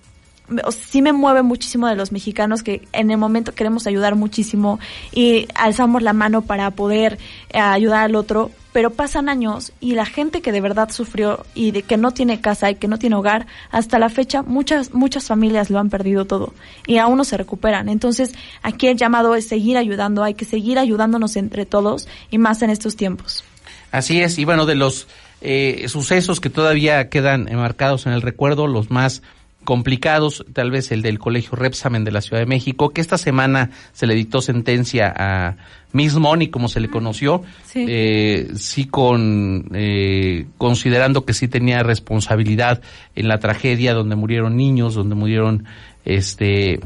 sí 0.71 1.01
me 1.01 1.13
mueve 1.13 1.41
muchísimo 1.41 1.87
de 1.87 1.95
los 1.95 2.11
mexicanos 2.11 2.63
que 2.63 2.81
en 2.91 3.11
el 3.11 3.17
momento 3.17 3.53
queremos 3.53 3.87
ayudar 3.87 4.15
muchísimo 4.15 4.79
y 5.11 5.47
alzamos 5.55 6.01
la 6.01 6.13
mano 6.13 6.41
para 6.41 6.71
poder 6.71 7.17
eh, 7.49 7.59
ayudar 7.59 8.03
al 8.03 8.15
otro, 8.15 8.51
pero 8.73 8.89
pasan 8.89 9.29
años 9.29 9.71
y 9.79 9.93
la 9.93 10.05
gente 10.05 10.41
que 10.41 10.51
de 10.51 10.59
verdad 10.59 10.89
sufrió 10.91 11.45
y 11.53 11.71
de 11.71 11.83
que 11.83 11.95
no 11.95 12.11
tiene 12.11 12.41
casa 12.41 12.69
y 12.69 12.75
que 12.75 12.87
no 12.87 12.99
tiene 12.99 13.15
hogar, 13.15 13.47
hasta 13.71 13.99
la 13.99 14.09
fecha 14.09 14.41
muchas 14.41 14.93
muchas 14.93 15.27
familias 15.27 15.69
lo 15.69 15.79
han 15.79 15.89
perdido 15.89 16.25
todo 16.25 16.53
y 16.85 16.97
aún 16.97 17.17
no 17.17 17.23
se 17.23 17.37
recuperan. 17.37 17.87
Entonces, 17.87 18.33
aquí 18.61 18.87
el 18.87 18.97
llamado 18.97 19.35
es 19.35 19.47
seguir 19.47 19.77
ayudando, 19.77 20.23
hay 20.23 20.33
que 20.33 20.45
seguir 20.45 20.77
ayudándonos 20.77 21.35
entre 21.37 21.65
todos 21.65 22.07
y 22.29 22.37
más 22.37 22.61
en 22.61 22.69
estos 22.69 22.95
tiempos. 22.95 23.45
Así 23.93 24.21
es, 24.21 24.39
y 24.39 24.43
bueno, 24.43 24.65
de 24.65 24.73
los 24.73 25.07
eh, 25.41 25.85
sucesos 25.87 26.39
que 26.39 26.49
todavía 26.49 27.09
quedan 27.09 27.47
enmarcados 27.47 28.07
en 28.07 28.13
el 28.13 28.23
recuerdo, 28.23 28.65
los 28.65 28.89
más 28.89 29.21
complicados, 29.63 30.43
tal 30.51 30.71
vez 30.71 30.91
el 30.91 31.03
del 31.03 31.19
Colegio 31.19 31.55
Repsamen 31.55 32.03
de 32.03 32.11
la 32.11 32.21
Ciudad 32.21 32.39
de 32.39 32.47
México, 32.47 32.89
que 32.89 33.01
esta 33.01 33.19
semana 33.19 33.69
se 33.91 34.07
le 34.07 34.15
dictó 34.15 34.41
sentencia 34.41 35.13
a 35.15 35.57
Miss 35.91 36.15
Money, 36.15 36.47
como 36.47 36.69
se 36.69 36.79
le 36.79 36.89
conoció, 36.89 37.43
sí, 37.65 37.85
eh, 37.87 38.49
sí 38.55 38.85
con, 38.85 39.69
eh, 39.75 40.47
considerando 40.57 41.23
que 41.23 41.35
sí 41.35 41.47
tenía 41.47 41.83
responsabilidad 41.83 42.81
en 43.13 43.27
la 43.27 43.37
tragedia 43.37 43.93
donde 43.93 44.15
murieron 44.15 44.57
niños, 44.57 44.95
donde 44.95 45.13
murieron 45.13 45.65
este 46.03 46.79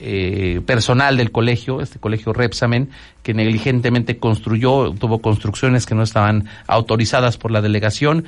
eh, 0.00 0.60
personal 0.66 1.16
del 1.16 1.30
colegio, 1.30 1.80
este 1.80 1.98
colegio 1.98 2.32
Repsamen, 2.32 2.90
que 3.22 3.34
negligentemente 3.34 4.18
construyó, 4.18 4.92
tuvo 4.92 5.20
construcciones 5.20 5.86
que 5.86 5.94
no 5.94 6.02
estaban 6.02 6.48
autorizadas 6.66 7.38
por 7.38 7.50
la 7.50 7.60
delegación. 7.60 8.24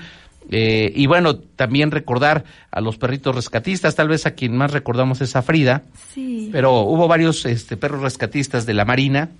Eh, 0.50 0.92
y 0.94 1.06
bueno, 1.06 1.36
también 1.36 1.90
recordar 1.90 2.44
a 2.70 2.80
los 2.80 2.98
perritos 2.98 3.34
rescatistas, 3.34 3.96
tal 3.96 4.08
vez 4.08 4.26
a 4.26 4.32
quien 4.32 4.56
más 4.56 4.70
recordamos 4.70 5.20
es 5.20 5.34
a 5.34 5.42
Frida, 5.42 5.82
sí. 6.14 6.50
pero 6.52 6.82
hubo 6.82 7.08
varios 7.08 7.44
este, 7.46 7.76
perros 7.76 8.00
rescatistas 8.00 8.64
de 8.64 8.74
la 8.74 8.84
Marina 8.84 9.30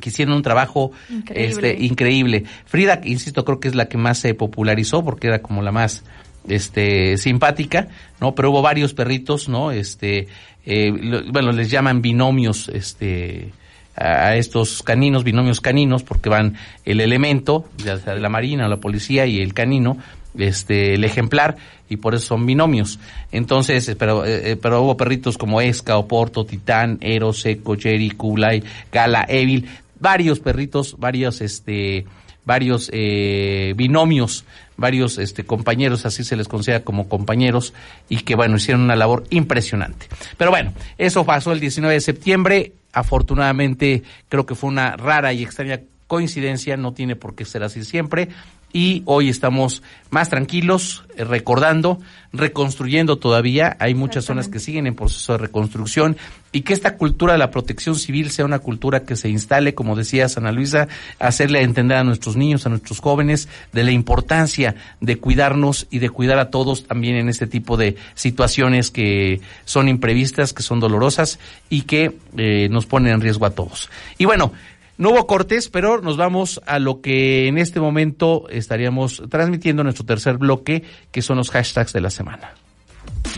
que 0.00 0.08
hicieron 0.08 0.34
un 0.34 0.42
trabajo 0.42 0.92
increíble. 1.10 1.48
Este, 1.48 1.84
increíble. 1.84 2.44
Frida, 2.64 3.00
insisto, 3.04 3.44
creo 3.44 3.60
que 3.60 3.68
es 3.68 3.74
la 3.74 3.86
que 3.86 3.98
más 3.98 4.18
se 4.18 4.34
popularizó 4.34 5.04
porque 5.04 5.26
era 5.26 5.42
como 5.42 5.62
la 5.62 5.72
más 5.72 6.04
este 6.50 7.16
simpática, 7.16 7.88
¿no? 8.20 8.34
Pero 8.34 8.50
hubo 8.50 8.62
varios 8.62 8.94
perritos, 8.94 9.48
¿no? 9.48 9.70
Este, 9.70 10.28
eh, 10.66 10.92
bueno, 11.30 11.52
les 11.52 11.70
llaman 11.70 12.02
binomios, 12.02 12.68
este, 12.68 13.50
a 13.96 14.36
estos 14.36 14.82
caninos, 14.82 15.24
binomios 15.24 15.60
caninos, 15.60 16.02
porque 16.02 16.28
van 16.28 16.56
el 16.84 17.00
elemento, 17.00 17.66
ya 17.78 17.98
sea 17.98 18.14
de 18.14 18.20
la 18.20 18.28
marina 18.28 18.68
la 18.68 18.78
policía 18.78 19.26
y 19.26 19.40
el 19.40 19.52
canino, 19.52 19.98
este, 20.38 20.94
el 20.94 21.04
ejemplar, 21.04 21.56
y 21.88 21.96
por 21.96 22.14
eso 22.14 22.26
son 22.26 22.46
binomios. 22.46 22.98
Entonces, 23.32 23.94
pero, 23.98 24.24
eh, 24.24 24.56
pero 24.56 24.82
hubo 24.82 24.96
perritos 24.96 25.36
como 25.36 25.60
Esca, 25.60 25.98
Oporto, 25.98 26.44
Titán, 26.44 26.98
Eros, 27.00 27.40
Seco, 27.40 27.76
Jerry, 27.76 28.10
Kublai, 28.10 28.62
Gala, 28.92 29.26
Evil, 29.28 29.68
varios 29.98 30.40
perritos, 30.40 30.96
varios, 30.98 31.40
este, 31.40 32.06
varios 32.44 32.90
eh, 32.92 33.74
binomios, 33.76 34.44
varios 34.80 35.18
este, 35.18 35.44
compañeros, 35.44 36.06
así 36.06 36.24
se 36.24 36.34
les 36.34 36.48
considera 36.48 36.82
como 36.82 37.08
compañeros, 37.08 37.72
y 38.08 38.18
que 38.22 38.34
bueno, 38.34 38.56
hicieron 38.56 38.82
una 38.82 38.96
labor 38.96 39.24
impresionante. 39.30 40.06
Pero 40.36 40.50
bueno, 40.50 40.72
eso 40.98 41.24
pasó 41.24 41.52
el 41.52 41.60
19 41.60 41.94
de 41.94 42.00
septiembre, 42.00 42.72
afortunadamente 42.92 44.02
creo 44.28 44.46
que 44.46 44.54
fue 44.56 44.70
una 44.70 44.96
rara 44.96 45.32
y 45.32 45.44
extraña 45.44 45.80
coincidencia, 46.06 46.76
no 46.76 46.92
tiene 46.92 47.14
por 47.14 47.36
qué 47.36 47.44
ser 47.44 47.62
así 47.62 47.84
siempre, 47.84 48.30
y 48.72 49.02
hoy 49.06 49.28
estamos 49.28 49.82
más 50.10 50.28
tranquilos, 50.28 51.04
eh, 51.16 51.24
recordando, 51.24 52.00
reconstruyendo 52.32 53.16
todavía. 53.16 53.76
Hay 53.80 53.94
muchas 53.94 54.24
zonas 54.24 54.48
que 54.48 54.58
siguen 54.58 54.86
en 54.86 54.94
proceso 54.94 55.32
de 55.32 55.38
reconstrucción 55.38 56.16
y 56.52 56.62
que 56.62 56.72
esta 56.72 56.96
cultura 56.96 57.32
de 57.32 57.38
la 57.38 57.50
protección 57.50 57.94
civil 57.94 58.30
sea 58.30 58.44
una 58.44 58.58
cultura 58.58 59.04
que 59.04 59.16
se 59.16 59.28
instale, 59.28 59.74
como 59.74 59.96
decía 59.96 60.26
Ana 60.36 60.52
Luisa, 60.52 60.88
hacerle 61.18 61.62
entender 61.62 61.98
a 61.98 62.04
nuestros 62.04 62.36
niños, 62.36 62.66
a 62.66 62.70
nuestros 62.70 63.00
jóvenes, 63.00 63.48
de 63.72 63.84
la 63.84 63.92
importancia 63.92 64.74
de 65.00 65.18
cuidarnos 65.18 65.86
y 65.90 65.98
de 65.98 66.10
cuidar 66.10 66.38
a 66.38 66.50
todos 66.50 66.86
también 66.86 67.16
en 67.16 67.28
este 67.28 67.46
tipo 67.46 67.76
de 67.76 67.96
situaciones 68.14 68.90
que 68.90 69.40
son 69.64 69.88
imprevistas, 69.88 70.52
que 70.52 70.62
son 70.62 70.80
dolorosas 70.80 71.38
y 71.68 71.82
que 71.82 72.16
eh, 72.36 72.68
nos 72.70 72.86
ponen 72.86 73.14
en 73.14 73.20
riesgo 73.20 73.46
a 73.46 73.50
todos. 73.50 73.90
Y 74.18 74.24
bueno, 74.24 74.52
no 75.00 75.10
hubo 75.10 75.26
cortes, 75.26 75.70
pero 75.70 76.02
nos 76.02 76.18
vamos 76.18 76.60
a 76.66 76.78
lo 76.78 77.00
que 77.00 77.48
en 77.48 77.56
este 77.56 77.80
momento 77.80 78.46
estaríamos 78.50 79.22
transmitiendo 79.30 79.82
nuestro 79.82 80.04
tercer 80.04 80.36
bloque, 80.36 80.84
que 81.10 81.22
son 81.22 81.38
los 81.38 81.50
hashtags 81.50 81.94
de 81.94 82.02
la 82.02 82.10
semana. 82.10 82.52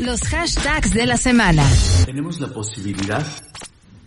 Los 0.00 0.22
hashtags 0.22 0.92
de 0.92 1.06
la 1.06 1.16
semana. 1.16 1.64
Tenemos 2.04 2.40
la 2.40 2.48
posibilidad 2.48 3.24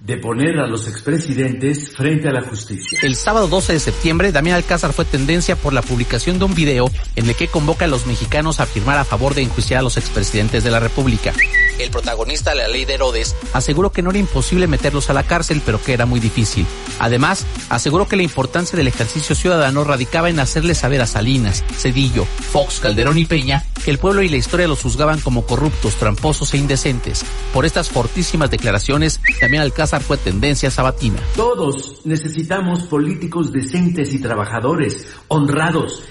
de 0.05 0.17
poner 0.17 0.59
a 0.59 0.67
los 0.67 0.87
expresidentes 0.87 1.95
frente 1.95 2.29
a 2.29 2.31
la 2.31 2.43
justicia. 2.43 2.99
El 3.01 3.15
sábado 3.15 3.47
12 3.47 3.73
de 3.73 3.79
septiembre, 3.79 4.31
Damián 4.31 4.55
Alcázar 4.55 4.93
fue 4.93 5.03
tendencia 5.03 5.55
por 5.55 5.73
la 5.73 5.81
publicación 5.81 6.37
de 6.37 6.45
un 6.45 6.53
video 6.53 6.91
en 7.15 7.27
el 7.27 7.35
que 7.35 7.47
convoca 7.47 7.85
a 7.85 7.87
los 7.87 8.05
mexicanos 8.05 8.59
a 8.59 8.67
firmar 8.67 8.99
a 8.99 9.03
favor 9.03 9.33
de 9.33 9.41
enjuiciar 9.41 9.79
a 9.79 9.83
los 9.83 9.97
expresidentes 9.97 10.63
de 10.63 10.69
la 10.69 10.79
República. 10.79 11.33
El 11.79 11.89
protagonista 11.89 12.51
de 12.51 12.57
la 12.57 12.67
ley 12.67 12.85
de 12.85 12.93
Herodes 12.93 13.35
aseguró 13.53 13.91
que 13.91 14.03
no 14.03 14.11
era 14.11 14.19
imposible 14.19 14.67
meterlos 14.67 15.09
a 15.09 15.13
la 15.13 15.23
cárcel, 15.23 15.61
pero 15.65 15.81
que 15.81 15.93
era 15.93 16.05
muy 16.05 16.19
difícil. 16.19 16.67
Además, 16.99 17.45
aseguró 17.69 18.07
que 18.07 18.15
la 18.15 18.23
importancia 18.23 18.77
del 18.77 18.87
ejercicio 18.87 19.35
ciudadano 19.35 19.83
radicaba 19.83 20.29
en 20.29 20.39
hacerle 20.39 20.75
saber 20.75 21.01
a 21.01 21.07
Salinas, 21.07 21.63
Cedillo, 21.75 22.25
Fox, 22.25 22.79
Calderón 22.79 23.17
y 23.17 23.25
Peña 23.25 23.63
que 23.83 23.91
el 23.91 23.99
pueblo 23.99 24.23
y 24.23 24.29
la 24.29 24.37
historia 24.37 24.67
los 24.67 24.81
juzgaban 24.81 25.21
como 25.21 25.45
corruptos, 25.45 25.95
tramposos 25.95 26.53
e 26.53 26.57
indecentes. 26.57 27.23
Por 27.53 27.65
estas 27.65 27.89
fortísimas 27.89 28.49
declaraciones, 28.49 29.19
Damián 29.39 29.61
Alcázar 29.61 29.94
fue 29.99 30.17
tendencia 30.17 30.71
sabatina. 30.71 31.19
Todos 31.35 32.05
necesitamos 32.05 32.83
políticos 32.83 33.51
decentes 33.51 34.13
y 34.13 34.19
trabajadores, 34.19 35.07
honrados. 35.27 36.03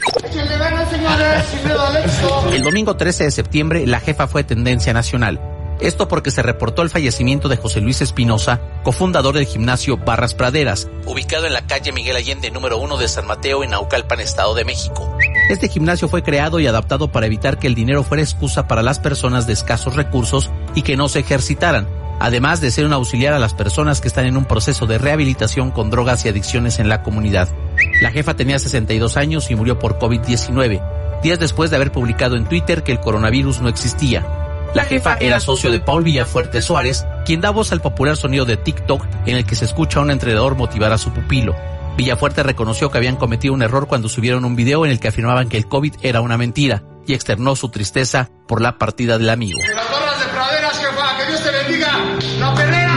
El 2.53 2.63
domingo 2.63 2.97
13 2.97 3.25
de 3.25 3.31
septiembre, 3.31 3.87
la 3.87 4.01
jefa 4.01 4.27
fue 4.27 4.45
tendencia 4.45 4.93
nacional. 4.93 5.41
Esto 5.81 6.07
porque 6.07 6.31
se 6.31 6.43
reportó 6.43 6.83
el 6.83 6.91
fallecimiento 6.91 7.49
de 7.49 7.57
José 7.57 7.81
Luis 7.81 8.01
Espinosa, 8.01 8.61
cofundador 8.85 9.35
del 9.35 9.47
gimnasio 9.47 9.97
Barras 9.97 10.35
Praderas, 10.35 10.89
ubicado 11.05 11.47
en 11.47 11.53
la 11.53 11.67
calle 11.67 11.93
Miguel 11.93 12.17
Allende 12.17 12.51
número 12.51 12.79
1 12.79 12.97
de 12.97 13.09
San 13.09 13.27
Mateo 13.27 13.65
en 13.65 13.71
Naucalpan, 13.71 14.21
Estado 14.21 14.55
de 14.55 14.65
México. 14.65 15.17
Este 15.51 15.69
gimnasio 15.69 16.09
fue 16.09 16.23
creado 16.23 16.61
y 16.61 16.67
adaptado 16.67 17.11
para 17.11 17.27
evitar 17.27 17.59
que 17.59 17.67
el 17.67 17.75
dinero 17.75 18.03
fuera 18.05 18.23
excusa 18.23 18.69
para 18.69 18.83
las 18.83 18.99
personas 18.99 19.47
de 19.47 19.53
escasos 19.53 19.97
recursos 19.97 20.51
y 20.75 20.83
que 20.83 20.97
no 20.97 21.09
se 21.09 21.19
ejercitaran, 21.19 21.89
además 22.21 22.61
de 22.61 22.71
ser 22.71 22.87
un 22.87 22.93
auxiliar 22.93 23.35
a 23.35 23.39
las 23.39 23.55
personas 23.55 24.01
que 24.01 24.09
están 24.09 24.27
en 24.27 24.37
un 24.37 24.45
proceso 24.45 24.87
de 24.87 24.99
rehabilitación 24.99 25.71
con 25.71 25.91
drogas 25.91 26.25
y 26.25 26.29
adicciones 26.29 26.79
en 26.79 26.89
la 26.89 27.03
comunidad. 27.03 27.49
La 28.01 28.11
jefa 28.11 28.35
tenía 28.35 28.59
62 28.59 29.17
años 29.17 29.51
y 29.51 29.55
murió 29.55 29.79
por 29.79 29.99
COVID-19, 29.99 31.21
días 31.23 31.39
después 31.39 31.71
de 31.71 31.77
haber 31.77 31.93
publicado 31.93 32.37
en 32.37 32.47
Twitter 32.47 32.83
que 32.83 32.93
el 32.93 33.01
coronavirus 33.01 33.61
no 33.61 33.69
existía. 33.69 34.27
La 34.75 34.85
jefa 34.85 35.17
era 35.21 35.39
socio 35.39 35.71
de 35.71 35.79
Paul 35.79 36.03
Villafuerte 36.03 36.61
Suárez, 36.61 37.07
quien 37.25 37.41
da 37.41 37.51
voz 37.51 37.71
al 37.71 37.81
popular 37.81 38.17
sonido 38.17 38.45
de 38.45 38.57
TikTok 38.57 39.07
en 39.25 39.37
el 39.37 39.47
que 39.47 39.55
se 39.55 39.65
escucha 39.65 40.01
a 40.01 40.03
un 40.03 40.11
entrenador 40.11 40.57
motivar 40.57 40.93
a 40.93 40.99
su 40.99 41.13
pupilo. 41.13 41.55
Villafuerte 41.97 42.43
reconoció 42.43 42.91
que 42.91 42.99
habían 42.99 43.15
cometido 43.15 43.55
un 43.55 43.63
error 43.63 43.87
cuando 43.87 44.09
subieron 44.09 44.45
un 44.45 44.57
video 44.57 44.85
en 44.85 44.91
el 44.91 44.99
que 44.99 45.09
afirmaban 45.09 45.49
que 45.49 45.57
el 45.57 45.69
COVID 45.69 45.95
era 46.03 46.21
una 46.21 46.37
mentira 46.37 46.83
y 47.07 47.15
externó 47.15 47.55
su 47.55 47.69
tristeza 47.69 48.31
por 48.49 48.61
la 48.61 48.79
partida 48.79 49.17
del 49.17 49.31
amigo. 49.31 49.59
La 51.67 52.53
perrera 52.53 52.94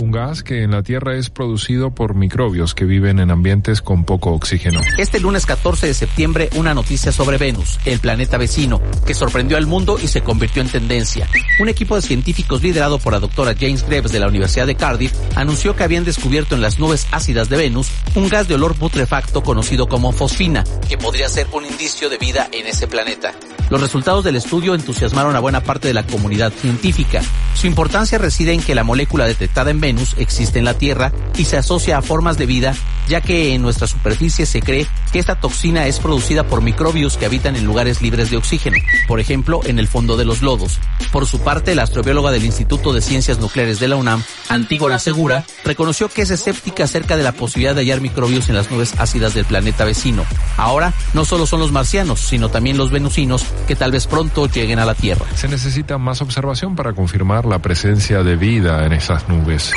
un 0.00 0.10
gas 0.10 0.42
que 0.42 0.62
en 0.62 0.72
la 0.72 0.82
Tierra 0.82 1.16
es 1.16 1.30
producido 1.30 1.90
por 1.90 2.14
microbios 2.14 2.74
que 2.74 2.84
viven 2.84 3.18
en 3.18 3.30
ambientes 3.30 3.80
con 3.80 4.04
poco 4.04 4.32
oxígeno. 4.32 4.80
Este 4.98 5.20
lunes 5.20 5.46
14 5.46 5.86
de 5.86 5.94
septiembre, 5.94 6.50
una 6.56 6.74
noticia 6.74 7.12
sobre 7.12 7.38
Venus, 7.38 7.78
el 7.84 7.98
planeta 7.98 8.36
vecino, 8.36 8.80
que 9.06 9.14
sorprendió 9.14 9.56
al 9.56 9.66
mundo 9.66 9.98
y 10.02 10.08
se 10.08 10.22
convirtió 10.22 10.62
en 10.62 10.68
tendencia. 10.68 11.28
Un 11.60 11.68
equipo 11.68 11.96
de 11.96 12.02
científicos 12.02 12.62
liderado 12.62 12.98
por 12.98 13.14
la 13.14 13.20
doctora 13.20 13.54
James 13.58 13.86
Greaves 13.86 14.12
de 14.12 14.20
la 14.20 14.28
Universidad 14.28 14.66
de 14.66 14.74
Cardiff 14.74 15.12
anunció 15.34 15.74
que 15.74 15.84
habían 15.84 16.04
descubierto 16.04 16.54
en 16.54 16.60
las 16.60 16.78
nubes 16.78 17.06
ácidas 17.10 17.48
de 17.48 17.56
Venus 17.56 17.90
un 18.14 18.28
gas 18.28 18.48
de 18.48 18.54
olor 18.54 18.74
putrefacto 18.74 19.42
conocido 19.42 19.88
como 19.88 20.12
fosfina, 20.12 20.64
que 20.88 20.98
podría 20.98 21.28
ser 21.28 21.46
un 21.52 21.64
indicio 21.64 22.10
de 22.10 22.18
vida 22.18 22.48
en 22.52 22.66
ese 22.66 22.86
planeta. 22.86 23.32
Los 23.70 23.80
resultados 23.80 24.22
del 24.22 24.36
estudio 24.36 24.74
entusiasmaron 24.74 25.34
a 25.34 25.40
buena 25.40 25.62
parte 25.62 25.88
de 25.88 25.94
la 25.94 26.06
comunidad 26.06 26.52
científica. 26.52 27.20
Su 27.54 27.66
importancia 27.66 28.18
reside 28.18 28.52
en 28.52 28.62
que 28.62 28.76
la 28.76 28.84
molécula 28.84 29.26
detectada 29.26 29.70
en 29.70 29.80
Venus 29.80 29.85
existe 30.16 30.58
en 30.58 30.64
la 30.64 30.74
Tierra 30.74 31.12
y 31.36 31.44
se 31.44 31.56
asocia 31.56 31.98
a 31.98 32.02
formas 32.02 32.38
de 32.38 32.46
vida, 32.46 32.74
ya 33.08 33.20
que 33.20 33.54
en 33.54 33.62
nuestra 33.62 33.86
superficie 33.86 34.46
se 34.46 34.60
cree 34.60 34.86
que 35.12 35.18
esta 35.18 35.36
toxina 35.36 35.86
es 35.86 35.98
producida 35.98 36.44
por 36.44 36.62
microbios 36.62 37.16
que 37.16 37.26
habitan 37.26 37.56
en 37.56 37.64
lugares 37.64 38.02
libres 38.02 38.30
de 38.30 38.36
oxígeno, 38.36 38.76
por 39.06 39.20
ejemplo, 39.20 39.60
en 39.64 39.78
el 39.78 39.88
fondo 39.88 40.16
de 40.16 40.24
los 40.24 40.42
lodos. 40.42 40.80
Por 41.12 41.26
su 41.26 41.40
parte, 41.40 41.74
la 41.74 41.84
astrobióloga 41.84 42.30
del 42.30 42.44
Instituto 42.44 42.92
de 42.92 43.00
Ciencias 43.00 43.38
Nucleares 43.38 43.80
de 43.80 43.88
la 43.88 43.96
UNAM, 43.96 44.22
Antígona 44.48 44.98
Segura, 44.98 45.44
reconoció 45.64 46.08
que 46.08 46.22
es 46.22 46.30
escéptica 46.30 46.84
acerca 46.84 47.16
de 47.16 47.22
la 47.22 47.32
posibilidad 47.32 47.74
de 47.74 47.82
hallar 47.82 48.00
microbios 48.00 48.48
en 48.48 48.56
las 48.56 48.70
nubes 48.70 48.94
ácidas 48.98 49.34
del 49.34 49.44
planeta 49.44 49.84
vecino. 49.84 50.24
Ahora, 50.56 50.92
no 51.14 51.24
solo 51.24 51.46
son 51.46 51.60
los 51.60 51.72
marcianos, 51.72 52.20
sino 52.20 52.48
también 52.48 52.76
los 52.76 52.90
venusinos 52.90 53.44
que 53.66 53.76
tal 53.76 53.92
vez 53.92 54.06
pronto 54.06 54.46
lleguen 54.46 54.78
a 54.78 54.84
la 54.84 54.94
Tierra. 54.94 55.26
Se 55.34 55.48
necesita 55.48 55.98
más 55.98 56.20
observación 56.22 56.74
para 56.74 56.92
confirmar 56.92 57.44
la 57.44 57.60
presencia 57.60 58.22
de 58.22 58.36
vida 58.36 58.84
en 58.86 58.92
esas 58.92 59.28
nubes. 59.28 59.72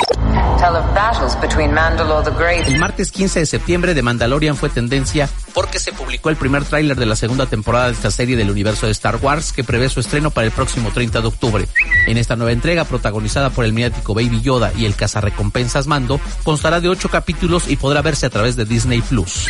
El 2.68 2.78
martes 2.78 3.10
15 3.10 3.40
de 3.40 3.46
septiembre 3.46 3.94
de 3.94 4.02
Mandalorian 4.02 4.56
fue 4.56 4.68
tendencia 4.68 5.28
porque 5.54 5.78
se 5.78 5.92
publicó 5.92 6.28
el 6.28 6.36
primer 6.36 6.64
tráiler 6.64 6.96
de 6.98 7.06
la 7.06 7.16
segunda 7.16 7.46
temporada 7.46 7.86
de 7.86 7.92
esta 7.92 8.10
serie 8.10 8.36
del 8.36 8.50
universo 8.50 8.86
de 8.86 8.92
Star 8.92 9.16
Wars 9.16 9.52
que 9.52 9.64
prevé 9.64 9.88
su 9.88 10.00
estreno 10.00 10.30
para 10.30 10.46
el 10.46 10.52
próximo 10.52 10.90
30 10.90 11.22
de 11.22 11.26
octubre. 11.26 11.68
En 12.06 12.18
esta 12.18 12.36
nueva 12.36 12.52
entrega, 12.52 12.84
protagonizada 12.84 13.50
por 13.50 13.64
el 13.64 13.72
mediático 13.72 14.14
Baby 14.14 14.42
Yoda 14.42 14.72
y 14.76 14.84
el 14.84 14.94
cazarrecompensas 14.94 15.86
Mando, 15.86 16.20
constará 16.44 16.80
de 16.80 16.88
ocho 16.88 17.08
capítulos 17.08 17.68
y 17.68 17.76
podrá 17.76 18.02
verse 18.02 18.26
a 18.26 18.30
través 18.30 18.56
de 18.56 18.64
Disney 18.64 19.00
Plus. 19.00 19.46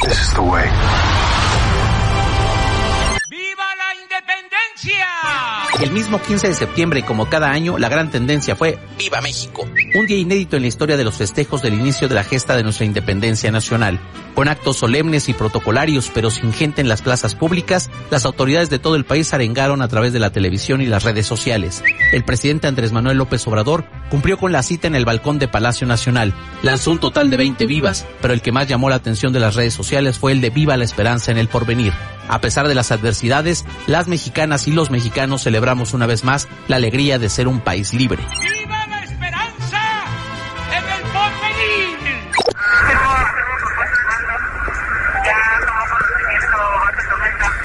El 5.80 5.92
mismo 5.92 6.20
15 6.20 6.48
de 6.48 6.54
septiembre, 6.54 7.02
como 7.06 7.30
cada 7.30 7.50
año, 7.50 7.78
la 7.78 7.88
gran 7.88 8.10
tendencia 8.10 8.54
fue 8.54 8.78
¡Viva 8.98 9.22
México! 9.22 9.66
Un 9.94 10.06
día 10.06 10.18
inédito 10.18 10.56
en 10.56 10.62
la 10.62 10.68
historia 10.68 10.98
de 10.98 11.04
los 11.04 11.16
festejos 11.16 11.62
del 11.62 11.72
inicio 11.72 12.06
de 12.06 12.14
la 12.14 12.22
gesta 12.22 12.54
de 12.54 12.62
nuestra 12.62 12.84
independencia 12.84 13.50
nacional. 13.50 13.98
Con 14.34 14.48
actos 14.48 14.76
solemnes 14.76 15.30
y 15.30 15.32
protocolarios, 15.32 16.10
pero 16.12 16.30
sin 16.30 16.52
gente 16.52 16.82
en 16.82 16.88
las 16.90 17.00
plazas 17.00 17.34
públicas, 17.34 17.88
las 18.10 18.26
autoridades 18.26 18.68
de 18.68 18.78
todo 18.78 18.94
el 18.94 19.06
país 19.06 19.32
arengaron 19.32 19.80
a 19.80 19.88
través 19.88 20.12
de 20.12 20.18
la 20.18 20.30
televisión 20.30 20.82
y 20.82 20.86
las 20.86 21.04
redes 21.04 21.26
sociales. 21.26 21.82
El 22.12 22.24
presidente 22.24 22.66
Andrés 22.66 22.92
Manuel 22.92 23.16
López 23.16 23.46
Obrador 23.46 23.86
cumplió 24.10 24.36
con 24.36 24.52
la 24.52 24.62
cita 24.62 24.86
en 24.86 24.94
el 24.94 25.06
balcón 25.06 25.38
de 25.38 25.48
Palacio 25.48 25.86
Nacional. 25.86 26.34
Lanzó 26.62 26.90
un 26.90 26.98
total 26.98 27.30
de 27.30 27.38
20 27.38 27.64
vivas, 27.66 28.06
pero 28.20 28.34
el 28.34 28.42
que 28.42 28.52
más 28.52 28.68
llamó 28.68 28.90
la 28.90 28.96
atención 28.96 29.32
de 29.32 29.40
las 29.40 29.54
redes 29.54 29.72
sociales 29.72 30.18
fue 30.18 30.32
el 30.32 30.40
de 30.40 30.50
Viva 30.50 30.76
la 30.76 30.84
Esperanza 30.84 31.30
en 31.30 31.38
el 31.38 31.48
porvenir. 31.48 31.92
A 32.28 32.40
pesar 32.40 32.68
de 32.68 32.74
las 32.74 32.92
adversidades, 32.92 33.64
las 33.86 34.08
mexicanas 34.08 34.68
y 34.68 34.72
los 34.72 34.90
mexicanos 34.90 35.44
celebramos 35.44 35.94
una 35.94 36.06
vez 36.06 36.24
más 36.24 36.48
la 36.68 36.76
alegría 36.76 37.18
de 37.18 37.28
ser 37.28 37.48
un 37.48 37.60
país 37.60 37.94
libre. 37.94 38.22
¡Viva 38.40 38.86
la 38.86 39.04
esperanza 39.04 39.80
en 40.70 40.84
el 40.92 41.02
porvenir! 41.12 41.98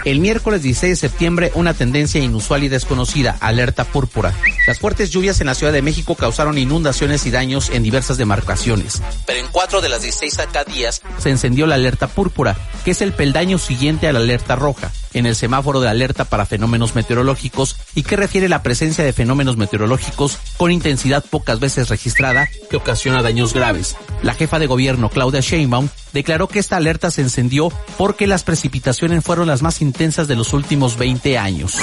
El 0.06 0.20
miércoles 0.20 0.62
16 0.62 0.92
de 0.92 1.10
septiembre, 1.10 1.52
una 1.56 1.74
tendencia 1.74 2.22
inusual 2.22 2.64
y 2.64 2.68
desconocida, 2.68 3.38
alerta 3.40 3.86
púrpura. 3.86 4.36
Las 4.68 4.78
fuertes 4.78 5.10
lluvias 5.10 5.42
en 5.42 5.48
la 5.48 5.56
Ciudad 5.56 5.74
de 5.74 5.82
México 5.82 6.14
causaron 6.14 6.60
inundaciones 6.60 7.26
y 7.26 7.32
daños 7.32 7.72
en 7.72 7.82
diversas 7.82 8.18
demarcaciones. 8.18 9.02
Pero 9.26 9.40
en 9.40 9.48
cuatro 9.52 9.82
de 9.82 9.90
las 9.90 10.04
16 10.04 10.38
días 10.68 11.02
se 11.18 11.32
encendió 11.32 11.66
la 11.66 11.74
alerta 11.74 12.06
púrpura, 12.06 12.56
que 12.84 12.92
es 12.92 13.02
el 13.02 13.14
peldaño 13.14 13.58
siguiente 13.58 14.08
a 14.08 14.14
la 14.14 14.20
alerta 14.20 14.56
roja, 14.56 14.92
en 15.14 15.26
el 15.26 15.36
semáforo 15.36 15.82
de 15.82 15.90
alerta 15.90 16.26
para 16.26 16.46
fenómenos 16.46 16.94
meteorológicos 16.94 17.76
y 17.96 18.04
que 18.04 18.16
refiere 18.16 18.48
la 18.48 18.62
presencia 18.62 19.04
de 19.04 19.12
fenómenos 19.12 19.58
meteorológicos 19.58 20.38
con 20.58 20.72
intensidad 20.72 21.26
pocas 21.26 21.60
veces 21.60 21.90
registrada 21.90 22.48
que 22.70 22.78
ocasiona 22.78 23.24
daños 23.24 23.56
graves. 23.56 23.96
La 24.26 24.34
jefa 24.34 24.58
de 24.58 24.66
gobierno, 24.66 25.10
Claudia 25.10 25.40
Sheinbaum, 25.40 25.88
declaró 26.12 26.48
que 26.48 26.58
esta 26.58 26.78
alerta 26.78 27.12
se 27.12 27.22
encendió 27.22 27.72
porque 27.96 28.26
las 28.26 28.44
precipitaciones 28.44 29.24
fueron 29.24 29.46
las 29.46 29.62
más 29.62 29.84
intensas 29.84 30.28
de 30.28 30.36
los 30.36 30.52
últimos 30.54 30.98
20 30.98 31.38
años. 31.38 31.76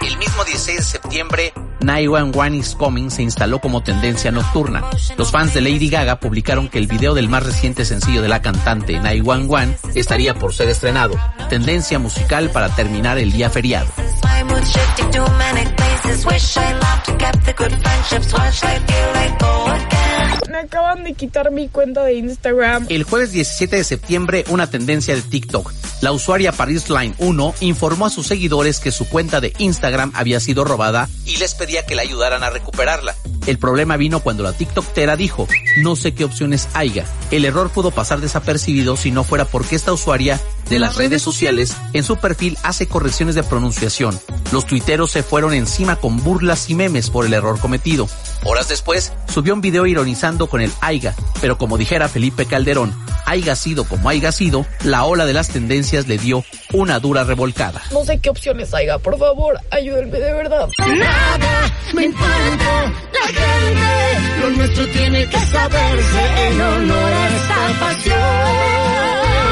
El 0.00 0.16
mismo 0.16 0.44
16 0.44 0.78
de 0.78 0.82
septiembre, 0.82 1.52
911 1.82 2.56
is 2.56 2.74
Coming 2.74 3.10
se 3.10 3.22
instaló 3.22 3.58
como 3.58 3.82
tendencia 3.82 4.30
nocturna. 4.30 4.82
Los 5.18 5.30
fans 5.30 5.52
de 5.52 5.60
Lady 5.60 5.90
Gaga 5.90 6.20
publicaron 6.20 6.70
que 6.70 6.78
el 6.78 6.86
video 6.86 7.12
del 7.12 7.28
más 7.28 7.44
reciente 7.44 7.84
sencillo 7.84 8.22
de 8.22 8.28
la 8.28 8.40
cantante 8.40 8.98
911 8.98 10.00
estaría 10.00 10.34
por 10.34 10.54
ser 10.54 10.70
estrenado. 10.70 11.16
Tendencia 11.50 11.98
musical 11.98 12.48
para 12.48 12.74
terminar 12.74 13.18
el 13.18 13.30
día 13.30 13.50
feriado. 13.50 13.90
My 14.22 14.42
mood 14.44 14.66
shifting 14.66 15.10
to 15.12 15.22
many 15.38 15.64
places. 15.76 16.26
Wish 16.26 16.56
I 16.56 16.72
loved 16.78 17.18
kept 17.18 17.44
the 17.46 17.52
good 17.52 17.72
friendships. 17.82 18.32
Watch 18.32 18.64
life 18.64 18.90
here 18.90 19.12
I 19.24 19.26
go 19.38 19.52
again. 19.76 20.49
Acaban 20.60 21.04
de 21.04 21.14
quitar 21.14 21.50
mi 21.50 21.68
cuenta 21.68 22.04
de 22.04 22.14
Instagram. 22.14 22.86
El 22.88 23.04
jueves 23.04 23.32
17 23.32 23.76
de 23.76 23.84
septiembre, 23.84 24.44
una 24.48 24.70
tendencia 24.70 25.14
de 25.14 25.22
TikTok. 25.22 25.72
La 26.00 26.12
usuaria 26.12 26.54
Line 26.60 27.14
1 27.18 27.54
informó 27.60 28.06
a 28.06 28.10
sus 28.10 28.26
seguidores 28.26 28.80
que 28.80 28.90
su 28.90 29.08
cuenta 29.08 29.40
de 29.40 29.52
Instagram 29.58 30.12
había 30.14 30.40
sido 30.40 30.64
robada 30.64 31.08
y 31.26 31.36
les 31.36 31.54
pedía 31.54 31.84
que 31.84 31.94
la 31.94 32.02
ayudaran 32.02 32.42
a 32.42 32.50
recuperarla. 32.50 33.14
El 33.46 33.58
problema 33.58 33.96
vino 33.96 34.20
cuando 34.20 34.42
la 34.42 34.52
TikToktera 34.52 35.16
dijo, 35.16 35.48
no 35.78 35.96
sé 35.96 36.14
qué 36.14 36.24
opciones 36.24 36.68
haya. 36.74 37.04
El 37.30 37.44
error 37.44 37.70
pudo 37.70 37.90
pasar 37.90 38.20
desapercibido 38.20 38.96
si 38.96 39.10
no 39.10 39.24
fuera 39.24 39.44
porque 39.44 39.76
esta 39.76 39.92
usuaria 39.92 40.40
de 40.68 40.78
las 40.78 40.96
redes 40.96 41.22
sociales 41.22 41.76
en 41.92 42.04
su 42.04 42.16
perfil 42.16 42.56
hace 42.62 42.86
correcciones 42.86 43.34
de 43.34 43.42
pronunciación. 43.42 44.18
Los 44.52 44.66
tuiteros 44.66 45.10
se 45.10 45.22
fueron 45.22 45.52
encima 45.52 45.96
con 45.96 46.22
burlas 46.22 46.70
y 46.70 46.74
memes 46.74 47.10
por 47.10 47.26
el 47.26 47.34
error 47.34 47.58
cometido. 47.58 48.08
Horas 48.44 48.68
después, 48.68 49.12
subió 49.28 49.54
un 49.54 49.60
video 49.60 49.86
ironizando 49.86 50.46
con 50.50 50.60
el 50.60 50.72
AIGA, 50.80 51.14
pero 51.40 51.56
como 51.56 51.78
dijera 51.78 52.08
Felipe 52.08 52.44
Calderón, 52.44 52.94
haya 53.24 53.54
sido 53.56 53.84
como 53.84 54.08
haya 54.08 54.32
sido, 54.32 54.66
la 54.84 55.04
ola 55.04 55.24
de 55.24 55.32
las 55.32 55.48
tendencias 55.48 56.08
le 56.08 56.18
dio 56.18 56.44
una 56.72 56.98
dura 56.98 57.24
revolcada. 57.24 57.80
No 57.92 58.04
sé 58.04 58.18
qué 58.18 58.28
opciones 58.30 58.74
haya, 58.74 58.98
por 58.98 59.18
favor, 59.18 59.58
ayúdenme 59.70 60.18
de 60.18 60.32
verdad. 60.32 60.68
Nada 60.78 61.72
me 61.94 62.04
importa 62.04 62.92
la 63.12 63.26
gente, 63.26 64.40
lo 64.40 64.50
nuestro 64.50 64.86
tiene 64.88 65.28
que 65.28 65.38
saberse 65.38 66.46
en 66.48 66.60
honor 66.60 67.12
a 67.12 67.28
esta 67.36 67.80
pasión. 67.80 69.49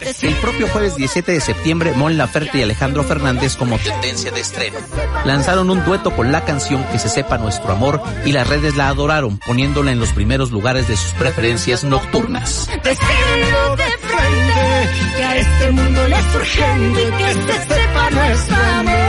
El 0.00 0.34
propio 0.36 0.66
jueves 0.68 0.96
17 0.96 1.32
de 1.32 1.40
septiembre, 1.40 1.92
Mon 1.92 2.16
Laferte 2.16 2.58
y 2.58 2.62
Alejandro 2.62 3.04
Fernández 3.04 3.56
como 3.56 3.78
tendencia 3.78 4.30
de 4.30 4.40
estreno. 4.40 4.78
Lanzaron 5.24 5.68
un 5.68 5.84
dueto 5.84 6.10
con 6.16 6.32
la 6.32 6.44
canción 6.44 6.84
Que 6.90 6.98
se 6.98 7.08
sepa 7.08 7.36
nuestro 7.36 7.72
amor 7.72 8.02
y 8.24 8.32
las 8.32 8.48
redes 8.48 8.76
la 8.76 8.88
adoraron, 8.88 9.38
poniéndola 9.38 9.92
en 9.92 10.00
los 10.00 10.12
primeros 10.12 10.50
lugares 10.50 10.88
de 10.88 10.96
sus 10.96 11.12
preferencias 11.12 11.84
nocturnas. 11.84 12.68
Decirlo 12.82 13.76
de 13.76 13.84
frente, 13.84 15.16
que 15.16 15.24
a 15.24 15.36
este 15.36 15.70
mundo 15.70 16.08
le 16.08 16.16
es 16.16 16.34
urgente 16.34 17.10
que 17.18 17.34
se 17.34 17.74
sepa 17.74 18.10
nuestro 18.10 18.56
amor. 18.56 19.00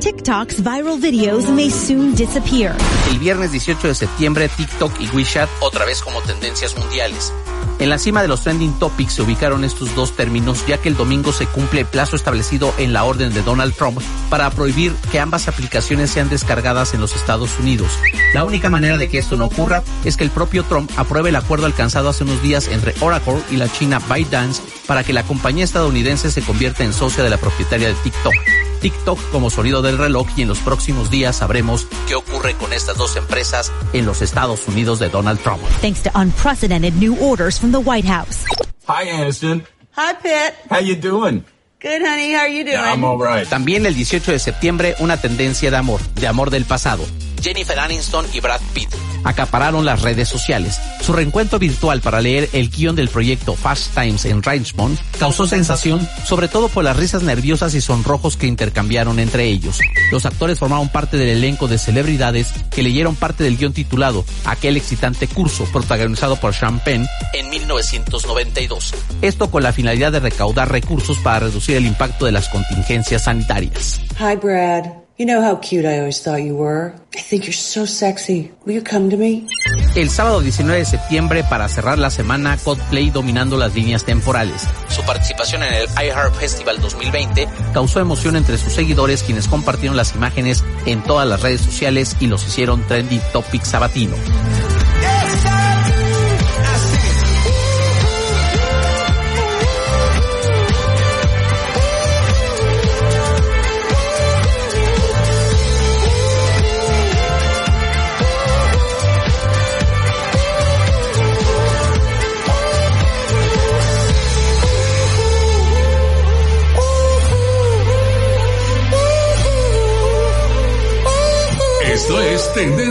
TikTok's 0.00 0.62
viral 0.62 0.98
videos 1.00 1.48
may 1.50 1.70
soon 1.70 2.14
disappear. 2.14 2.74
El 3.10 3.18
viernes 3.18 3.52
18 3.52 3.88
de 3.88 3.94
septiembre, 3.94 4.48
TikTok 4.48 4.92
y 5.00 5.08
WeChat 5.08 5.48
otra 5.60 5.84
vez 5.84 6.02
como 6.02 6.20
tendencias 6.22 6.76
mundiales. 6.76 7.32
En 7.78 7.90
la 7.90 7.98
cima 7.98 8.22
de 8.22 8.28
los 8.28 8.42
trending 8.42 8.76
topics 8.80 9.14
se 9.14 9.22
ubicaron 9.22 9.62
estos 9.62 9.94
dos 9.94 10.16
términos, 10.16 10.66
ya 10.66 10.78
que 10.78 10.88
el 10.88 10.96
domingo 10.96 11.32
se 11.32 11.46
cumple 11.46 11.80
el 11.80 11.86
plazo 11.86 12.16
establecido 12.16 12.74
en 12.76 12.92
la 12.92 13.04
orden 13.04 13.32
de 13.32 13.42
Donald 13.42 13.72
Trump 13.74 14.00
para 14.30 14.50
prohibir 14.50 14.92
que 15.12 15.20
ambas 15.20 15.46
aplicaciones 15.46 16.10
sean 16.10 16.28
descargadas 16.28 16.94
en 16.94 17.00
los 17.00 17.14
Estados 17.14 17.56
Unidos. 17.60 17.92
La 18.34 18.44
única 18.44 18.68
manera 18.68 18.98
de 18.98 19.08
que 19.08 19.18
esto 19.18 19.36
no 19.36 19.44
ocurra 19.44 19.84
es 20.04 20.16
que 20.16 20.24
el 20.24 20.30
propio 20.30 20.64
Trump 20.64 20.90
apruebe 20.96 21.28
el 21.28 21.36
acuerdo 21.36 21.66
alcanzado 21.66 22.08
hace 22.08 22.24
unos 22.24 22.42
días 22.42 22.66
entre 22.66 22.94
Oracle 23.00 23.42
y 23.50 23.56
la 23.56 23.70
china 23.70 24.00
ByteDance 24.00 24.60
para 24.86 25.04
que 25.04 25.12
la 25.12 25.22
compañía 25.22 25.64
estadounidense 25.64 26.32
se 26.32 26.42
convierta 26.42 26.82
en 26.82 26.92
socia 26.92 27.22
de 27.22 27.30
la 27.30 27.36
propietaria 27.36 27.88
de 27.88 27.94
TikTok. 27.94 28.34
TikTok 28.80 29.18
como 29.30 29.50
sonido 29.50 29.82
del 29.82 29.98
reloj 29.98 30.26
y 30.36 30.42
en 30.42 30.48
los 30.48 30.58
próximos 30.58 31.10
días 31.10 31.36
sabremos 31.36 31.86
qué 32.06 32.14
ocurre 32.14 32.54
con 32.54 32.72
estas 32.72 32.96
dos 32.96 33.16
empresas 33.16 33.72
en 33.92 34.06
los 34.06 34.22
Estados 34.22 34.66
Unidos 34.68 34.98
de 34.98 35.08
Donald 35.08 35.40
Trump. 35.40 35.62
Thanks 35.80 36.02
to 36.02 36.10
unprecedented 36.14 36.94
new 36.96 37.16
orders 37.20 37.58
from 37.58 37.72
the 37.72 37.78
White 37.78 38.08
House. 38.08 38.44
Hi, 38.86 39.08
Aniston. 39.10 39.64
Hi, 39.92 40.14
Pitt. 40.14 40.54
How 40.70 40.80
you 40.80 40.94
doing? 40.94 41.44
Good, 41.80 42.02
honey. 42.02 42.32
How 42.32 42.40
are 42.40 42.48
you 42.48 42.64
doing? 42.64 42.78
Yeah, 42.78 42.92
I'm 42.92 43.04
all 43.04 43.18
right. 43.18 43.46
También 43.48 43.86
el 43.86 43.94
18 43.94 44.32
de 44.32 44.38
septiembre 44.38 44.94
una 44.98 45.16
tendencia 45.16 45.70
de 45.70 45.76
amor, 45.76 46.00
de 46.14 46.26
amor 46.26 46.50
del 46.50 46.64
pasado. 46.64 47.04
Jennifer 47.42 47.78
Aniston 47.78 48.26
y 48.32 48.40
Brad 48.40 48.60
Pitt. 48.72 48.88
acapararon 49.24 49.84
las 49.84 50.02
redes 50.02 50.28
sociales. 50.28 50.80
Su 51.02 51.12
reencuentro 51.12 51.58
virtual 51.58 52.00
para 52.00 52.20
leer 52.20 52.48
el 52.52 52.70
guion 52.70 52.96
del 52.96 53.08
proyecto 53.08 53.54
Fast 53.54 53.94
Times 53.94 54.24
en 54.24 54.42
Richmond 54.42 54.98
causó 55.18 55.46
sensación, 55.46 56.06
sobre 56.24 56.48
todo 56.48 56.68
por 56.68 56.84
las 56.84 56.96
risas 56.96 57.22
nerviosas 57.22 57.74
y 57.74 57.80
sonrojos 57.80 58.36
que 58.36 58.46
intercambiaron 58.46 59.18
entre 59.18 59.46
ellos. 59.46 59.78
Los 60.10 60.26
actores 60.26 60.58
formaron 60.58 60.88
parte 60.88 61.16
del 61.16 61.28
elenco 61.28 61.68
de 61.68 61.78
celebridades 61.78 62.52
que 62.70 62.82
leyeron 62.82 63.16
parte 63.16 63.44
del 63.44 63.56
guion 63.56 63.72
titulado 63.72 64.24
Aquel 64.44 64.76
excitante 64.76 65.26
curso, 65.26 65.64
protagonizado 65.72 66.36
por 66.36 66.54
Sean 66.54 66.80
Penn 66.80 67.06
en 67.34 67.50
1992. 67.50 68.94
Esto 69.22 69.50
con 69.50 69.62
la 69.62 69.72
finalidad 69.72 70.12
de 70.12 70.20
recaudar 70.20 70.70
recursos 70.70 71.18
para 71.18 71.40
reducir 71.40 71.76
el 71.76 71.86
impacto 71.86 72.26
de 72.26 72.32
las 72.32 72.48
contingencias 72.48 73.24
sanitarias. 73.24 74.00
Hi, 74.18 74.36
Brad. 74.36 75.07
You 75.18 75.26
know 75.26 75.42
how 75.42 75.56
cute 75.56 75.84
I 75.84 75.98
always 75.98 76.22
thought 76.22 76.44
you 76.44 76.54
were. 76.54 76.94
I 77.12 77.20
think 77.20 77.46
you're 77.46 77.52
so 77.52 77.86
sexy. 77.86 78.52
Will 78.64 78.76
you 78.76 78.84
come 78.84 79.10
to 79.10 79.16
me? 79.16 79.48
El 79.96 80.10
sábado 80.10 80.40
19 80.40 80.78
de 80.78 80.84
septiembre, 80.84 81.42
para 81.42 81.68
cerrar 81.68 81.98
la 81.98 82.10
semana, 82.10 82.56
Coldplay 82.56 83.10
dominando 83.10 83.56
las 83.56 83.74
líneas 83.74 84.04
temporales. 84.04 84.68
Su 84.88 85.02
participación 85.02 85.64
en 85.64 85.74
el 85.74 85.88
iHeart 85.88 86.36
Festival 86.36 86.80
2020 86.80 87.48
causó 87.74 87.98
emoción 87.98 88.36
entre 88.36 88.58
sus 88.58 88.72
seguidores, 88.72 89.24
quienes 89.24 89.48
compartieron 89.48 89.96
las 89.96 90.14
imágenes 90.14 90.62
en 90.86 91.02
todas 91.02 91.26
las 91.26 91.42
redes 91.42 91.62
sociales 91.62 92.14
y 92.20 92.28
los 92.28 92.46
hicieron 92.46 92.86
trending 92.86 93.20
topic 93.32 93.64
sabatino. 93.64 94.14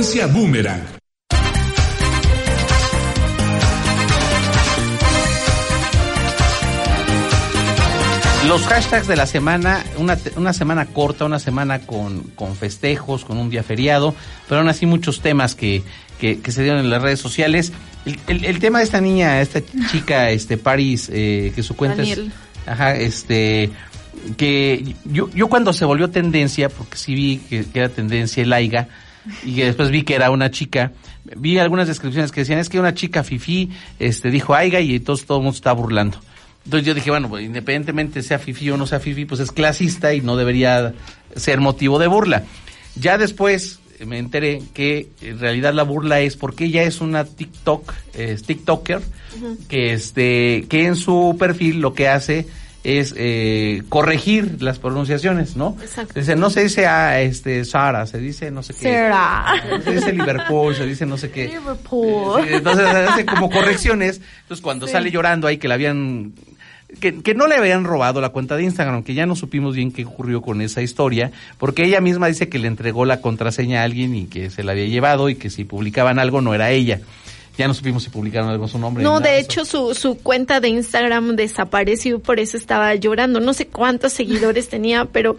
Es 0.08 0.14
Tendencia 0.14 0.28
Boomerang. 0.28 0.82
Los 8.48 8.66
hashtags 8.66 9.08
de 9.08 9.18
la 9.18 9.26
semana, 9.26 9.84
una, 9.98 10.18
una 10.38 10.54
semana 10.54 10.86
corta, 10.86 11.26
una 11.26 11.40
semana 11.40 11.80
con, 11.80 12.22
con, 12.36 12.56
festejos, 12.56 13.26
con 13.26 13.38
un 13.38 13.50
día 13.50 13.64
feriado, 13.64 14.16
pero 14.48 14.62
aún 14.62 14.70
así 14.70 14.86
muchos 14.86 15.20
temas 15.22 15.56
que, 15.56 15.84
que, 16.20 16.40
que 16.40 16.52
se 16.54 16.64
dieron 16.64 16.80
en 16.80 16.90
las 16.90 17.02
redes 17.02 17.20
sociales. 17.20 17.74
El, 18.06 18.20
el, 18.28 18.46
el, 18.46 18.60
tema 18.60 18.78
de 18.78 18.86
esta 18.86 19.02
niña, 19.02 19.42
esta 19.42 19.62
chica, 19.92 20.30
este 20.30 20.58
Paris, 20.58 21.10
eh, 21.12 21.52
que 21.54 21.64
su 21.64 21.76
cuenta 21.76 21.98
Daniel. 21.98 22.32
es... 22.32 22.68
Ajá, 22.68 22.96
este 22.96 23.72
que 24.36 24.96
yo, 25.06 25.30
yo 25.32 25.48
cuando 25.48 25.74
se 25.74 25.86
volvió 25.86 26.10
tendencia, 26.10 26.70
porque 26.70 26.98
sí 26.98 27.14
vi 27.14 27.38
que, 27.38 27.66
que 27.66 27.80
era 27.80 27.90
tendencia 27.90 28.44
el 28.44 28.52
AIGA, 28.52 28.88
y 29.44 29.54
después 29.62 29.90
vi 29.92 30.04
que 30.04 30.16
era 30.16 30.32
una 30.32 30.52
chica, 30.52 30.92
vi 31.36 31.58
algunas 31.58 31.88
descripciones 31.88 32.32
que 32.32 32.42
decían, 32.42 32.60
es 32.60 32.70
que 32.70 32.80
una 32.80 32.94
chica 32.94 33.24
fifí 33.24 33.70
este, 34.00 34.32
dijo 34.32 34.54
AIGA 34.56 34.80
y 34.82 34.96
entonces 34.96 35.26
todo 35.26 35.38
el 35.40 35.44
mundo 35.44 35.56
está 35.56 35.72
burlando. 35.74 36.20
Entonces 36.66 36.86
yo 36.86 36.94
dije, 36.94 37.10
bueno, 37.10 37.30
pues, 37.30 37.46
independientemente 37.46 38.22
sea 38.22 38.40
fifí 38.40 38.70
o 38.70 38.78
no 38.78 38.86
sea 38.86 39.00
fifí, 39.00 39.24
pues 39.24 39.40
es 39.40 39.52
clasista 39.52 40.14
y 40.14 40.22
no 40.22 40.36
debería 40.36 40.94
ser 41.36 41.62
motivo 41.62 41.98
de 41.98 42.08
burla. 42.08 42.44
Ya 42.96 43.18
después 43.18 43.80
me 44.06 44.20
enteré 44.20 44.62
que 44.74 45.08
en 45.22 45.40
realidad 45.40 45.74
la 45.74 45.84
burla 45.84 46.20
es 46.20 46.36
porque 46.36 46.66
ella 46.66 46.84
es 46.84 47.02
una 47.02 47.24
TikTok, 47.24 47.94
es 48.14 48.44
TikToker, 48.44 48.98
uh 48.98 49.02
-huh. 49.40 49.68
que 49.68 49.94
este, 49.94 50.66
que 50.70 50.86
en 50.86 50.96
su 50.96 51.36
perfil 51.40 51.80
lo 51.80 51.94
que 51.94 52.08
hace 52.08 52.48
es 52.88 53.14
eh, 53.18 53.84
corregir 53.90 54.64
las 54.64 54.80
pronunciaciones, 54.80 55.58
¿no? 55.58 55.76
Exacto. 55.82 56.18
Dice, 56.18 56.38
no 56.38 56.50
se 56.50 56.64
dice 56.64 56.88
a 56.88 57.20
este 57.20 57.66
Sara, 57.66 58.08
se 58.08 58.18
dice 58.18 58.50
no 58.50 58.64
sé 58.64 58.74
qué. 58.74 58.94
Sarah. 58.94 59.82
Se 59.84 59.92
dice 59.92 60.14
Liverpool, 60.14 60.74
se 60.74 60.86
dice 60.86 61.06
no 61.06 61.18
sé 61.18 61.30
qué. 61.30 61.50
Liverpool. 61.50 62.44
Sí, 62.48 62.54
entonces 62.54 62.86
hace 62.86 63.26
como 63.26 63.50
correcciones. 63.50 64.22
Entonces 64.44 64.64
cuando 64.64 64.88
sí. 64.88 64.94
sale 64.94 65.12
llorando 65.12 65.48
ahí 65.48 65.58
que 65.58 65.68
la 65.68 65.74
habían 65.74 66.32
que, 67.02 67.22
que, 67.22 67.36
no 67.36 67.48
le 67.48 67.56
habían 67.56 67.84
robado 67.84 68.22
la 68.22 68.30
cuenta 68.30 68.56
de 68.56 68.64
Instagram, 68.64 69.04
que 69.04 69.14
ya 69.14 69.26
no 69.26 69.36
supimos 69.36 69.76
bien 69.76 69.92
qué 69.92 70.06
ocurrió 70.06 70.42
con 70.42 70.62
esa 70.62 70.82
historia, 70.82 71.34
porque 71.58 71.84
ella 71.84 72.00
misma 72.00 72.28
dice 72.28 72.48
que 72.48 72.58
le 72.58 72.70
entregó 72.70 73.04
la 73.04 73.20
contraseña 73.20 73.82
a 73.82 73.84
alguien 73.84 74.16
y 74.16 74.28
que 74.28 74.50
se 74.50 74.64
la 74.64 74.72
había 74.72 74.86
llevado 74.86 75.28
y 75.28 75.36
que 75.36 75.50
si 75.50 75.66
publicaban 75.66 76.20
algo 76.20 76.40
no 76.40 76.54
era 76.54 76.72
ella. 76.72 77.02
Ya 77.58 77.68
no 77.68 77.74
supimos 77.74 78.04
si 78.04 78.10
publicaron 78.10 78.50
algo 78.50 78.68
su 78.68 78.78
nombre. 78.78 79.04
No, 79.04 79.20
de 79.20 79.40
hecho 79.40 79.66
su, 79.66 79.96
su 79.96 80.18
cuenta 80.18 80.60
de 80.60 80.70
Instagram 80.70 81.36
desapareció, 81.36 82.20
por 82.20 82.40
eso 82.40 82.56
estaba 82.56 82.94
llorando. 82.96 83.40
No 83.40 83.54
sé 83.54 83.68
cuántos 83.68 84.14
seguidores 84.14 84.70
tenía, 84.70 85.06
pero 85.06 85.38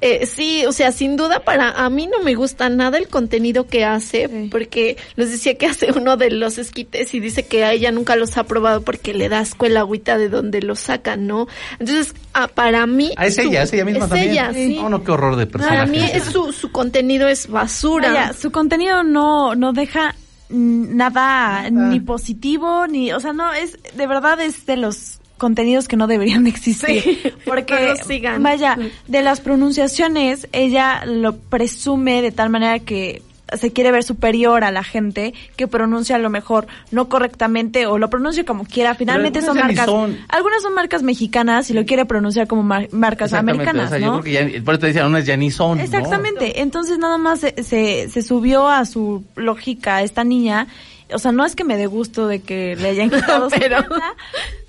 eh, 0.00 0.26
sí, 0.26 0.64
o 0.66 0.72
sea, 0.72 0.92
sin 0.92 1.16
duda 1.16 1.40
para 1.40 1.70
a 1.70 1.90
mí 1.90 2.06
no 2.06 2.22
me 2.22 2.34
gusta 2.34 2.68
nada 2.68 2.98
el 2.98 3.08
contenido 3.08 3.66
que 3.66 3.84
hace, 3.84 4.28
sí. 4.28 4.48
porque 4.50 4.96
les 5.16 5.30
decía 5.30 5.56
que 5.56 5.66
hace 5.66 5.90
uno 5.92 6.16
de 6.16 6.30
los 6.30 6.58
esquites 6.58 7.14
y 7.14 7.20
dice 7.20 7.46
que 7.46 7.64
a 7.64 7.72
ella 7.72 7.90
nunca 7.92 8.16
los 8.16 8.36
ha 8.36 8.44
probado 8.44 8.82
porque 8.82 9.14
le 9.14 9.28
da 9.28 9.40
asco 9.40 9.66
el 9.66 9.76
agüita 9.76 10.18
de 10.18 10.28
donde 10.28 10.60
los 10.62 10.80
sacan, 10.80 11.26
¿no? 11.26 11.48
Entonces, 11.78 12.14
ah, 12.34 12.48
para 12.48 12.86
mí... 12.86 13.12
Ah, 13.16 13.26
es 13.26 13.36
su, 13.36 13.42
ella, 13.42 13.62
es 13.62 13.72
ella 13.72 13.84
misma 13.84 14.04
es 14.04 14.10
también. 14.10 14.30
Ella, 14.30 14.52
sí. 14.52 14.78
Oh, 14.80 14.88
no, 14.88 15.02
qué 15.02 15.10
horror 15.10 15.36
de 15.36 15.46
persona. 15.46 15.72
Para 15.72 15.86
mí 15.86 15.98
es 16.12 16.24
su, 16.24 16.52
su 16.52 16.70
contenido 16.70 17.26
es 17.28 17.48
basura. 17.48 18.12
Vaya, 18.12 18.32
su 18.34 18.52
contenido 18.52 19.02
no, 19.02 19.54
no 19.54 19.72
deja 19.72 20.14
nada, 20.48 21.70
nada, 21.70 21.88
ni 21.88 22.00
positivo, 22.00 22.86
ni, 22.86 23.12
o 23.12 23.20
sea, 23.20 23.32
no, 23.32 23.52
es, 23.52 23.78
de 23.94 24.06
verdad 24.06 24.40
es 24.40 24.66
de 24.66 24.76
los 24.76 25.18
contenidos 25.38 25.88
que 25.88 25.96
no 25.96 26.06
deberían 26.06 26.46
existir. 26.46 27.02
Sí, 27.02 27.22
porque, 27.44 27.96
sigan. 28.06 28.42
vaya, 28.42 28.78
de 29.06 29.22
las 29.22 29.40
pronunciaciones, 29.40 30.48
ella 30.52 31.04
lo 31.04 31.36
presume 31.36 32.22
de 32.22 32.32
tal 32.32 32.50
manera 32.50 32.78
que 32.78 33.22
se 33.52 33.72
quiere 33.72 33.92
ver 33.92 34.02
superior 34.02 34.64
a 34.64 34.70
la 34.70 34.82
gente 34.82 35.34
que 35.56 35.68
pronuncia 35.68 36.16
a 36.16 36.18
lo 36.18 36.30
mejor 36.30 36.66
no 36.90 37.08
correctamente 37.08 37.86
o 37.86 37.98
lo 37.98 38.10
pronuncia 38.10 38.44
como 38.44 38.64
quiera. 38.64 38.94
Finalmente 38.94 39.40
son 39.42 39.56
marcas, 39.56 39.86
son... 39.86 40.18
algunas 40.28 40.62
son 40.62 40.74
marcas 40.74 41.02
mexicanas 41.02 41.70
y 41.70 41.74
lo 41.74 41.84
quiere 41.84 42.04
pronunciar 42.04 42.46
como 42.46 42.62
mar 42.62 42.88
marcas 42.92 43.32
americanas, 43.32 43.86
o 43.86 43.88
sea, 43.90 43.98
¿no? 43.98 44.16
Yo 44.16 44.22
creo 44.22 44.46
que 44.46 44.52
ya, 44.52 44.64
por 44.64 44.74
eso 44.74 44.80
te 44.80 44.86
decía, 44.88 45.06
unas 45.06 45.26
ya 45.26 45.36
ni 45.36 45.50
son. 45.50 45.80
Exactamente. 45.80 46.52
¿no? 46.56 46.62
Entonces 46.62 46.98
nada 46.98 47.18
más 47.18 47.40
se, 47.40 47.62
se, 47.62 48.08
se 48.08 48.22
subió 48.22 48.68
a 48.68 48.84
su 48.84 49.24
lógica 49.36 50.02
esta 50.02 50.24
niña. 50.24 50.66
O 51.12 51.20
sea, 51.20 51.30
no 51.30 51.44
es 51.44 51.54
que 51.54 51.62
me 51.62 51.76
dé 51.76 51.86
gusto 51.86 52.26
de 52.26 52.42
que 52.42 52.74
le 52.74 52.88
hayan 52.88 53.10
quitado 53.10 53.48
pero... 53.48 53.82
su 53.82 53.88
cuenta, 53.88 54.14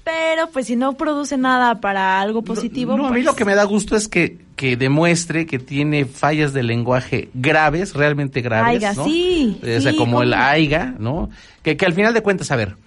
pero 0.08 0.50
pues 0.52 0.68
si 0.68 0.78
no 0.78 0.94
produce 0.94 1.36
nada 1.36 1.82
para 1.82 2.22
algo 2.22 2.42
positivo. 2.42 2.92
No, 2.92 2.98
no 2.98 3.04
pues... 3.10 3.12
a 3.12 3.16
mí 3.16 3.24
lo 3.24 3.36
que 3.36 3.44
me 3.44 3.56
da 3.56 3.66
gusto 3.66 3.98
es 3.98 4.08
que, 4.08 4.38
que 4.56 4.78
demuestre 4.78 5.46
que 5.46 5.60
tiene 5.60 6.06
fallas 6.06 6.54
de 6.54 6.64
lenguaje 6.64 7.28
graves, 7.34 7.94
realmente 7.94 8.40
graves. 8.40 8.76
Aiga, 8.76 8.94
¿no? 8.94 9.04
sí. 9.04 9.60
O 9.62 9.66
sea, 9.66 9.92
sí, 9.92 9.98
como 9.98 10.14
¿cómo? 10.14 10.24
el 10.24 10.34
aiga, 10.34 10.96
¿no? 10.98 11.30
Que, 11.62 11.76
que 11.76 11.86
al 11.86 11.94
final 11.94 12.14
de 12.14 12.22
cuentas, 12.22 12.52
a 12.52 12.56
ver, 12.56 12.78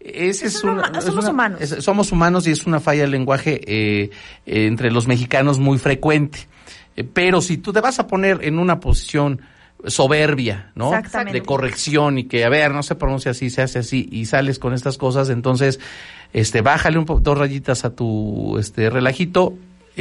ese 0.00 0.46
es, 0.46 0.54
es 0.54 0.64
una, 0.64 0.88
una, 0.88 1.00
somos 1.02 1.24
una, 1.24 1.32
humanos. 1.32 1.60
Es, 1.60 1.84
somos 1.84 2.12
humanos 2.12 2.46
y 2.46 2.52
es 2.52 2.64
una 2.64 2.80
falla 2.80 3.02
de 3.02 3.08
lenguaje 3.08 3.60
eh, 3.66 4.10
eh, 4.46 4.66
entre 4.66 4.90
los 4.90 5.06
mexicanos 5.06 5.58
muy 5.58 5.76
frecuente. 5.76 6.48
Eh, 6.96 7.04
pero 7.04 7.42
si 7.42 7.58
tú 7.58 7.74
te 7.74 7.82
vas 7.82 7.98
a 7.98 8.06
poner 8.06 8.38
en 8.42 8.58
una 8.58 8.80
posición 8.80 9.42
soberbia, 9.86 10.72
¿no? 10.74 10.92
De 11.32 11.42
corrección 11.42 12.18
y 12.18 12.24
que, 12.24 12.44
a 12.44 12.48
ver, 12.48 12.72
no 12.72 12.82
se 12.82 12.94
pronuncia 12.94 13.30
así, 13.30 13.50
se 13.50 13.62
hace 13.62 13.80
así 13.80 14.08
y 14.10 14.26
sales 14.26 14.58
con 14.58 14.74
estas 14.74 14.98
cosas, 14.98 15.30
entonces, 15.30 15.80
este, 16.32 16.60
bájale 16.60 16.98
un 16.98 17.06
po 17.06 17.20
dos 17.20 17.36
rayitas 17.36 17.84
a 17.84 17.94
tu, 17.94 18.58
este, 18.58 18.90
relajito, 18.90 19.54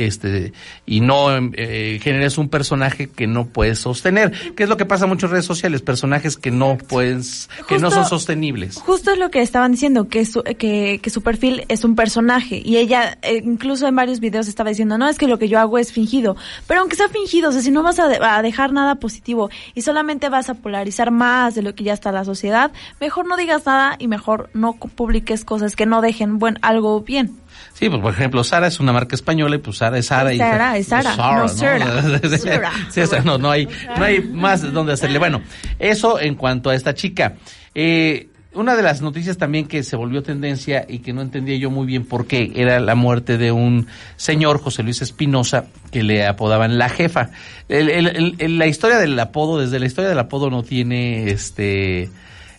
este 0.06 0.54
y 0.86 1.02
no 1.02 1.30
eh, 1.54 2.00
generes 2.02 2.38
un 2.38 2.50
personaje 2.50 3.10
que 3.10 3.28
no 3.28 3.48
puedes 3.48 3.80
sostener 3.80 4.32
que 4.56 4.64
es 4.64 4.70
lo 4.70 4.78
que 4.78 4.86
pasa 4.86 5.06
en 5.06 5.10
muchas 5.10 5.30
redes 5.30 5.46
sociales 5.46 5.82
personajes 5.82 6.38
que 6.38 6.52
no 6.52 6.78
puedes 6.78 7.50
que 7.68 7.76
justo, 7.76 7.80
no 7.80 7.92
son 7.92 8.06
sostenibles. 8.06 8.76
justo 8.78 9.12
es 9.12 9.18
lo 9.18 9.30
que 9.30 9.42
estaban 9.42 9.72
diciendo 9.72 10.08
que 10.08 10.26
su, 10.26 10.44
que, 10.44 11.00
que 11.02 11.10
su 11.10 11.22
perfil 11.22 11.66
es 11.68 11.84
un 11.84 11.96
personaje 11.96 12.62
y 12.64 12.78
ella 12.78 13.18
eh, 13.22 13.42
incluso 13.44 13.88
en 13.88 13.96
varios 13.96 14.20
videos 14.20 14.48
estaba 14.48 14.70
diciendo 14.70 14.98
no 14.98 15.08
es 15.08 15.18
que 15.18 15.28
lo 15.28 15.38
que 15.40 15.50
yo 15.50 15.60
hago 15.60 15.78
es 15.78 15.92
fingido 15.92 16.36
pero 16.68 16.82
aunque 16.82 16.96
sea 16.96 17.10
fingido 17.10 17.50
o 17.50 17.52
sea 17.52 17.62
si 17.62 17.72
no 17.72 17.84
vas 17.84 18.00
a, 18.00 18.08
de, 18.08 18.20
a 18.22 18.42
dejar 18.42 18.74
nada 18.74 18.96
positivo 18.96 19.50
y 19.74 19.82
solamente 19.82 20.30
vas 20.30 20.50
a 20.50 20.54
polarizar 20.56 21.12
más 21.12 21.56
de 21.56 21.62
lo 21.62 21.76
que 21.76 21.84
ya 21.84 21.94
está 21.94 22.12
la 22.12 22.26
sociedad 22.26 22.72
mejor 23.00 23.28
no 23.28 23.38
digas 23.38 23.66
nada 23.66 23.96
y 24.00 24.08
mejor 24.08 24.50
no 24.54 24.74
publiques 24.74 25.46
cosas 25.46 25.76
que 25.76 25.86
no 25.86 26.02
dejen 26.02 26.40
buen 26.40 26.58
algo 26.62 27.02
bien 27.02 27.36
Sí, 27.74 27.90
pues 27.90 28.02
por 28.02 28.14
ejemplo, 28.14 28.44
Sara 28.44 28.68
es 28.68 28.80
una 28.80 28.94
marca 28.94 29.16
española 29.16 29.56
y 29.56 29.60
pues 29.60 29.78
Sara 29.78 29.98
es 29.98 30.08
Sara. 30.08 30.36
Sara, 30.36 30.78
y, 30.78 30.82
es 30.82 30.88
Sara, 30.88 31.16
no 31.16 31.48
Sara. 31.48 31.86
No, 31.86 32.30
sí, 32.90 33.02
no, 33.24 33.38
no 33.38 33.52
hay, 33.52 33.68
no 33.98 34.04
hay 34.04 34.22
más 34.22 34.72
donde 34.74 34.94
hacerle. 34.94 35.20
Bueno, 35.20 35.42
eso 35.78 36.20
en 36.20 36.36
cuanto 36.36 36.70
a 36.70 36.76
esta 36.76 36.94
chica. 36.94 37.36
Eh, 37.74 38.30
una 38.54 38.76
de 38.76 38.82
las 38.82 39.02
noticias 39.02 39.38
también 39.38 39.68
que 39.68 39.84
se 39.84 39.96
volvió 39.96 40.24
tendencia 40.24 40.86
y 40.90 41.00
que 41.00 41.14
no 41.14 41.22
entendía 41.22 41.56
yo 41.58 41.70
muy 41.70 41.86
bien 41.86 42.04
por 42.04 42.26
qué 42.26 42.52
era 42.56 42.80
la 42.80 42.96
muerte 42.96 43.38
de 43.38 43.52
un 43.52 43.86
señor, 44.16 44.60
José 44.60 44.82
Luis 44.82 45.04
Espinosa, 45.04 45.66
que 45.92 46.02
le 46.02 46.26
apodaban 46.26 46.80
la 46.80 46.90
jefa. 46.90 47.30
la 47.68 48.68
historia 48.68 48.98
del 48.98 49.20
apodo, 49.20 49.60
desde 49.60 49.80
la 49.80 49.86
historia 49.86 50.10
del 50.10 50.20
apodo 50.20 50.50
no 50.50 50.64
tiene, 50.64 51.30
este, 51.30 52.10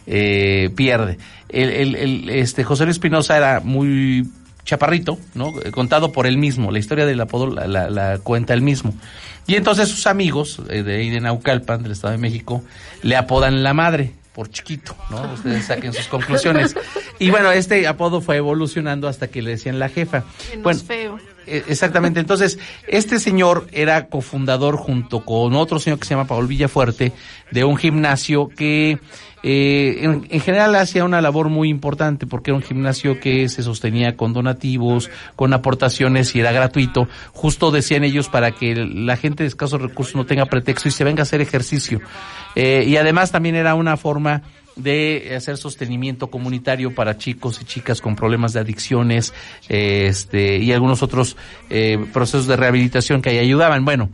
eh, 0.07 0.71
pierde. 0.77 1.19
El, 1.49 2.31
este, 2.31 2.63
José 2.63 2.85
Luis 2.85 2.97
Espinosa 2.97 3.37
era 3.37 3.61
muy 3.61 4.29
chaparrito, 4.65 5.19
¿no? 5.35 5.53
Contado 5.73 6.13
por 6.13 6.27
él 6.27 6.39
mismo. 6.39 6.71
La 6.71 6.79
historia 6.79 7.07
del 7.07 7.21
apodo 7.21 7.47
la, 7.49 8.19
cuenta 8.19 8.55
él 8.55 8.63
mismo. 8.63 8.95
Y 9.47 9.57
entonces 9.57 9.89
sus 9.89 10.07
amigos 10.07 10.61
eh, 10.69 10.83
de 10.83 10.97
ahí 10.97 11.11
de 11.11 11.21
Naucalpan, 11.21 11.83
del 11.83 11.93
Estado 11.93 12.13
de 12.13 12.19
México, 12.19 12.63
le 13.03 13.17
apodan 13.17 13.63
la 13.63 13.75
madre 13.75 14.13
por 14.33 14.49
chiquito, 14.51 14.95
¿no? 15.11 15.33
Ustedes 15.33 15.65
saquen 15.67 15.93
sus 15.93 16.07
conclusiones. 16.07 16.77
Y 17.19 17.31
bueno, 17.31 17.51
este 17.51 17.87
apodo 17.87 18.21
fue 18.21 18.37
evolucionando 18.37 19.09
hasta 19.09 19.29
que 19.29 19.43
le 19.43 19.51
decían 19.51 19.79
la 19.79 19.89
jefa. 19.89 20.25
Bueno, 20.63 20.81
feo. 20.81 21.19
E, 21.47 21.65
exactamente. 21.69 22.21
Entonces, 22.21 22.59
este 22.87 23.19
señor 23.19 23.67
era 23.73 24.07
cofundador 24.07 24.77
junto 24.77 25.25
con 25.25 25.55
otro 25.55 25.81
señor 25.81 25.99
que 25.99 26.07
se 26.07 26.15
llama 26.15 26.27
Paul 26.27 26.47
Villafuerte 26.47 27.13
de 27.51 27.65
un 27.65 27.77
gimnasio 27.77 28.49
que 28.49 28.99
eh, 29.43 29.99
en, 30.03 30.27
en, 30.29 30.41
general 30.41 30.75
hacía 30.77 31.05
una 31.05 31.21
labor 31.21 31.49
muy 31.49 31.69
importante 31.69 32.27
porque 32.27 32.51
era 32.51 32.57
un 32.57 32.63
gimnasio 32.63 33.21
que 33.21 33.49
se 33.49 33.63
sostenía 33.63 34.17
con 34.17 34.33
donativos, 34.33 35.11
con 35.37 35.53
aportaciones 35.55 36.35
y 36.35 36.41
era 36.41 36.53
gratuito. 36.53 37.09
Justo 37.33 37.71
decían 37.71 38.05
ellos 38.05 38.29
para 38.29 38.53
que 38.53 38.75
la 38.75 39.17
gente 39.17 39.45
de 39.45 39.49
escasos 39.49 39.81
recursos 39.81 40.15
no 40.15 40.27
tenga 40.27 40.47
pretexto 40.47 40.89
y 40.89 40.93
se 40.93 41.05
venga 41.05 41.23
a 41.23 41.25
hacer 41.25 41.41
ejercicio. 41.41 42.01
Eh, 42.55 42.85
y 42.87 42.97
además 42.97 43.33
también 43.33 43.55
era 43.55 43.75
una 43.75 43.97
forma 43.97 44.43
de 44.77 45.35
hacer 45.37 45.57
sostenimiento 45.57 46.29
comunitario 46.29 46.95
para 46.95 47.19
chicos 47.19 47.61
y 47.61 47.65
chicas 47.65 48.01
con 48.01 48.17
problemas 48.17 48.53
de 48.53 48.61
adicciones 48.61 49.35
este, 49.69 50.59
y 50.59 50.73
algunos 50.73 51.03
otros 51.03 51.37
eh, 51.69 51.99
procesos 52.13 52.47
de 52.47 52.57
rehabilitación 52.57 53.23
que 53.23 53.31
ahí 53.31 53.39
ayudaban. 53.39 53.85
Bueno, 53.85 54.11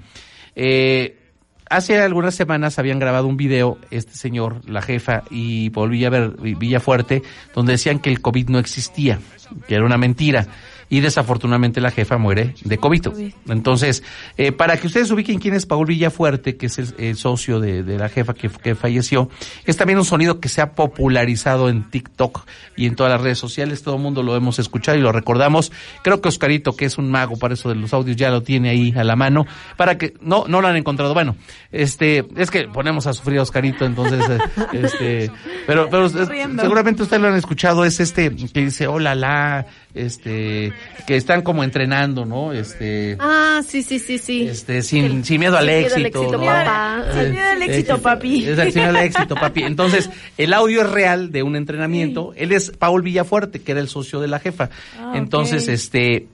eh, 0.55 1.26
hace 1.71 2.01
algunas 2.01 2.35
semanas 2.35 2.79
habían 2.79 2.99
grabado 2.99 3.27
un 3.27 3.37
video, 3.37 3.79
este 3.91 4.15
señor, 4.15 4.61
la 4.69 4.83
jefa 4.83 5.23
y 5.31 5.71
Paul 5.71 5.91
Villafuerte, 5.91 7.23
donde 7.55 7.73
decían 7.73 7.99
que 7.99 8.11
el 8.11 8.21
COVID 8.21 8.49
no 8.49 8.59
existía, 8.59 9.19
que 9.67 9.75
era 9.75 9.85
una 9.85 9.99
mentira 9.99 10.47
y 10.89 11.01
desafortunadamente 11.01 11.81
la 11.81 11.91
jefa 11.91 12.17
muere 12.19 12.55
de 12.65 12.79
COVID. 12.79 13.09
Entonces, 13.49 14.03
eh, 14.37 14.53
para 14.53 14.77
que 14.77 14.87
ustedes 14.87 15.11
ubiquen 15.11 15.39
quién 15.39 15.55
es 15.55 15.67
Paul 15.67 15.87
Villafuerte, 15.87 16.57
que 16.57 16.67
es 16.67 16.79
el, 16.79 17.17
socio 17.17 17.61
de, 17.61 17.83
la 17.83 18.09
jefa 18.09 18.35
que, 18.35 18.49
que, 18.49 18.75
falleció, 18.75 19.29
es 19.65 19.77
también 19.77 19.99
un 19.99 20.05
sonido 20.05 20.41
que 20.41 20.49
se 20.49 20.61
ha 20.61 20.73
popularizado 20.73 21.69
en 21.69 21.91
TikTok 21.91 22.47
y 22.77 22.87
en 22.87 22.95
todas 22.95 23.13
las 23.13 23.21
redes 23.21 23.39
sociales, 23.39 23.83
todo 23.83 23.97
el 23.97 24.03
mundo 24.03 24.23
lo 24.23 24.37
hemos 24.37 24.59
escuchado 24.59 24.97
y 24.97 25.01
lo 25.01 25.13
recordamos. 25.13 25.73
Creo 26.03 26.21
que 26.21 26.29
Oscarito, 26.29 26.77
que 26.77 26.85
es 26.85 26.99
un 26.99 27.11
mago 27.11 27.37
para 27.37 27.55
eso 27.55 27.69
de 27.69 27.75
los 27.75 27.93
audios, 27.93 28.17
ya 28.17 28.31
lo 28.31 28.43
tiene 28.43 28.71
ahí 28.71 28.95
a 28.97 29.05
la 29.05 29.17
mano, 29.17 29.47
para 29.77 29.99
que, 29.99 30.15
no, 30.21 30.45
no 30.47 30.61
lo 30.61 30.69
han 30.69 30.77
encontrado. 30.77 31.15
Bueno, 31.15 31.37
este, 31.73 32.27
es 32.37 32.51
que 32.51 32.69
ponemos 32.69 33.07
a 33.07 33.13
sufrir 33.13 33.39
a 33.39 33.43
Oscarito, 33.43 33.85
entonces, 33.85 34.25
eh, 34.29 34.39
este, 34.73 35.31
pero, 35.67 35.89
pero 35.91 36.09
seguramente 36.09 37.03
ustedes 37.03 37.23
lo 37.23 37.29
han 37.29 37.37
escuchado, 37.37 37.85
es 37.85 38.01
este 38.01 38.35
que 38.37 38.61
dice, 38.61 38.87
hola, 38.87 39.15
la, 39.15 39.67
este, 39.95 40.73
que 41.07 41.17
están 41.17 41.43
como 41.43 41.63
entrenando, 41.63 42.25
¿no? 42.25 42.53
Este. 42.53 43.17
Ah, 43.21 43.63
sí, 43.67 43.83
sí, 43.83 43.99
sí, 43.99 44.19
sí. 44.19 44.49
Este, 44.49 44.83
sin, 44.83 45.25
sin 45.25 45.41
miedo 45.41 45.57
al 45.57 45.69
éxito. 45.69 46.23
Sin 46.31 46.41
miedo 46.41 47.51
al 47.51 47.63
éxito, 47.63 47.99
papi. 48.03 48.45
sin 48.45 48.75
miedo 48.75 48.89
al 48.91 48.97
éxito, 48.97 49.35
papi. 49.35 49.63
Entonces, 49.63 50.11
el 50.37 50.53
audio 50.53 50.83
es 50.83 50.91
real 50.91 51.31
de 51.31 51.43
un 51.43 51.57
entrenamiento. 51.57 52.33
Él 52.37 52.53
es 52.53 52.71
Paul 52.71 53.03
Villafuerte, 53.03 53.61
que 53.61 53.73
era 53.73 53.81
el 53.81 53.89
socio 53.89 54.21
de 54.21 54.29
la 54.29 54.41
jefa. 54.41 54.71
Ah, 54.99 55.13
Entonces, 55.15 55.69
este, 55.69 56.27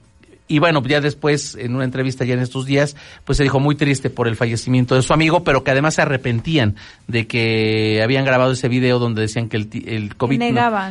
y 0.49 0.59
bueno, 0.59 0.83
ya 0.83 1.01
después, 1.01 1.55
en 1.55 1.75
una 1.75 1.85
entrevista 1.85 2.25
ya 2.25 2.35
en 2.35 2.41
estos 2.41 2.67
días, 2.67 2.97
pues 3.25 3.39
se 3.39 3.43
dijo 3.43 3.61
muy 3.61 3.75
triste 3.75 4.11
por 4.11 4.29
el 4.29 4.37
fallecimiento 4.37 4.95
de 4.95 5.03
su 5.03 5.13
amigo, 5.13 5.45
pero 5.45 5.65
que 5.65 5.71
además 5.71 5.95
se 5.95 6.03
arrepentían 6.03 6.77
de 7.07 7.27
que 7.27 8.01
habían 8.03 8.25
grabado 8.25 8.53
ese 8.53 8.69
video 8.69 8.99
donde 8.99 9.23
decían 9.23 9.49
que 9.49 9.57
el, 9.57 9.69
el 9.87 10.17
COVID 10.17 10.39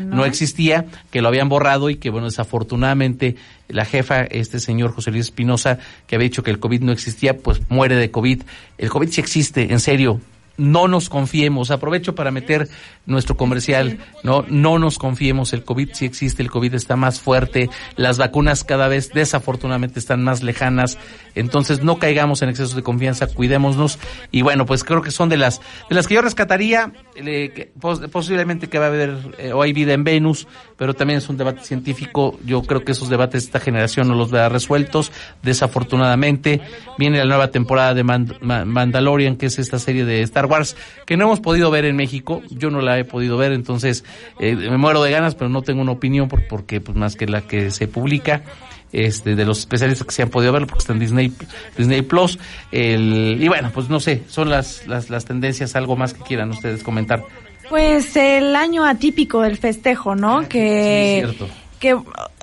no, 0.06 0.26
existía, 0.26 0.86
que 1.12 1.22
lo 1.22 1.28
habían 1.28 1.50
borrado 1.50 1.90
y 1.90 1.98
que, 1.98 2.10
bueno, 2.10 2.26
desafortunadamente 2.26 3.36
la 3.68 3.86
jefa, 3.86 4.22
este 4.22 4.60
señor 4.60 4.94
José 4.94 5.12
Luis 5.12 5.26
Espinosa, 5.26 5.78
que 6.08 6.16
había 6.16 6.30
dicho 6.30 6.44
que 6.44 6.52
el 6.52 6.60
COVID 6.60 6.82
no 6.82 6.92
existía, 6.92 7.38
pues 7.38 7.62
muere 7.70 7.96
de 7.96 8.10
COVID. 8.10 8.42
El 8.78 8.90
COVID 8.90 9.10
sí 9.10 9.22
existe, 9.22 9.72
en 9.72 9.80
serio, 9.80 10.20
no 10.58 10.88
nos 10.88 11.10
confiemos. 11.10 11.72
Aprovecho 11.72 12.16
para 12.16 12.32
meter 12.32 12.70
nuestro 13.06 13.36
comercial, 13.36 14.00
¿no? 14.24 14.46
No 14.48 14.80
nos 14.80 14.98
confiemos. 14.98 15.54
El 15.54 15.64
COVID 15.64 15.90
sí 15.94 16.06
existe, 16.06 16.44
el 16.44 16.52
COVID 16.52 16.74
está 16.74 16.96
más 16.96 17.20
fuerte. 17.20 17.70
Las 17.96 18.18
vacunas 18.18 18.64
cada 18.64 18.88
vez 18.88 19.12
desafortunadamente 19.14 20.00
están 20.00 20.24
más 20.24 20.44
lejanas. 20.44 20.98
Entonces 21.36 21.84
no 21.84 22.00
caigamos 22.00 22.42
en 22.42 22.50
exceso 22.50 22.76
de 22.76 22.84
confianza, 22.84 23.28
cuidémonos. 23.28 24.00
Y 24.32 24.42
bueno, 24.42 24.66
pues 24.66 24.84
creo 24.84 25.02
que 25.02 25.12
son 25.12 25.30
de 25.30 25.38
las, 25.38 25.62
de 25.90 25.96
las 25.96 26.08
que 26.08 26.16
yo 26.16 26.22
rescataría. 26.22 26.92
Posiblemente 28.12 28.68
que 28.68 28.80
va 28.80 28.86
a 28.86 28.88
haber, 28.88 29.18
eh, 29.38 29.54
o 29.54 29.62
hay 29.62 29.74
vida 29.74 29.94
en 29.94 30.04
Venus, 30.04 30.48
pero 30.78 30.94
también 30.94 31.18
es 31.18 31.30
un 31.30 31.38
debate 31.38 31.64
científico. 31.64 32.40
Yo 32.46 32.64
creo 32.64 32.84
que 32.84 32.94
esos 32.94 33.10
debates 33.10 33.44
de 33.44 33.46
esta 33.48 33.60
generación 33.60 34.08
no 34.08 34.16
los 34.16 34.32
verá 34.32 34.50
resueltos. 34.50 35.12
Desafortunadamente, 35.44 36.62
viene 36.98 37.20
la 37.20 37.26
nueva 37.26 37.50
temporada 37.50 37.94
de 37.94 38.04
Mandalorian, 38.04 39.36
que 39.36 39.48
es 39.48 39.60
esta 39.60 39.80
serie 39.80 40.06
de 40.06 40.22
Star 40.22 40.46
Wars, 40.46 40.76
que 41.06 41.18
no 41.18 41.26
hemos 41.26 41.40
podido 41.40 41.72
ver 41.72 41.86
en 41.86 41.96
México. 41.96 42.42
Yo 42.50 42.70
no 42.70 42.82
la 42.82 42.98
he 42.98 43.06
podido 43.06 43.38
ver, 43.38 43.52
entonces 43.52 44.04
eh, 44.40 44.56
me 44.56 44.78
muero 44.78 45.04
de 45.04 45.12
ganas, 45.12 45.36
pero 45.36 45.50
no 45.50 45.62
tengo 45.62 45.82
una 45.82 45.92
opinión 45.92 46.28
porque 46.28 46.82
pues 46.82 46.98
más 46.98 47.16
que 47.16 47.28
la 47.28 47.42
que 47.42 47.72
se 47.72 47.88
publica. 47.88 48.44
Este, 48.94 49.36
de 49.36 49.46
los 49.46 49.60
especialistas 49.60 50.06
que 50.06 50.14
se 50.14 50.22
han 50.22 50.30
podido 50.30 50.52
ver 50.52 50.68
porque 50.68 50.80
está 50.80 50.94
en 50.94 51.00
Disney, 51.00 51.34
Disney 51.78 52.02
Plus. 52.02 52.38
El, 52.72 53.38
y 53.40 53.48
bueno, 53.48 53.72
pues 53.74 53.90
no 53.90 54.00
sé, 54.00 54.24
son 54.28 54.50
las, 54.50 54.86
las, 54.88 55.10
las 55.10 55.26
tendencias, 55.26 55.76
algo 55.76 55.96
más 55.96 56.14
que 56.14 56.22
quieran 56.24 56.50
ustedes 56.50 56.84
comentar. 56.84 57.24
Pues 57.70 58.18
el 58.18 58.54
año 58.56 58.86
atípico 58.86 59.42
del 59.42 59.58
festejo, 59.58 60.14
¿no? 60.14 60.40
Ah, 60.40 60.46
que, 60.50 61.26
que 61.80 61.98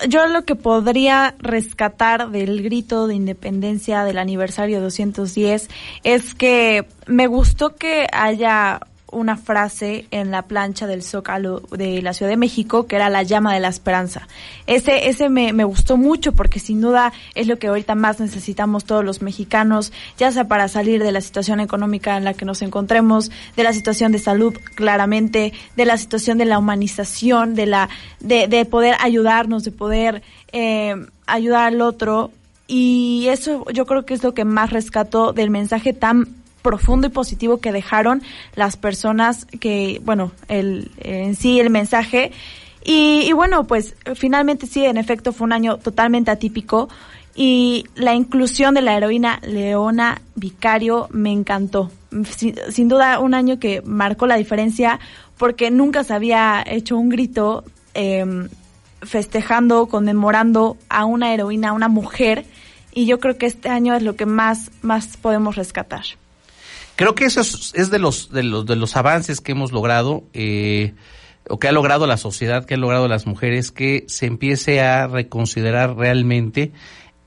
yo 0.08 0.26
lo 0.26 0.44
que 0.46 0.54
podría 0.54 1.34
rescatar 1.38 2.30
del 2.30 2.62
grito 2.62 3.06
de 3.06 3.14
independencia 3.14 4.04
del 4.04 4.16
aniversario 4.16 4.80
210 4.80 5.68
es 6.02 6.34
que 6.34 6.86
me 7.06 7.26
gustó 7.26 7.76
que 7.76 8.06
haya 8.10 8.80
una 9.10 9.36
frase 9.36 10.06
en 10.10 10.30
la 10.30 10.42
plancha 10.42 10.86
del 10.86 11.02
Zócalo 11.02 11.60
de 11.70 12.02
la 12.02 12.12
Ciudad 12.12 12.30
de 12.30 12.36
México 12.36 12.86
que 12.86 12.96
era 12.96 13.08
la 13.08 13.22
llama 13.22 13.54
de 13.54 13.60
la 13.60 13.68
esperanza. 13.68 14.28
Ese, 14.66 15.08
ese 15.08 15.28
me, 15.28 15.52
me, 15.52 15.64
gustó 15.64 15.96
mucho 15.96 16.32
porque 16.32 16.60
sin 16.60 16.80
duda 16.80 17.12
es 17.34 17.46
lo 17.46 17.58
que 17.58 17.68
ahorita 17.68 17.94
más 17.94 18.20
necesitamos 18.20 18.84
todos 18.84 19.04
los 19.04 19.22
mexicanos, 19.22 19.92
ya 20.18 20.30
sea 20.30 20.48
para 20.48 20.68
salir 20.68 21.02
de 21.02 21.12
la 21.12 21.20
situación 21.20 21.60
económica 21.60 22.16
en 22.16 22.24
la 22.24 22.34
que 22.34 22.44
nos 22.44 22.62
encontremos, 22.62 23.30
de 23.56 23.62
la 23.62 23.72
situación 23.72 24.12
de 24.12 24.18
salud 24.18 24.54
claramente, 24.74 25.52
de 25.76 25.84
la 25.84 25.96
situación 25.96 26.38
de 26.38 26.44
la 26.44 26.58
humanización, 26.58 27.54
de 27.54 27.66
la, 27.66 27.88
de, 28.20 28.48
de 28.48 28.64
poder 28.64 28.96
ayudarnos, 29.00 29.64
de 29.64 29.72
poder 29.72 30.22
eh, 30.52 30.94
ayudar 31.26 31.68
al 31.68 31.80
otro. 31.80 32.30
Y 32.66 33.26
eso 33.30 33.64
yo 33.72 33.86
creo 33.86 34.04
que 34.04 34.14
es 34.14 34.22
lo 34.22 34.34
que 34.34 34.44
más 34.44 34.70
rescato 34.70 35.32
del 35.32 35.50
mensaje 35.50 35.92
tan 35.94 36.28
profundo 36.62 37.06
y 37.06 37.10
positivo 37.10 37.58
que 37.58 37.72
dejaron 37.72 38.22
las 38.54 38.76
personas 38.76 39.46
que, 39.60 40.00
bueno, 40.04 40.32
el, 40.48 40.90
en 40.98 41.34
sí 41.34 41.60
el 41.60 41.70
mensaje. 41.70 42.32
Y, 42.84 43.32
bueno, 43.32 43.66
pues 43.66 43.96
finalmente 44.14 44.66
sí, 44.66 44.84
en 44.84 44.96
efecto 44.96 45.32
fue 45.32 45.44
un 45.44 45.52
año 45.52 45.76
totalmente 45.78 46.30
atípico 46.30 46.88
y 47.34 47.84
la 47.94 48.14
inclusión 48.14 48.74
de 48.74 48.82
la 48.82 48.96
heroína 48.96 49.40
Leona 49.42 50.22
Vicario 50.34 51.08
me 51.10 51.30
encantó. 51.30 51.90
Sin, 52.70 52.88
duda 52.88 53.18
un 53.18 53.34
año 53.34 53.58
que 53.58 53.82
marcó 53.82 54.26
la 54.26 54.36
diferencia 54.36 54.98
porque 55.36 55.70
nunca 55.70 56.02
se 56.04 56.14
había 56.14 56.64
hecho 56.66 56.96
un 56.96 57.10
grito 57.10 57.64
em, 57.92 58.48
festejando, 59.02 59.86
conmemorando 59.86 60.78
a 60.88 61.04
una 61.04 61.34
heroína, 61.34 61.68
a 61.68 61.72
una 61.74 61.88
mujer 61.88 62.46
y 62.92 63.06
yo 63.06 63.20
creo 63.20 63.36
que 63.36 63.46
este 63.46 63.68
año 63.68 63.94
es 63.94 64.02
lo 64.02 64.16
que 64.16 64.26
más, 64.26 64.70
más 64.82 65.16
podemos 65.16 65.56
rescatar. 65.56 66.04
Creo 66.98 67.14
que 67.14 67.26
eso 67.26 67.40
es, 67.40 67.90
de, 67.92 68.00
los, 68.00 68.32
de, 68.32 68.42
los, 68.42 68.66
de 68.66 68.74
los 68.74 68.96
avances 68.96 69.40
que 69.40 69.52
hemos 69.52 69.70
logrado, 69.70 70.24
eh, 70.32 70.94
o 71.48 71.60
que 71.60 71.68
ha 71.68 71.72
logrado 71.72 72.08
la 72.08 72.16
sociedad, 72.16 72.64
que 72.64 72.74
ha 72.74 72.76
logrado 72.76 73.06
las 73.06 73.24
mujeres, 73.24 73.70
que 73.70 74.04
se 74.08 74.26
empiece 74.26 74.80
a 74.80 75.06
reconsiderar 75.06 75.94
realmente 75.94 76.72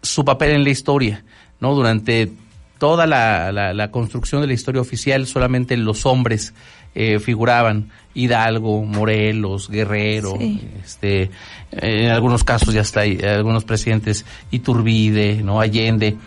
su 0.02 0.26
papel 0.26 0.52
en 0.52 0.66
la 0.66 0.72
historia, 0.72 1.24
¿no? 1.62 1.74
Durante 1.74 2.34
toda 2.80 3.08
la, 3.08 3.54
la, 3.54 3.92
construcción 3.92 4.42
de 4.42 4.48
la 4.48 4.54
historia 4.56 4.82
oficial, 4.82 5.26
solamente 5.26 5.78
los 5.78 6.06
hombres 6.06 6.54
eh, 6.94 7.20
figuraban, 7.20 7.92
Hidalgo, 8.14 8.84
Morelos, 8.84 9.70
Guerrero, 9.70 10.38
este, 10.84 11.32
en 11.72 12.10
algunos 12.10 12.44
casos 12.44 12.74
ya 12.74 12.82
está, 12.82 13.04
algunos 13.04 13.64
presidentes, 13.64 14.26
Iturbide, 14.52 15.42
¿no? 15.44 15.62
Allende 15.62 16.18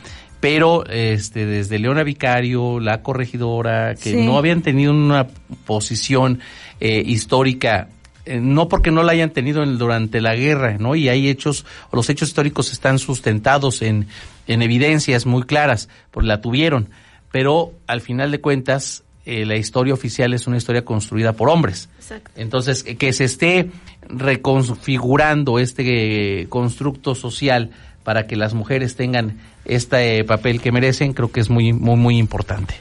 pero 0.45 0.85
este 0.91 1.47
desde 1.47 1.79
Leona 1.79 2.03
Vicario, 2.03 2.79
la 2.79 3.01
corregidora, 3.01 3.95
que 3.95 4.15
no 4.15 4.37
habían 4.37 4.61
tenido 4.61 4.93
una 4.93 5.27
posición 5.65 6.41
eh, 6.81 7.03
histórica 7.07 7.89
eh, 8.27 8.41
no 8.43 8.69
porque 8.69 8.91
no 8.91 9.03
la 9.03 9.13
hayan 9.13 9.31
tenido 9.31 9.65
durante 9.65 10.21
la 10.21 10.35
guerra, 10.35 10.77
¿no? 10.79 10.97
Y 10.97 11.09
hay 11.09 11.31
hechos, 11.31 11.65
los 11.91 12.11
hechos 12.11 12.29
históricos 12.29 12.75
están 12.75 12.99
sustentados 12.99 13.81
en, 13.81 14.07
en 14.47 14.61
evidencias 14.61 15.25
muy 15.25 15.45
claras, 15.45 15.89
porque 16.11 16.29
la 16.29 16.43
tuvieron, 16.43 16.91
pero 17.33 17.73
al 17.87 18.03
final 18.03 18.31
de 18.31 18.43
cuentas 18.43 19.03
eh, 19.25 19.47
la 19.47 19.57
historia 19.57 19.95
oficial 19.95 20.35
es 20.35 20.47
una 20.47 20.59
historia 20.59 20.85
construida 20.85 21.33
por 21.33 21.49
hombres. 21.49 21.89
Entonces, 22.37 22.83
que 22.83 23.15
se 23.15 23.25
esté 23.25 23.71
reconfigurando 24.11 25.59
este 25.59 26.47
constructo 26.51 27.15
social 27.15 27.71
para 28.03 28.27
que 28.27 28.37
las 28.37 28.53
mujeres 28.53 28.95
tengan 28.95 29.39
este 29.65 30.25
papel 30.25 30.61
que 30.61 30.73
merecen, 30.73 31.13
creo 31.13 31.31
que 31.31 31.41
es 31.41 31.51
muy, 31.51 31.73
muy, 31.73 31.97
muy 31.97 32.19
importante. 32.19 32.75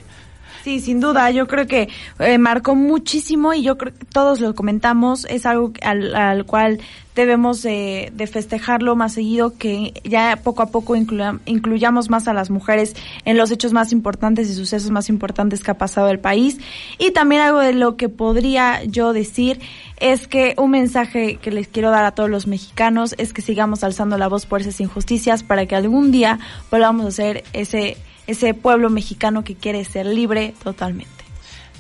Sí, 0.64 0.80
sin 0.80 1.02
duda, 1.02 1.30
yo 1.30 1.46
creo 1.46 1.68
que 1.68 1.90
eh, 2.20 2.38
marcó 2.38 2.74
muchísimo 2.74 3.54
y 3.54 3.64
yo 3.64 3.78
creo 3.78 3.94
que 3.94 4.06
todos 4.06 4.40
lo 4.40 4.56
comentamos, 4.56 5.26
es 5.26 5.46
algo 5.46 5.74
al, 5.82 6.46
cual 6.46 6.80
debemos 7.16 7.62
de, 7.64 8.14
festejarlo 8.32 8.96
más 8.96 9.12
seguido, 9.12 9.58
que 9.58 9.94
ya 10.06 10.40
poco 10.42 10.62
a 10.62 10.68
poco 10.68 10.96
incluyamos 10.96 12.10
más 12.10 12.30
a 12.30 12.34
las 12.34 12.50
mujeres 12.50 12.96
en 13.26 13.36
los 13.36 13.52
hechos 13.52 13.74
más 13.74 13.92
importantes 13.92 14.50
y 14.50 14.54
sucesos 14.54 14.90
más 14.90 15.10
importantes 15.10 15.62
que 15.62 15.72
ha 15.72 15.78
pasado 15.78 16.08
el 16.08 16.20
país. 16.20 16.60
Y 16.98 17.12
también 17.12 17.42
algo 17.42 17.60
de 17.60 17.74
lo 17.74 17.98
que 17.98 18.08
podría 18.08 18.86
yo 18.86 19.12
decir 19.12 19.60
es 20.00 20.30
que 20.30 20.54
un 20.58 20.72
mensaje 20.72 21.40
que 21.42 21.52
les 21.52 21.68
quiero 21.68 21.92
dar 21.92 22.06
a 22.06 22.16
todos 22.16 22.30
los 22.30 22.48
mexicanos 22.48 23.16
es 23.18 23.34
que 23.34 23.42
sigamos 23.42 23.84
alzando 23.84 24.18
la 24.18 24.30
voz 24.30 24.46
por 24.46 24.62
esas 24.62 24.80
injusticias 24.80 25.44
para 25.44 25.66
que 25.66 25.76
algún 25.76 26.14
día 26.14 26.40
volvamos 26.72 27.04
a 27.04 27.10
hacer 27.10 27.44
ese 27.52 27.98
ese 28.28 28.54
pueblo 28.54 28.90
mexicano 28.90 29.44
que 29.44 29.56
quiere 29.56 29.84
ser 29.86 30.06
libre 30.06 30.54
totalmente. 30.64 31.24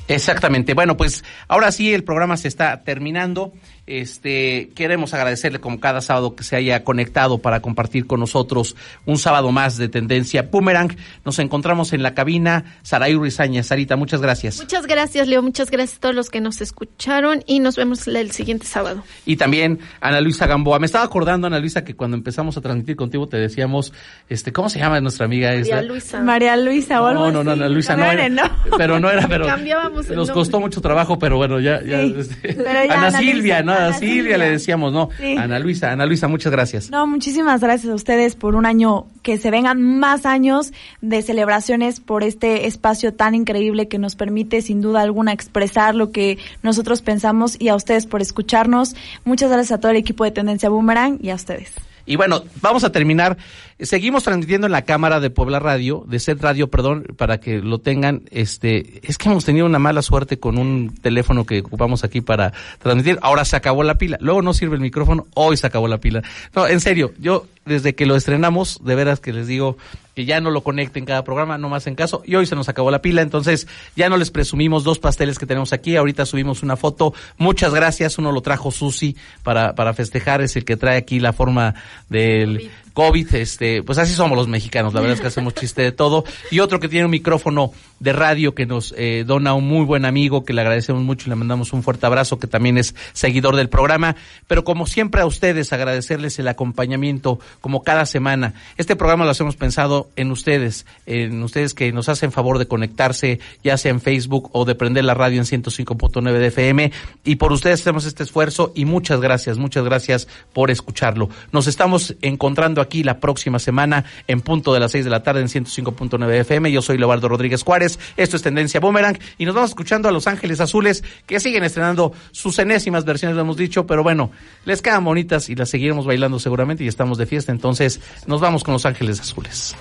Exactamente. 0.08 0.74
Bueno, 0.74 0.98
pues 0.98 1.24
ahora 1.48 1.72
sí 1.72 1.94
el 1.94 2.04
programa 2.04 2.38
se 2.38 2.48
está 2.48 2.84
terminando. 2.84 3.54
Este, 3.86 4.70
queremos 4.76 5.14
agradecerle 5.14 5.60
como 5.60 5.82
cada 5.82 6.00
sábado 6.00 6.38
que 6.38 6.44
se 6.44 6.56
haya 6.56 6.86
conectado 6.86 7.40
para 7.40 7.62
compartir 7.62 8.08
con 8.08 8.22
nosotros 8.22 8.78
un 9.06 9.18
sábado 9.18 9.52
más 9.52 9.78
de 9.78 9.90
Tendencia 9.90 10.44
Boomerang. 10.50 10.96
Nos 11.26 11.38
encontramos 11.40 11.92
en 11.92 12.02
la 12.02 12.14
cabina. 12.14 12.78
Saray 12.84 13.16
Rizaña, 13.16 13.62
Sarita, 13.62 13.98
muchas 13.98 14.22
gracias. 14.22 14.60
Muchas 14.60 14.88
gracias, 14.88 15.28
Leo. 15.28 15.42
Muchas 15.42 15.70
gracias 15.70 15.98
a 15.98 16.00
todos 16.00 16.16
los 16.16 16.30
que 16.30 16.40
nos 16.40 16.62
escucharon 16.62 17.44
y 17.46 17.60
nos 17.60 17.76
vemos 17.76 18.08
el 18.08 18.32
siguiente 18.32 18.66
sábado. 18.66 19.04
Y 19.26 19.36
también 19.36 19.80
Ana 20.00 20.22
Luisa 20.22 20.48
Gamboa. 20.48 20.80
Me 20.80 20.86
estaba 20.86 21.04
acordando, 21.04 21.48
Ana 21.48 21.60
Luisa, 21.60 21.84
que 21.84 21.94
cuando 21.94 22.16
empezamos 22.16 22.56
a 22.56 22.62
transmitir 22.62 22.96
contigo 22.96 23.28
te 23.28 23.36
decíamos, 23.36 23.92
este, 24.30 24.54
¿cómo 24.54 24.70
se 24.70 24.80
llama 24.80 25.02
nuestra 25.02 25.26
amiga? 25.26 25.50
María 25.50 25.82
Luisa. 25.82 26.22
María 26.22 26.56
Luisa, 26.56 27.02
o 27.02 27.14
No, 27.14 27.32
no, 27.32 27.44
no, 27.44 27.52
Ana 27.52 27.68
Luisa 27.68 27.98
no, 27.98 28.06
era, 28.06 28.30
no. 28.30 28.44
Pero 28.78 28.98
no 29.02 29.10
era, 29.10 29.28
pero 29.28 29.46
Cambiábamos 29.46 30.10
nos 30.10 30.32
costó 30.32 30.62
mucho 30.62 30.80
trabajo, 30.80 31.20
pero 31.20 31.36
bueno, 31.36 31.60
ya, 31.60 31.82
ya, 31.84 32.02
este, 32.02 32.58
Ana, 32.90 33.12
Silvia, 33.12 33.62
¿no? 33.62 33.73
Ana 33.74 33.94
Silvia, 33.94 34.38
le 34.38 34.50
decíamos, 34.50 34.94
¿no? 34.94 35.10
Ana 35.38 35.60
Luisa, 35.60 35.92
Ana 35.92 36.06
Luisa, 36.06 36.28
muchas 36.28 36.52
gracias. 36.52 36.90
No, 36.90 37.06
muchísimas 37.08 37.62
gracias 37.62 37.92
a 37.92 37.96
ustedes 37.96 38.36
por 38.36 38.56
un 38.56 38.66
año, 38.66 39.08
que 39.22 39.38
se 39.38 39.52
vengan 39.52 39.82
más 39.82 40.26
años 40.26 40.74
de 41.02 41.22
celebraciones 41.22 42.00
por 42.00 42.24
este 42.24 42.68
espacio 42.68 43.14
tan 43.14 43.36
increíble 43.36 43.88
que 43.88 44.00
nos 44.00 44.16
permite 44.16 44.62
sin 44.62 44.82
duda 44.82 45.02
alguna 45.02 45.34
expresar 45.34 45.96
lo 45.96 46.12
que 46.12 46.38
nosotros 46.62 47.02
pensamos 47.02 47.56
y 47.60 47.70
a 47.70 47.76
ustedes 47.76 48.06
por 48.06 48.22
escucharnos. 48.22 48.96
Muchas 49.26 49.50
gracias 49.50 49.78
a 49.78 49.80
todo 49.80 49.92
el 49.92 49.98
equipo 49.98 50.24
de 50.24 50.32
Tendencia 50.32 50.70
Boomerang 50.70 51.20
y 51.22 51.30
a 51.30 51.36
ustedes. 51.36 51.74
Y 52.06 52.16
bueno, 52.18 52.44
vamos 52.62 52.84
a 52.84 52.92
terminar. 52.92 53.38
Seguimos 53.80 54.24
transmitiendo 54.24 54.68
en 54.68 54.72
la 54.72 54.84
cámara 54.84 55.20
de 55.20 55.30
Puebla 55.30 55.60
Radio, 55.60 56.04
de 56.08 56.20
Set 56.20 56.42
Radio, 56.42 56.70
perdón, 56.70 57.06
para 57.18 57.40
que 57.40 57.60
lo 57.60 57.80
tengan. 57.80 58.24
Este, 58.32 59.00
es 59.08 59.18
que 59.18 59.30
hemos 59.30 59.46
tenido 59.46 59.66
una 59.66 59.80
mala 59.80 60.02
suerte 60.02 60.40
con 60.40 60.58
un 60.58 60.94
teléfono 61.02 61.46
que 61.46 61.60
ocupamos 61.60 62.04
aquí 62.04 62.22
para 62.22 62.54
transmitir. 62.80 63.20
Ahora 63.22 63.46
se 63.46 63.56
acabó 63.56 63.84
la 63.84 63.96
pila. 63.96 64.18
Luego 64.20 64.42
no 64.42 64.54
sirve 64.54 64.76
el 64.76 64.82
micrófono. 64.82 65.28
Hoy 65.34 65.58
se 65.58 65.68
acabó 65.68 65.88
la 65.88 66.00
pila. 66.00 66.22
No, 66.56 66.68
en 66.68 66.82
serio, 66.82 67.14
yo 67.20 67.46
desde 67.66 67.96
que 67.96 68.06
lo 68.06 68.16
estrenamos, 68.16 68.82
de 68.84 68.96
veras 68.96 69.20
que 69.20 69.32
les 69.32 69.48
digo 69.48 69.78
que 70.16 70.26
ya 70.26 70.40
no 70.40 70.52
lo 70.52 70.62
conecten 70.62 71.02
en 71.02 71.06
cada 71.06 71.24
programa, 71.24 71.58
no 71.58 71.70
más 71.70 71.88
en 71.88 71.96
caso. 71.96 72.22
Y 72.26 72.36
hoy 72.36 72.46
se 72.46 72.56
nos 72.56 72.70
acabó 72.70 72.92
la 72.92 73.02
pila, 73.02 73.22
entonces 73.22 73.68
ya 73.96 74.10
no 74.10 74.18
les 74.18 74.32
presumimos 74.32 74.84
dos 74.84 75.00
pasteles 75.00 75.40
que 75.40 75.46
tenemos 75.46 75.74
aquí. 75.74 75.96
Ahorita 75.96 76.26
subimos 76.26 76.64
una 76.64 76.76
foto. 76.76 77.14
Muchas 77.38 77.74
gracias. 77.74 78.18
Uno 78.18 78.32
lo 78.32 78.42
trajo 78.42 78.72
Susi 78.72 79.16
para, 79.44 79.76
para 79.76 79.94
festejar, 79.94 80.42
es 80.42 80.56
el 80.56 80.66
que 80.66 80.78
trae 80.78 80.98
aquí 80.98 81.20
la 81.20 81.34
forma 81.34 81.76
del 82.10 82.72
COVID, 82.94 83.36
este, 83.36 83.84
pues 83.84 83.98
así 83.98 84.14
somos 84.14 84.38
los 84.38 84.48
mexicanos, 84.48 84.94
la 84.94 85.02
verdad 85.02 85.16
es 85.16 85.22
que 85.22 85.28
hacemos 85.28 85.54
chiste 85.56 85.82
de 85.82 85.92
todo. 85.92 86.24
Y 86.52 86.60
otro 86.60 86.80
que 86.80 86.88
tiene 86.88 87.06
un 87.06 87.12
micrófono 87.12 87.72
de 88.00 88.14
radio 88.14 88.54
que 88.54 88.66
nos 88.66 88.94
eh, 88.98 89.24
dona 89.26 89.54
un 89.54 89.68
muy 89.68 89.86
buen 89.86 90.06
amigo, 90.06 90.46
que 90.46 90.54
le 90.54 90.62
agradecemos 90.62 91.02
mucho 91.02 91.28
y 91.28 91.30
le 91.30 91.36
mandamos 91.36 91.74
un 91.74 91.84
fuerte 91.84 92.06
abrazo, 92.06 92.38
que 92.38 92.48
también 92.48 92.78
es 92.78 92.96
seguidor 93.14 93.56
del 93.56 93.70
programa. 93.70 94.16
Pero 94.48 94.64
como 94.64 94.86
siempre 94.86 95.22
a 95.22 95.26
ustedes, 95.26 95.74
agradecerles 95.74 96.38
el 96.38 96.48
acompañamiento, 96.48 97.40
como 97.62 97.84
cada 97.84 98.06
semana. 98.06 98.54
Este 98.78 98.96
programa 98.96 99.26
lo 99.26 99.32
hacemos 99.32 99.56
pensado 99.56 100.10
en 100.16 100.32
ustedes, 100.32 100.86
en 101.06 101.42
ustedes 101.42 101.74
que 101.74 101.92
nos 101.92 102.10
hacen 102.10 102.32
favor 102.32 102.60
de 102.60 102.68
conectarse, 102.68 103.40
ya 103.64 103.78
sea 103.78 103.92
en 103.92 104.02
Facebook 104.02 104.50
o 104.54 104.66
de 104.66 104.76
prender 104.76 105.06
la 105.06 105.14
radio 105.14 105.40
en 105.40 105.46
105.9 105.46 106.32
de 106.32 106.48
FM. 106.48 106.92
Y 107.24 107.36
por 107.36 107.52
ustedes 107.52 107.82
hacemos 107.82 108.06
este 108.06 108.24
esfuerzo 108.24 108.72
y 108.76 108.86
muchas 108.86 109.20
gracias, 109.20 109.58
muchas 109.58 109.84
gracias 109.84 110.28
por 110.54 110.70
escucharlo. 110.70 111.30
Nos 111.52 111.68
estamos 111.68 112.16
encontrando 112.22 112.83
aquí 112.84 113.04
la 113.04 113.20
próxima 113.20 113.60
semana 113.60 114.06
en 114.28 114.42
punto 114.42 114.74
de 114.74 114.80
las 114.80 114.92
6 114.92 115.06
de 115.06 115.12
la 115.12 115.24
tarde 115.24 115.42
en 115.42 115.48
105.9 115.48 116.32
FM. 116.42 116.72
Yo 116.72 116.82
soy 116.82 116.98
Leobardo 116.98 117.28
Rodríguez 117.30 117.64
Juárez. 117.64 118.00
Esto 118.18 118.36
es 118.36 118.44
Tendencia 118.44 118.80
Boomerang 118.80 119.18
y 119.38 119.46
nos 119.46 119.56
vamos 119.56 119.72
escuchando 119.72 120.10
a 120.10 120.12
Los 120.12 120.28
Ángeles 120.28 120.60
Azules 120.60 121.04
que 121.26 121.40
siguen 121.40 121.64
estrenando 121.64 122.14
sus 122.32 122.60
enésimas 122.60 123.06
versiones, 123.06 123.36
lo 123.36 123.42
hemos 123.42 123.58
dicho, 123.58 123.88
pero 123.88 124.04
bueno, 124.04 124.32
les 124.66 124.82
quedan 124.82 125.04
bonitas 125.04 125.50
y 125.50 125.56
las 125.56 125.70
seguiremos 125.70 126.06
bailando 126.06 126.40
seguramente 126.40 126.84
y 126.84 126.88
estamos 126.88 127.18
de 127.18 127.26
fiesta. 127.26 127.52
Entonces 127.52 128.02
nos 128.28 128.42
vamos 128.42 128.64
con 128.64 128.74
Los 128.74 128.86
Ángeles 128.86 129.20
Azules. 129.20 129.76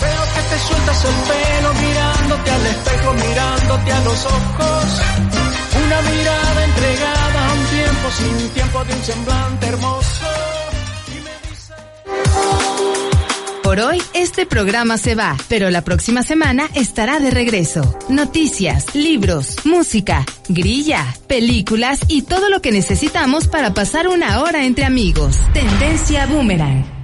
Veo 0.00 0.22
que 0.34 0.54
te 0.54 0.58
sueltas 0.58 1.04
el 1.04 1.14
pelo 1.28 1.74
mirándote 1.74 2.50
al 2.50 2.66
espejo, 2.66 3.14
mirándote 3.14 3.92
a 3.92 4.00
los 4.04 4.26
ojos. 4.26 5.02
Una 5.84 6.02
mirada 6.02 6.64
entregada 6.64 7.48
a 7.48 7.52
un 7.52 7.64
tiempo 7.66 8.10
sin 8.10 8.48
tiempo 8.50 8.84
de 8.84 8.94
un 8.94 9.02
semblante 9.02 9.66
hermoso. 9.66 10.51
Por 13.72 13.80
hoy 13.80 14.02
este 14.12 14.44
programa 14.44 14.98
se 14.98 15.14
va, 15.14 15.34
pero 15.48 15.70
la 15.70 15.80
próxima 15.80 16.22
semana 16.22 16.68
estará 16.74 17.20
de 17.20 17.30
regreso. 17.30 17.98
Noticias, 18.10 18.94
libros, 18.94 19.64
música, 19.64 20.26
grilla, 20.46 21.06
películas 21.26 22.00
y 22.06 22.20
todo 22.20 22.50
lo 22.50 22.60
que 22.60 22.70
necesitamos 22.70 23.48
para 23.48 23.72
pasar 23.72 24.08
una 24.08 24.42
hora 24.42 24.66
entre 24.66 24.84
amigos. 24.84 25.38
Tendencia 25.54 26.26
Boomerang. 26.26 27.01